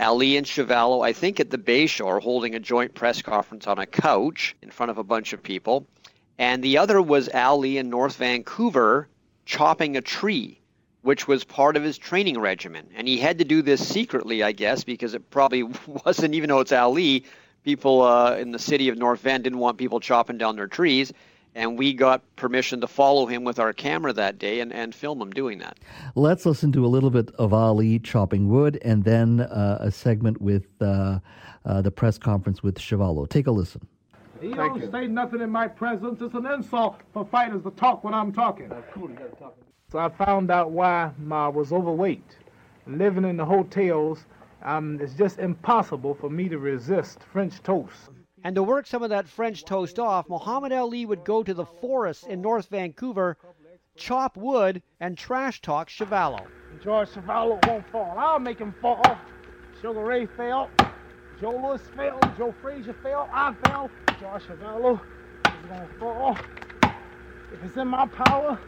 Ali 0.00 0.38
and 0.38 0.46
Chuvalo, 0.46 1.04
I 1.04 1.12
think 1.12 1.40
at 1.40 1.50
the 1.50 1.58
Bayshore, 1.58 2.22
holding 2.22 2.54
a 2.54 2.60
joint 2.60 2.94
press 2.94 3.20
conference 3.20 3.66
on 3.66 3.78
a 3.78 3.86
couch 3.86 4.56
in 4.62 4.70
front 4.70 4.90
of 4.90 4.96
a 4.96 5.04
bunch 5.04 5.34
of 5.34 5.42
people. 5.42 5.86
And 6.38 6.64
the 6.64 6.78
other 6.78 7.02
was 7.02 7.28
Ali 7.34 7.76
in 7.76 7.90
North 7.90 8.16
Vancouver 8.16 9.08
chopping 9.44 9.98
a 9.98 10.00
tree, 10.00 10.58
which 11.02 11.28
was 11.28 11.44
part 11.44 11.76
of 11.76 11.82
his 11.82 11.98
training 11.98 12.38
regimen. 12.38 12.88
And 12.96 13.06
he 13.06 13.18
had 13.18 13.38
to 13.38 13.44
do 13.44 13.60
this 13.60 13.86
secretly, 13.86 14.42
I 14.42 14.52
guess, 14.52 14.84
because 14.84 15.12
it 15.12 15.28
probably 15.30 15.64
wasn't, 16.04 16.34
even 16.34 16.48
though 16.48 16.60
it's 16.60 16.72
Ali, 16.72 17.24
people 17.62 18.00
uh, 18.00 18.36
in 18.36 18.52
the 18.52 18.58
city 18.58 18.88
of 18.88 18.96
North 18.96 19.20
Van 19.20 19.42
didn't 19.42 19.58
want 19.58 19.76
people 19.76 20.00
chopping 20.00 20.38
down 20.38 20.56
their 20.56 20.66
trees 20.66 21.12
and 21.54 21.78
we 21.78 21.92
got 21.92 22.22
permission 22.36 22.80
to 22.80 22.86
follow 22.86 23.26
him 23.26 23.44
with 23.44 23.58
our 23.58 23.72
camera 23.72 24.12
that 24.12 24.38
day 24.38 24.60
and, 24.60 24.72
and 24.72 24.94
film 24.94 25.20
him 25.20 25.30
doing 25.30 25.58
that. 25.58 25.78
Let's 26.14 26.46
listen 26.46 26.72
to 26.72 26.84
a 26.84 26.88
little 26.88 27.10
bit 27.10 27.30
of 27.36 27.52
Ali 27.52 27.98
chopping 27.98 28.48
wood 28.48 28.78
and 28.82 29.04
then 29.04 29.40
uh, 29.40 29.78
a 29.80 29.90
segment 29.90 30.40
with 30.40 30.66
uh, 30.80 31.18
uh, 31.64 31.82
the 31.82 31.90
press 31.90 32.18
conference 32.18 32.62
with 32.62 32.76
Chuvalo. 32.78 33.28
Take 33.28 33.46
a 33.46 33.50
listen. 33.50 33.86
You 34.40 34.54
don't 34.54 34.90
say 34.90 35.06
nothing 35.06 35.40
in 35.40 35.50
my 35.50 35.68
presence. 35.68 36.22
It's 36.22 36.34
an 36.34 36.46
insult 36.46 36.96
for 37.12 37.26
fighters 37.26 37.62
to 37.64 37.70
talk 37.72 38.04
when 38.04 38.14
I'm 38.14 38.32
talking. 38.32 38.72
So 39.92 39.98
I 39.98 40.08
found 40.08 40.50
out 40.50 40.70
why 40.70 41.10
I 41.30 41.48
was 41.48 41.72
overweight. 41.72 42.24
Living 42.86 43.24
in 43.24 43.36
the 43.36 43.44
hotels, 43.44 44.24
um, 44.62 44.98
it's 45.00 45.12
just 45.14 45.38
impossible 45.38 46.14
for 46.14 46.30
me 46.30 46.48
to 46.48 46.58
resist 46.58 47.22
French 47.22 47.62
toast. 47.62 48.10
And 48.42 48.54
to 48.54 48.62
work 48.62 48.86
some 48.86 49.02
of 49.02 49.10
that 49.10 49.28
French 49.28 49.64
toast 49.64 49.98
off, 49.98 50.28
Muhammad 50.28 50.72
Ali 50.72 51.04
would 51.04 51.24
go 51.24 51.42
to 51.42 51.52
the 51.52 51.66
forests 51.66 52.24
in 52.24 52.40
North 52.40 52.68
Vancouver, 52.68 53.36
chop 53.96 54.36
wood, 54.36 54.82
and 54.98 55.16
trash 55.16 55.60
talk 55.60 55.88
Chuvalo. 55.88 56.46
George 56.82 57.10
Chuvalo 57.10 57.64
won't 57.66 57.86
fall. 57.90 58.14
I'll 58.16 58.38
make 58.38 58.58
him 58.58 58.74
fall. 58.80 59.02
Sugar 59.82 60.04
Ray 60.04 60.26
fell. 60.26 60.70
Joe 61.40 61.50
Louis 61.50 61.82
fell. 61.96 62.18
Joe 62.36 62.54
Frazier 62.62 62.94
fell. 63.02 63.28
I 63.32 63.54
fell. 63.64 63.90
George 64.18 64.42
Chuvalo 64.44 65.00
is 65.46 65.68
going 65.68 65.80
to 65.80 65.94
fall. 65.98 66.38
If 67.52 67.64
it's 67.64 67.76
in 67.76 67.88
my 67.88 68.06
power, 68.06 68.58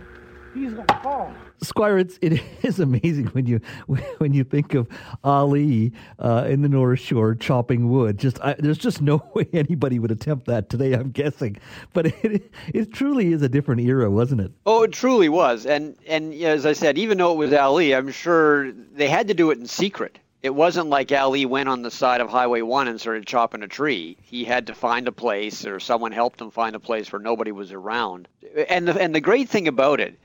he's 0.55 0.72
going 0.72 0.86
to 0.86 1.00
fall. 1.03 1.32
Squire, 1.62 1.98
it's, 1.98 2.18
it 2.20 2.42
is 2.62 2.80
amazing 2.80 3.26
when 3.28 3.46
you 3.46 3.61
when 4.18 4.32
you 4.32 4.44
think 4.44 4.74
of 4.74 4.88
Ali 5.24 5.92
uh, 6.18 6.46
in 6.48 6.62
the 6.62 6.68
North 6.68 7.00
Shore 7.00 7.34
chopping 7.34 7.90
wood. 7.90 8.18
Just 8.18 8.40
I, 8.40 8.55
there's 8.59 8.78
just 8.78 9.00
no 9.00 9.22
way 9.34 9.48
anybody 9.53 9.98
would 9.98 10.11
attempt 10.11 10.46
that 10.46 10.68
today. 10.68 10.92
I'm 10.92 11.11
guessing, 11.11 11.57
but 11.92 12.07
it 12.07 12.50
it 12.68 12.92
truly 12.92 13.32
is 13.32 13.42
a 13.42 13.48
different 13.48 13.80
era, 13.82 14.11
wasn't 14.11 14.40
it? 14.40 14.53
Oh, 14.66 14.82
it 14.82 14.92
truly 14.92 15.28
was. 15.28 15.66
And 15.66 15.96
and 16.07 16.34
as 16.34 16.66
I 16.66 16.72
said, 16.72 16.98
even 16.98 17.18
though 17.18 17.32
it 17.32 17.36
was 17.36 17.53
Ali, 17.53 17.94
I'm 17.94 18.11
sure 18.11 18.72
they 18.72 19.09
had 19.09 19.28
to 19.28 19.34
do 19.34 19.50
it 19.50 19.59
in 19.59 19.66
secret. 19.66 20.18
It 20.42 20.57
wasn't 20.57 20.88
like 20.88 21.12
Ali 21.12 21.46
went 21.46 21.68
on 21.68 21.82
the 21.82 21.90
side 21.90 22.20
of 22.20 22.28
Highway 22.28 22.62
1 22.62 22.88
and 22.88 23.00
started 23.00 23.28
chopping 23.28 23.62
a 23.62 23.68
tree. 23.68 24.16
He 24.22 24.42
had 24.42 24.66
to 24.66 24.74
find 24.74 25.07
a 25.07 25.12
place, 25.12 25.64
or 25.64 25.78
someone 25.78 26.11
helped 26.11 26.40
him 26.40 26.50
find 26.50 26.74
a 26.74 26.80
place 26.80 27.12
where 27.12 27.22
nobody 27.22 27.53
was 27.53 27.70
around. 27.70 28.26
And 28.68 28.88
the, 28.88 29.00
and 29.00 29.14
the 29.14 29.20
great 29.20 29.48
thing 29.48 29.68
about 29.68 30.00
it 30.00 30.18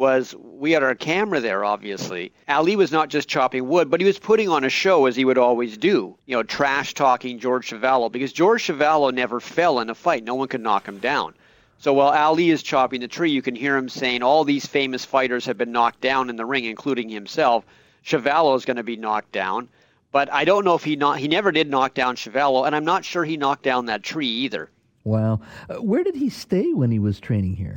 was 0.00 0.34
we 0.40 0.72
had 0.72 0.82
our 0.82 0.94
camera 0.94 1.40
there, 1.40 1.62
obviously. 1.62 2.32
Ali 2.48 2.74
was 2.74 2.90
not 2.90 3.10
just 3.10 3.28
chopping 3.28 3.68
wood, 3.68 3.90
but 3.90 4.00
he 4.00 4.06
was 4.06 4.18
putting 4.18 4.48
on 4.48 4.64
a 4.64 4.70
show 4.70 5.04
as 5.04 5.14
he 5.14 5.26
would 5.26 5.36
always 5.36 5.76
do, 5.76 6.16
you 6.24 6.34
know, 6.34 6.42
trash 6.42 6.94
talking 6.94 7.38
George 7.38 7.68
Chuvalo, 7.68 8.10
because 8.10 8.32
George 8.32 8.64
Chuvalo 8.64 9.12
never 9.12 9.38
fell 9.38 9.78
in 9.78 9.90
a 9.90 9.94
fight. 9.94 10.24
No 10.24 10.34
one 10.34 10.48
could 10.48 10.62
knock 10.62 10.88
him 10.88 10.98
down. 10.98 11.34
So 11.78 11.92
while 11.92 12.08
Ali 12.08 12.48
is 12.50 12.62
chopping 12.62 13.02
the 13.02 13.08
tree, 13.08 13.30
you 13.30 13.42
can 13.42 13.54
hear 13.54 13.76
him 13.76 13.90
saying 13.90 14.22
all 14.22 14.42
these 14.42 14.66
famous 14.66 15.04
fighters 15.04 15.44
have 15.44 15.58
been 15.58 15.72
knocked 15.72 16.00
down 16.00 16.30
in 16.30 16.36
the 16.36 16.46
ring, 16.46 16.64
including 16.64 17.10
himself. 17.10 17.64
Chuvalo 18.04 18.56
is 18.56 18.64
going 18.64 18.78
to 18.78 18.82
be 18.82 18.96
knocked 18.96 19.32
down. 19.32 19.68
But 20.12 20.32
I 20.32 20.44
don't 20.44 20.64
know 20.64 20.74
if 20.74 20.82
he 20.82 20.96
not 20.96 21.18
he 21.18 21.28
never 21.28 21.52
did 21.52 21.70
knock 21.70 21.94
down 21.94 22.16
Chuvalo, 22.16 22.66
and 22.66 22.74
I'm 22.74 22.86
not 22.86 23.04
sure 23.04 23.22
he 23.22 23.36
knocked 23.36 23.62
down 23.62 23.86
that 23.86 24.02
tree 24.02 24.26
either. 24.26 24.70
Wow. 25.04 25.40
Uh, 25.68 25.76
where 25.76 26.02
did 26.02 26.16
he 26.16 26.30
stay 26.30 26.72
when 26.72 26.90
he 26.90 26.98
was 26.98 27.20
training 27.20 27.54
here? 27.54 27.76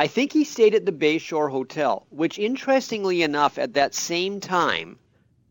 I 0.00 0.06
think 0.06 0.32
he 0.32 0.44
stayed 0.44 0.76
at 0.76 0.86
the 0.86 0.92
Bayshore 0.92 1.50
Hotel, 1.50 2.06
which 2.10 2.38
interestingly 2.38 3.20
enough, 3.20 3.58
at 3.58 3.74
that 3.74 3.96
same 3.96 4.38
time, 4.38 4.96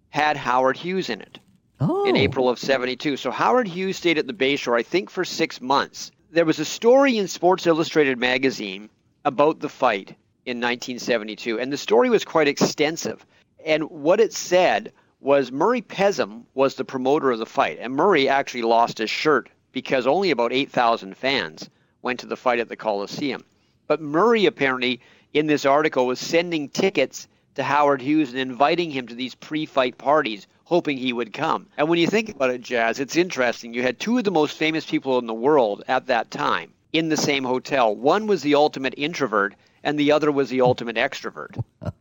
had 0.07 0.37
Howard 0.37 0.77
Hughes 0.77 1.09
in 1.09 1.19
it 1.19 1.39
oh. 1.81 2.07
in 2.07 2.15
April 2.15 2.47
of 2.47 2.57
72. 2.57 3.17
So 3.17 3.29
Howard 3.29 3.67
Hughes 3.67 3.97
stayed 3.97 4.17
at 4.17 4.25
the 4.25 4.31
Bayshore, 4.31 4.79
I 4.79 4.83
think, 4.83 5.09
for 5.09 5.25
six 5.25 5.59
months. 5.59 6.11
There 6.31 6.45
was 6.45 6.59
a 6.59 6.63
story 6.63 7.17
in 7.17 7.27
Sports 7.27 7.67
Illustrated 7.67 8.17
magazine 8.17 8.89
about 9.25 9.59
the 9.59 9.67
fight 9.67 10.11
in 10.45 10.61
1972, 10.61 11.59
and 11.59 11.69
the 11.69 11.77
story 11.77 12.09
was 12.09 12.23
quite 12.23 12.47
extensive. 12.47 13.25
And 13.65 13.89
what 13.89 14.21
it 14.21 14.31
said 14.31 14.93
was 15.19 15.51
Murray 15.51 15.81
Pezim 15.81 16.43
was 16.53 16.75
the 16.75 16.85
promoter 16.85 17.31
of 17.31 17.39
the 17.39 17.45
fight, 17.45 17.79
and 17.81 17.93
Murray 17.93 18.29
actually 18.29 18.61
lost 18.61 18.99
his 18.99 19.09
shirt 19.09 19.49
because 19.73 20.07
only 20.07 20.31
about 20.31 20.53
8,000 20.53 21.17
fans 21.17 21.69
went 22.01 22.21
to 22.21 22.27
the 22.27 22.37
fight 22.37 22.59
at 22.59 22.69
the 22.69 22.77
Coliseum. 22.77 23.43
But 23.87 24.01
Murray 24.01 24.45
apparently 24.45 24.99
in 25.33 25.47
this 25.47 25.65
article 25.65 26.05
was 26.05 26.19
sending 26.19 26.69
tickets 26.69 27.27
to 27.55 27.63
Howard 27.63 28.01
Hughes 28.01 28.29
and 28.29 28.39
inviting 28.39 28.91
him 28.91 29.07
to 29.07 29.15
these 29.15 29.35
pre-fight 29.35 29.97
parties, 29.97 30.47
hoping 30.65 30.97
he 30.97 31.13
would 31.13 31.33
come. 31.33 31.67
And 31.77 31.89
when 31.89 31.99
you 31.99 32.07
think 32.07 32.29
about 32.29 32.51
it, 32.51 32.61
Jas, 32.61 32.99
it's 32.99 33.15
interesting. 33.15 33.73
You 33.73 33.81
had 33.81 33.99
two 33.99 34.17
of 34.17 34.23
the 34.23 34.31
most 34.31 34.57
famous 34.57 34.85
people 34.85 35.17
in 35.17 35.25
the 35.25 35.33
world 35.33 35.83
at 35.87 36.07
that 36.07 36.29
time 36.29 36.73
in 36.93 37.09
the 37.09 37.17
same 37.17 37.43
hotel. 37.43 37.95
One 37.95 38.27
was 38.27 38.41
the 38.41 38.55
ultimate 38.55 38.93
introvert, 38.97 39.55
and 39.83 39.97
the 39.97 40.11
other 40.11 40.31
was 40.31 40.49
the 40.49 40.61
ultimate 40.61 40.95
extrovert. 40.95 41.61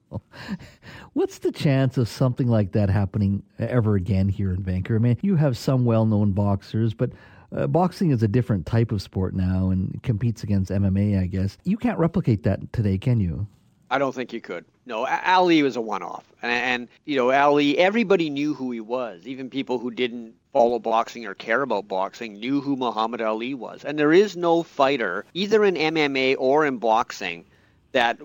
What's 1.13 1.39
the 1.39 1.53
chance 1.53 1.97
of 1.97 2.09
something 2.09 2.49
like 2.49 2.73
that 2.73 2.91
happening 2.91 3.43
ever 3.59 3.95
again 3.95 4.29
here 4.29 4.53
in 4.53 4.63
Vancouver? 4.63 4.99
I 4.99 5.03
mean, 5.03 5.19
you 5.23 5.37
have 5.37 5.57
some 5.57 5.85
well-known 5.85 6.33
boxers, 6.33 6.93
but 6.93 7.11
uh, 7.55 7.67
boxing 7.67 8.11
is 8.11 8.23
a 8.23 8.29
different 8.29 8.67
type 8.67 8.93
of 8.93 9.03
sport 9.03 9.35
now 9.35 9.71
and 9.71 10.03
competes 10.03 10.43
against 10.43 10.71
MMA, 10.71 11.21
I 11.21 11.27
guess. 11.27 11.59
You 11.65 11.77
can't 11.77 11.99
replicate 11.99 12.43
that 12.45 12.73
today, 12.73 12.99
can 12.99 13.21
you? 13.21 13.47
I 13.91 13.99
don't 13.99 14.15
think 14.15 14.33
you 14.33 14.41
could. 14.41 14.65
No, 14.85 15.07
Ali 15.07 15.63
was 15.63 15.77
a 15.77 15.81
one-off, 15.81 16.25
and, 16.43 16.53
and, 16.53 16.89
you 17.05 17.17
know, 17.17 17.31
Ali. 17.31 17.79
Everybody 17.79 18.31
knew 18.31 18.55
who 18.55 18.71
he 18.71 18.81
was. 18.81 19.27
Even 19.27 19.49
people 19.51 19.79
who 19.79 19.91
didn't 19.91 20.35
follow 20.53 20.79
boxing 20.79 21.27
or 21.27 21.35
care 21.35 21.63
about 21.63 21.87
boxing 21.87 22.35
knew 22.35 22.61
who 22.61 22.77
Muhammad 22.77 23.21
Ali 23.21 23.55
was. 23.55 23.85
And 23.85 23.99
there 23.99 24.13
is 24.13 24.37
no 24.37 24.63
fighter, 24.63 25.25
either 25.35 25.65
in 25.65 25.75
MMA 25.75 26.37
or 26.39 26.67
in 26.67 26.79
boxing, 26.79 27.45
that 27.93 28.19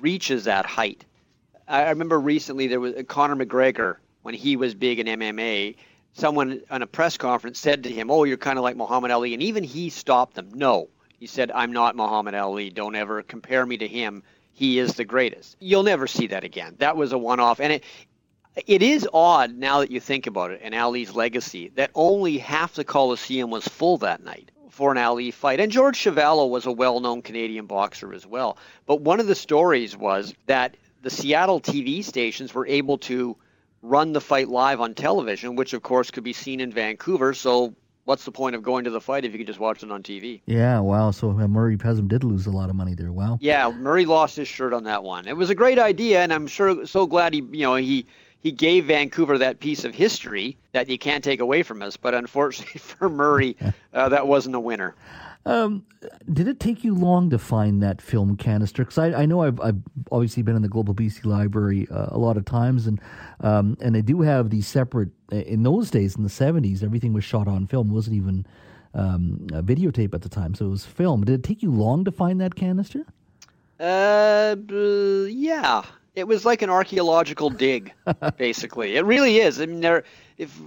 reaches 0.00 0.44
that 0.44 0.64
height. 0.64 1.04
I 1.68 1.88
remember 1.88 2.20
recently 2.20 2.66
there 2.66 2.80
was 2.80 2.94
Conor 3.08 3.36
McGregor 3.36 3.96
when 4.22 4.34
he 4.34 4.56
was 4.56 4.74
big 4.74 4.98
in 4.98 5.06
MMA 5.06 5.76
someone 6.12 6.60
on 6.70 6.82
a 6.82 6.86
press 6.86 7.16
conference 7.16 7.58
said 7.58 7.84
to 7.84 7.90
him, 7.90 8.10
"Oh, 8.10 8.24
you're 8.24 8.36
kind 8.36 8.58
of 8.58 8.62
like 8.62 8.76
Muhammad 8.76 9.10
Ali," 9.10 9.34
and 9.34 9.42
even 9.42 9.64
he 9.64 9.90
stopped 9.90 10.34
them. 10.34 10.50
No, 10.54 10.88
he 11.18 11.26
said, 11.26 11.50
"I'm 11.50 11.72
not 11.72 11.96
Muhammad 11.96 12.34
Ali. 12.34 12.70
Don't 12.70 12.96
ever 12.96 13.22
compare 13.22 13.64
me 13.64 13.76
to 13.78 13.88
him. 13.88 14.22
He 14.52 14.78
is 14.78 14.94
the 14.94 15.04
greatest." 15.04 15.56
You'll 15.60 15.82
never 15.82 16.06
see 16.06 16.28
that 16.28 16.44
again. 16.44 16.76
That 16.78 16.96
was 16.96 17.12
a 17.12 17.18
one-off, 17.18 17.60
and 17.60 17.72
it 17.72 17.84
it 18.66 18.82
is 18.82 19.08
odd 19.12 19.56
now 19.56 19.80
that 19.80 19.90
you 19.90 19.98
think 19.98 20.26
about 20.26 20.50
it 20.50 20.60
and 20.62 20.74
Ali's 20.74 21.14
legacy 21.14 21.68
that 21.76 21.90
only 21.94 22.38
half 22.38 22.74
the 22.74 22.84
Coliseum 22.84 23.50
was 23.50 23.66
full 23.66 23.96
that 23.98 24.22
night 24.22 24.50
for 24.68 24.92
an 24.92 24.98
Ali 24.98 25.30
fight. 25.30 25.60
And 25.60 25.72
George 25.72 25.98
Chuvalo 25.98 26.48
was 26.48 26.66
a 26.66 26.72
well-known 26.72 27.22
Canadian 27.22 27.66
boxer 27.66 28.12
as 28.12 28.26
well. 28.26 28.58
But 28.86 29.00
one 29.00 29.20
of 29.20 29.26
the 29.26 29.34
stories 29.34 29.96
was 29.96 30.34
that 30.46 30.76
the 31.02 31.10
Seattle 31.10 31.60
TV 31.60 32.04
stations 32.04 32.54
were 32.54 32.66
able 32.66 32.98
to 32.98 33.36
run 33.82 34.12
the 34.12 34.20
fight 34.20 34.48
live 34.48 34.80
on 34.80 34.94
television, 34.94 35.56
which 35.56 35.72
of 35.72 35.82
course 35.82 36.10
could 36.10 36.24
be 36.24 36.32
seen 36.32 36.60
in 36.60 36.72
Vancouver. 36.72 37.34
So 37.34 37.74
what's 38.04 38.24
the 38.24 38.32
point 38.32 38.56
of 38.56 38.62
going 38.62 38.84
to 38.84 38.90
the 38.90 39.00
fight 39.00 39.24
if 39.24 39.32
you 39.32 39.38
can 39.38 39.46
just 39.46 39.58
watch 39.58 39.82
it 39.82 39.90
on 39.90 40.02
TV? 40.02 40.40
Yeah, 40.46 40.80
wow. 40.80 41.10
So 41.10 41.30
uh, 41.30 41.48
Murray 41.48 41.76
Pezim 41.76 42.08
did 42.08 42.24
lose 42.24 42.46
a 42.46 42.50
lot 42.50 42.70
of 42.70 42.76
money 42.76 42.94
there. 42.94 43.12
Wow. 43.12 43.38
Yeah, 43.40 43.70
Murray 43.70 44.06
lost 44.06 44.36
his 44.36 44.48
shirt 44.48 44.72
on 44.72 44.84
that 44.84 45.02
one. 45.02 45.26
It 45.26 45.36
was 45.36 45.50
a 45.50 45.54
great 45.54 45.78
idea, 45.78 46.22
and 46.22 46.32
I'm 46.32 46.46
sure 46.46 46.86
so 46.86 47.06
glad 47.06 47.34
he, 47.34 47.40
you 47.52 47.66
know, 47.66 47.74
he 47.74 48.06
he 48.40 48.50
gave 48.50 48.86
Vancouver 48.86 49.38
that 49.38 49.60
piece 49.60 49.84
of 49.84 49.94
history 49.94 50.56
that 50.72 50.88
you 50.88 50.98
can't 50.98 51.22
take 51.22 51.40
away 51.40 51.62
from 51.62 51.80
us. 51.82 51.96
But 51.96 52.14
unfortunately 52.14 52.78
for 52.80 53.08
Murray, 53.08 53.56
uh, 53.92 54.08
that 54.08 54.26
wasn't 54.26 54.54
a 54.54 54.60
winner. 54.60 54.94
Um, 55.44 55.84
did 56.32 56.46
it 56.46 56.60
take 56.60 56.84
you 56.84 56.94
long 56.94 57.30
to 57.30 57.38
find 57.38 57.82
that 57.82 58.00
film 58.00 58.36
canister? 58.36 58.84
Because 58.84 58.98
I, 58.98 59.22
I, 59.22 59.26
know 59.26 59.42
I've, 59.42 59.60
I've, 59.60 59.80
obviously 60.12 60.42
been 60.42 60.54
in 60.54 60.62
the 60.62 60.68
Global 60.68 60.94
BC 60.94 61.24
Library 61.24 61.88
uh, 61.90 62.06
a 62.10 62.18
lot 62.18 62.36
of 62.36 62.44
times, 62.44 62.86
and 62.86 63.00
um, 63.40 63.76
and 63.80 63.94
they 63.94 64.02
do 64.02 64.20
have 64.22 64.50
these 64.50 64.66
separate. 64.66 65.08
In 65.30 65.62
those 65.62 65.90
days, 65.90 66.16
in 66.16 66.22
the 66.22 66.28
seventies, 66.28 66.82
everything 66.82 67.12
was 67.12 67.24
shot 67.24 67.48
on 67.48 67.66
film. 67.66 67.90
It 67.90 67.94
wasn't 67.94 68.16
even 68.16 68.46
um, 68.94 69.46
a 69.52 69.62
videotape 69.62 70.14
at 70.14 70.22
the 70.22 70.28
time, 70.28 70.54
so 70.54 70.66
it 70.66 70.70
was 70.70 70.86
film. 70.86 71.24
Did 71.24 71.34
it 71.34 71.42
take 71.42 71.62
you 71.62 71.72
long 71.72 72.04
to 72.04 72.12
find 72.12 72.40
that 72.40 72.54
canister? 72.54 73.04
Uh, 73.80 74.56
yeah. 75.28 75.82
It 76.14 76.28
was 76.28 76.44
like 76.44 76.60
an 76.60 76.68
archaeological 76.68 77.48
dig, 77.48 77.92
basically. 78.36 78.96
It 78.96 79.04
really 79.04 79.38
is. 79.38 79.60
I 79.60 79.66
mean, 79.66 79.80
there 79.80 80.04
if 80.36 80.60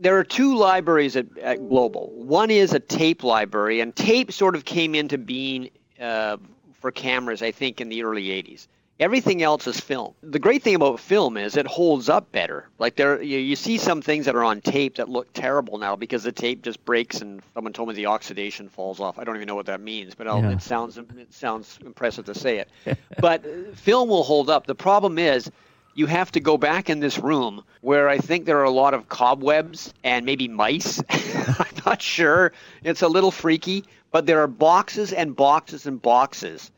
there 0.00 0.18
are 0.18 0.24
two 0.24 0.56
libraries 0.56 1.16
at, 1.16 1.26
at, 1.38 1.68
Global. 1.68 2.10
One 2.14 2.50
is 2.50 2.72
a 2.72 2.80
tape 2.80 3.22
library, 3.22 3.80
and 3.80 3.94
tape 3.94 4.32
sort 4.32 4.54
of 4.54 4.64
came 4.64 4.94
into 4.94 5.18
being 5.18 5.70
uh, 6.00 6.36
for 6.80 6.90
cameras, 6.90 7.42
I 7.42 7.52
think, 7.52 7.80
in 7.80 7.88
the 7.88 8.02
early 8.02 8.26
80s. 8.26 8.66
Everything 9.00 9.42
else 9.42 9.66
is 9.66 9.80
film. 9.80 10.14
The 10.22 10.38
great 10.38 10.62
thing 10.62 10.74
about 10.74 11.00
film 11.00 11.36
is 11.36 11.56
it 11.56 11.66
holds 11.66 12.08
up 12.08 12.30
better. 12.30 12.68
Like 12.78 12.94
there, 12.94 13.20
you, 13.20 13.38
you 13.38 13.56
see 13.56 13.78
some 13.78 14.00
things 14.00 14.26
that 14.26 14.36
are 14.36 14.44
on 14.44 14.60
tape 14.60 14.96
that 14.96 15.08
look 15.08 15.32
terrible 15.32 15.78
now 15.78 15.96
because 15.96 16.22
the 16.22 16.30
tape 16.30 16.62
just 16.62 16.84
breaks 16.84 17.20
and 17.20 17.42
someone 17.54 17.72
told 17.72 17.88
me 17.88 17.94
the 17.94 18.06
oxidation 18.06 18.68
falls 18.68 19.00
off. 19.00 19.18
I 19.18 19.24
don't 19.24 19.34
even 19.34 19.48
know 19.48 19.56
what 19.56 19.66
that 19.66 19.80
means, 19.80 20.14
but 20.14 20.26
yeah. 20.26 20.50
it 20.50 20.62
sounds 20.62 20.98
it 20.98 21.32
sounds 21.32 21.80
impressive 21.84 22.26
to 22.26 22.34
say 22.34 22.58
it. 22.58 22.68
but 23.18 23.44
uh, 23.44 23.74
film 23.74 24.08
will 24.08 24.22
hold 24.22 24.48
up. 24.48 24.66
The 24.66 24.74
problem 24.76 25.18
is 25.18 25.50
you 25.94 26.06
have 26.06 26.32
to 26.32 26.40
go 26.40 26.56
back 26.56 26.88
in 26.88 27.00
this 27.00 27.18
room 27.18 27.64
where 27.80 28.08
I 28.08 28.18
think 28.18 28.44
there 28.44 28.58
are 28.58 28.64
a 28.64 28.70
lot 28.70 28.94
of 28.94 29.08
cobwebs 29.08 29.92
and 30.04 30.24
maybe 30.24 30.48
mice. 30.48 31.02
I'm 31.10 31.66
not 31.84 32.00
sure. 32.00 32.52
It's 32.82 33.02
a 33.02 33.08
little 33.08 33.30
freaky, 33.30 33.84
but 34.10 34.26
there 34.26 34.40
are 34.42 34.46
boxes 34.46 35.12
and 35.12 35.36
boxes 35.36 35.86
and 35.86 36.00
boxes 36.00 36.70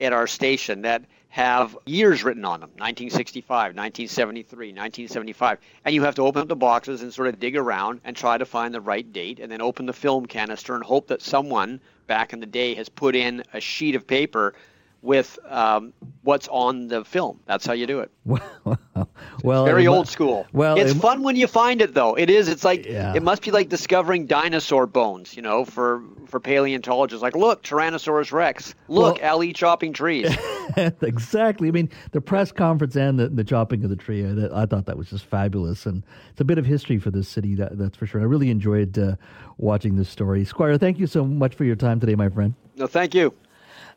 at 0.00 0.12
our 0.12 0.26
station 0.26 0.82
that 0.82 1.04
have 1.30 1.76
years 1.84 2.24
written 2.24 2.44
on 2.44 2.60
them 2.60 2.70
1965, 2.70 3.48
1973, 3.76 4.68
1975. 4.68 5.58
And 5.84 5.94
you 5.94 6.02
have 6.02 6.14
to 6.14 6.22
open 6.22 6.42
up 6.42 6.48
the 6.48 6.56
boxes 6.56 7.02
and 7.02 7.12
sort 7.12 7.28
of 7.28 7.38
dig 7.38 7.56
around 7.56 8.00
and 8.04 8.16
try 8.16 8.38
to 8.38 8.46
find 8.46 8.74
the 8.74 8.80
right 8.80 9.10
date 9.12 9.38
and 9.38 9.52
then 9.52 9.60
open 9.60 9.86
the 9.86 9.92
film 9.92 10.26
canister 10.26 10.74
and 10.74 10.82
hope 10.82 11.08
that 11.08 11.20
someone 11.20 11.80
back 12.06 12.32
in 12.32 12.40
the 12.40 12.46
day 12.46 12.74
has 12.74 12.88
put 12.88 13.14
in 13.14 13.42
a 13.52 13.60
sheet 13.60 13.94
of 13.94 14.06
paper 14.06 14.54
with 15.02 15.38
um, 15.46 15.92
what's 16.22 16.48
on 16.48 16.88
the 16.88 17.04
film. 17.04 17.40
That's 17.46 17.64
how 17.64 17.72
you 17.72 17.86
do 17.86 18.00
it. 18.00 18.10
well, 19.42 19.64
very 19.64 19.86
old 19.86 20.08
school. 20.08 20.46
Well, 20.52 20.76
it's 20.76 20.92
it, 20.92 20.96
fun 20.96 21.22
when 21.22 21.36
you 21.36 21.46
find 21.46 21.80
it, 21.80 21.94
though. 21.94 22.16
It 22.16 22.30
is. 22.30 22.48
It's 22.48 22.64
like 22.64 22.84
yeah. 22.84 23.14
it 23.14 23.22
must 23.22 23.42
be 23.42 23.50
like 23.50 23.68
discovering 23.68 24.26
dinosaur 24.26 24.86
bones. 24.86 25.36
You 25.36 25.42
know, 25.42 25.64
for 25.64 26.02
for 26.26 26.40
paleontologists, 26.40 27.22
like 27.22 27.36
look, 27.36 27.62
Tyrannosaurus 27.62 28.32
Rex. 28.32 28.74
Look, 28.88 29.20
well, 29.20 29.30
Ali 29.30 29.52
chopping 29.52 29.92
trees. 29.92 30.36
exactly. 30.76 31.68
I 31.68 31.70
mean, 31.70 31.90
the 32.12 32.20
press 32.20 32.50
conference 32.52 32.96
and 32.96 33.18
the, 33.18 33.28
the 33.28 33.44
chopping 33.44 33.84
of 33.84 33.90
the 33.90 33.96
tree. 33.96 34.24
I, 34.24 34.62
I, 34.62 34.66
thought 34.66 34.86
that 34.86 34.98
was 34.98 35.10
just 35.10 35.24
fabulous, 35.24 35.86
and 35.86 36.02
it's 36.30 36.40
a 36.40 36.44
bit 36.44 36.58
of 36.58 36.66
history 36.66 36.98
for 36.98 37.10
this 37.10 37.28
city. 37.28 37.54
That, 37.54 37.78
that's 37.78 37.96
for 37.96 38.06
sure. 38.06 38.20
I 38.20 38.24
really 38.24 38.50
enjoyed 38.50 38.98
uh, 38.98 39.16
watching 39.58 39.96
this 39.96 40.08
story. 40.08 40.44
Squire, 40.44 40.76
thank 40.76 40.98
you 40.98 41.06
so 41.06 41.24
much 41.24 41.54
for 41.54 41.64
your 41.64 41.76
time 41.76 42.00
today, 42.00 42.16
my 42.16 42.28
friend. 42.28 42.54
No, 42.76 42.86
thank 42.86 43.14
you. 43.14 43.32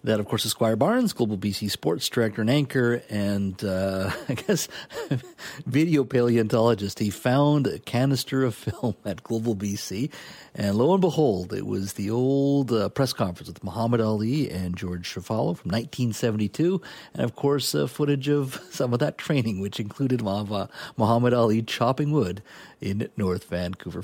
That, 0.04 0.20
of 0.20 0.28
course, 0.28 0.46
is 0.46 0.52
Squire 0.52 0.76
Barnes, 0.76 1.14
Global 1.14 1.38
BC 1.38 1.70
Sports 1.70 2.10
Director 2.10 2.42
and 2.42 2.50
Anchor, 2.50 3.04
and 3.08 3.64
uh, 3.64 4.12
I 4.30 4.34
guess 4.34 4.68
video 5.68 6.04
paleontologist. 6.04 6.98
He 6.98 7.12
found 7.12 7.68
a 7.68 7.78
canister 7.78 8.44
of 8.44 8.56
film 8.56 8.96
at 9.06 9.22
Global 9.22 9.56
BC, 9.56 10.12
and 10.56 10.76
lo 10.76 10.94
and 10.94 11.02
behold, 11.02 11.54
it 11.54 11.68
was 11.68 11.94
the 11.94 12.10
old 12.10 12.72
uh, 12.72 12.90
press 12.90 13.14
conference 13.14 13.48
with 13.48 13.64
Muhammad 13.64 14.02
Ali 14.02 14.50
and 14.50 14.76
George 14.76 15.08
Chuvalo 15.08 15.56
from 15.56 15.70
1972, 15.70 16.82
and 17.14 17.24
of 17.24 17.36
course, 17.36 17.76
uh, 17.76 17.86
footage 17.86 18.28
of 18.28 18.60
some 18.72 18.94
of 18.94 19.00
that 19.00 19.20
training, 19.20 19.60
which 19.60 19.80
included 19.80 20.24
Muhammad 20.24 21.34
Ali 21.34 21.62
chopping 21.62 22.12
wood 22.12 22.42
in 22.80 23.08
North 23.16 23.44
Vancouver. 23.44 24.04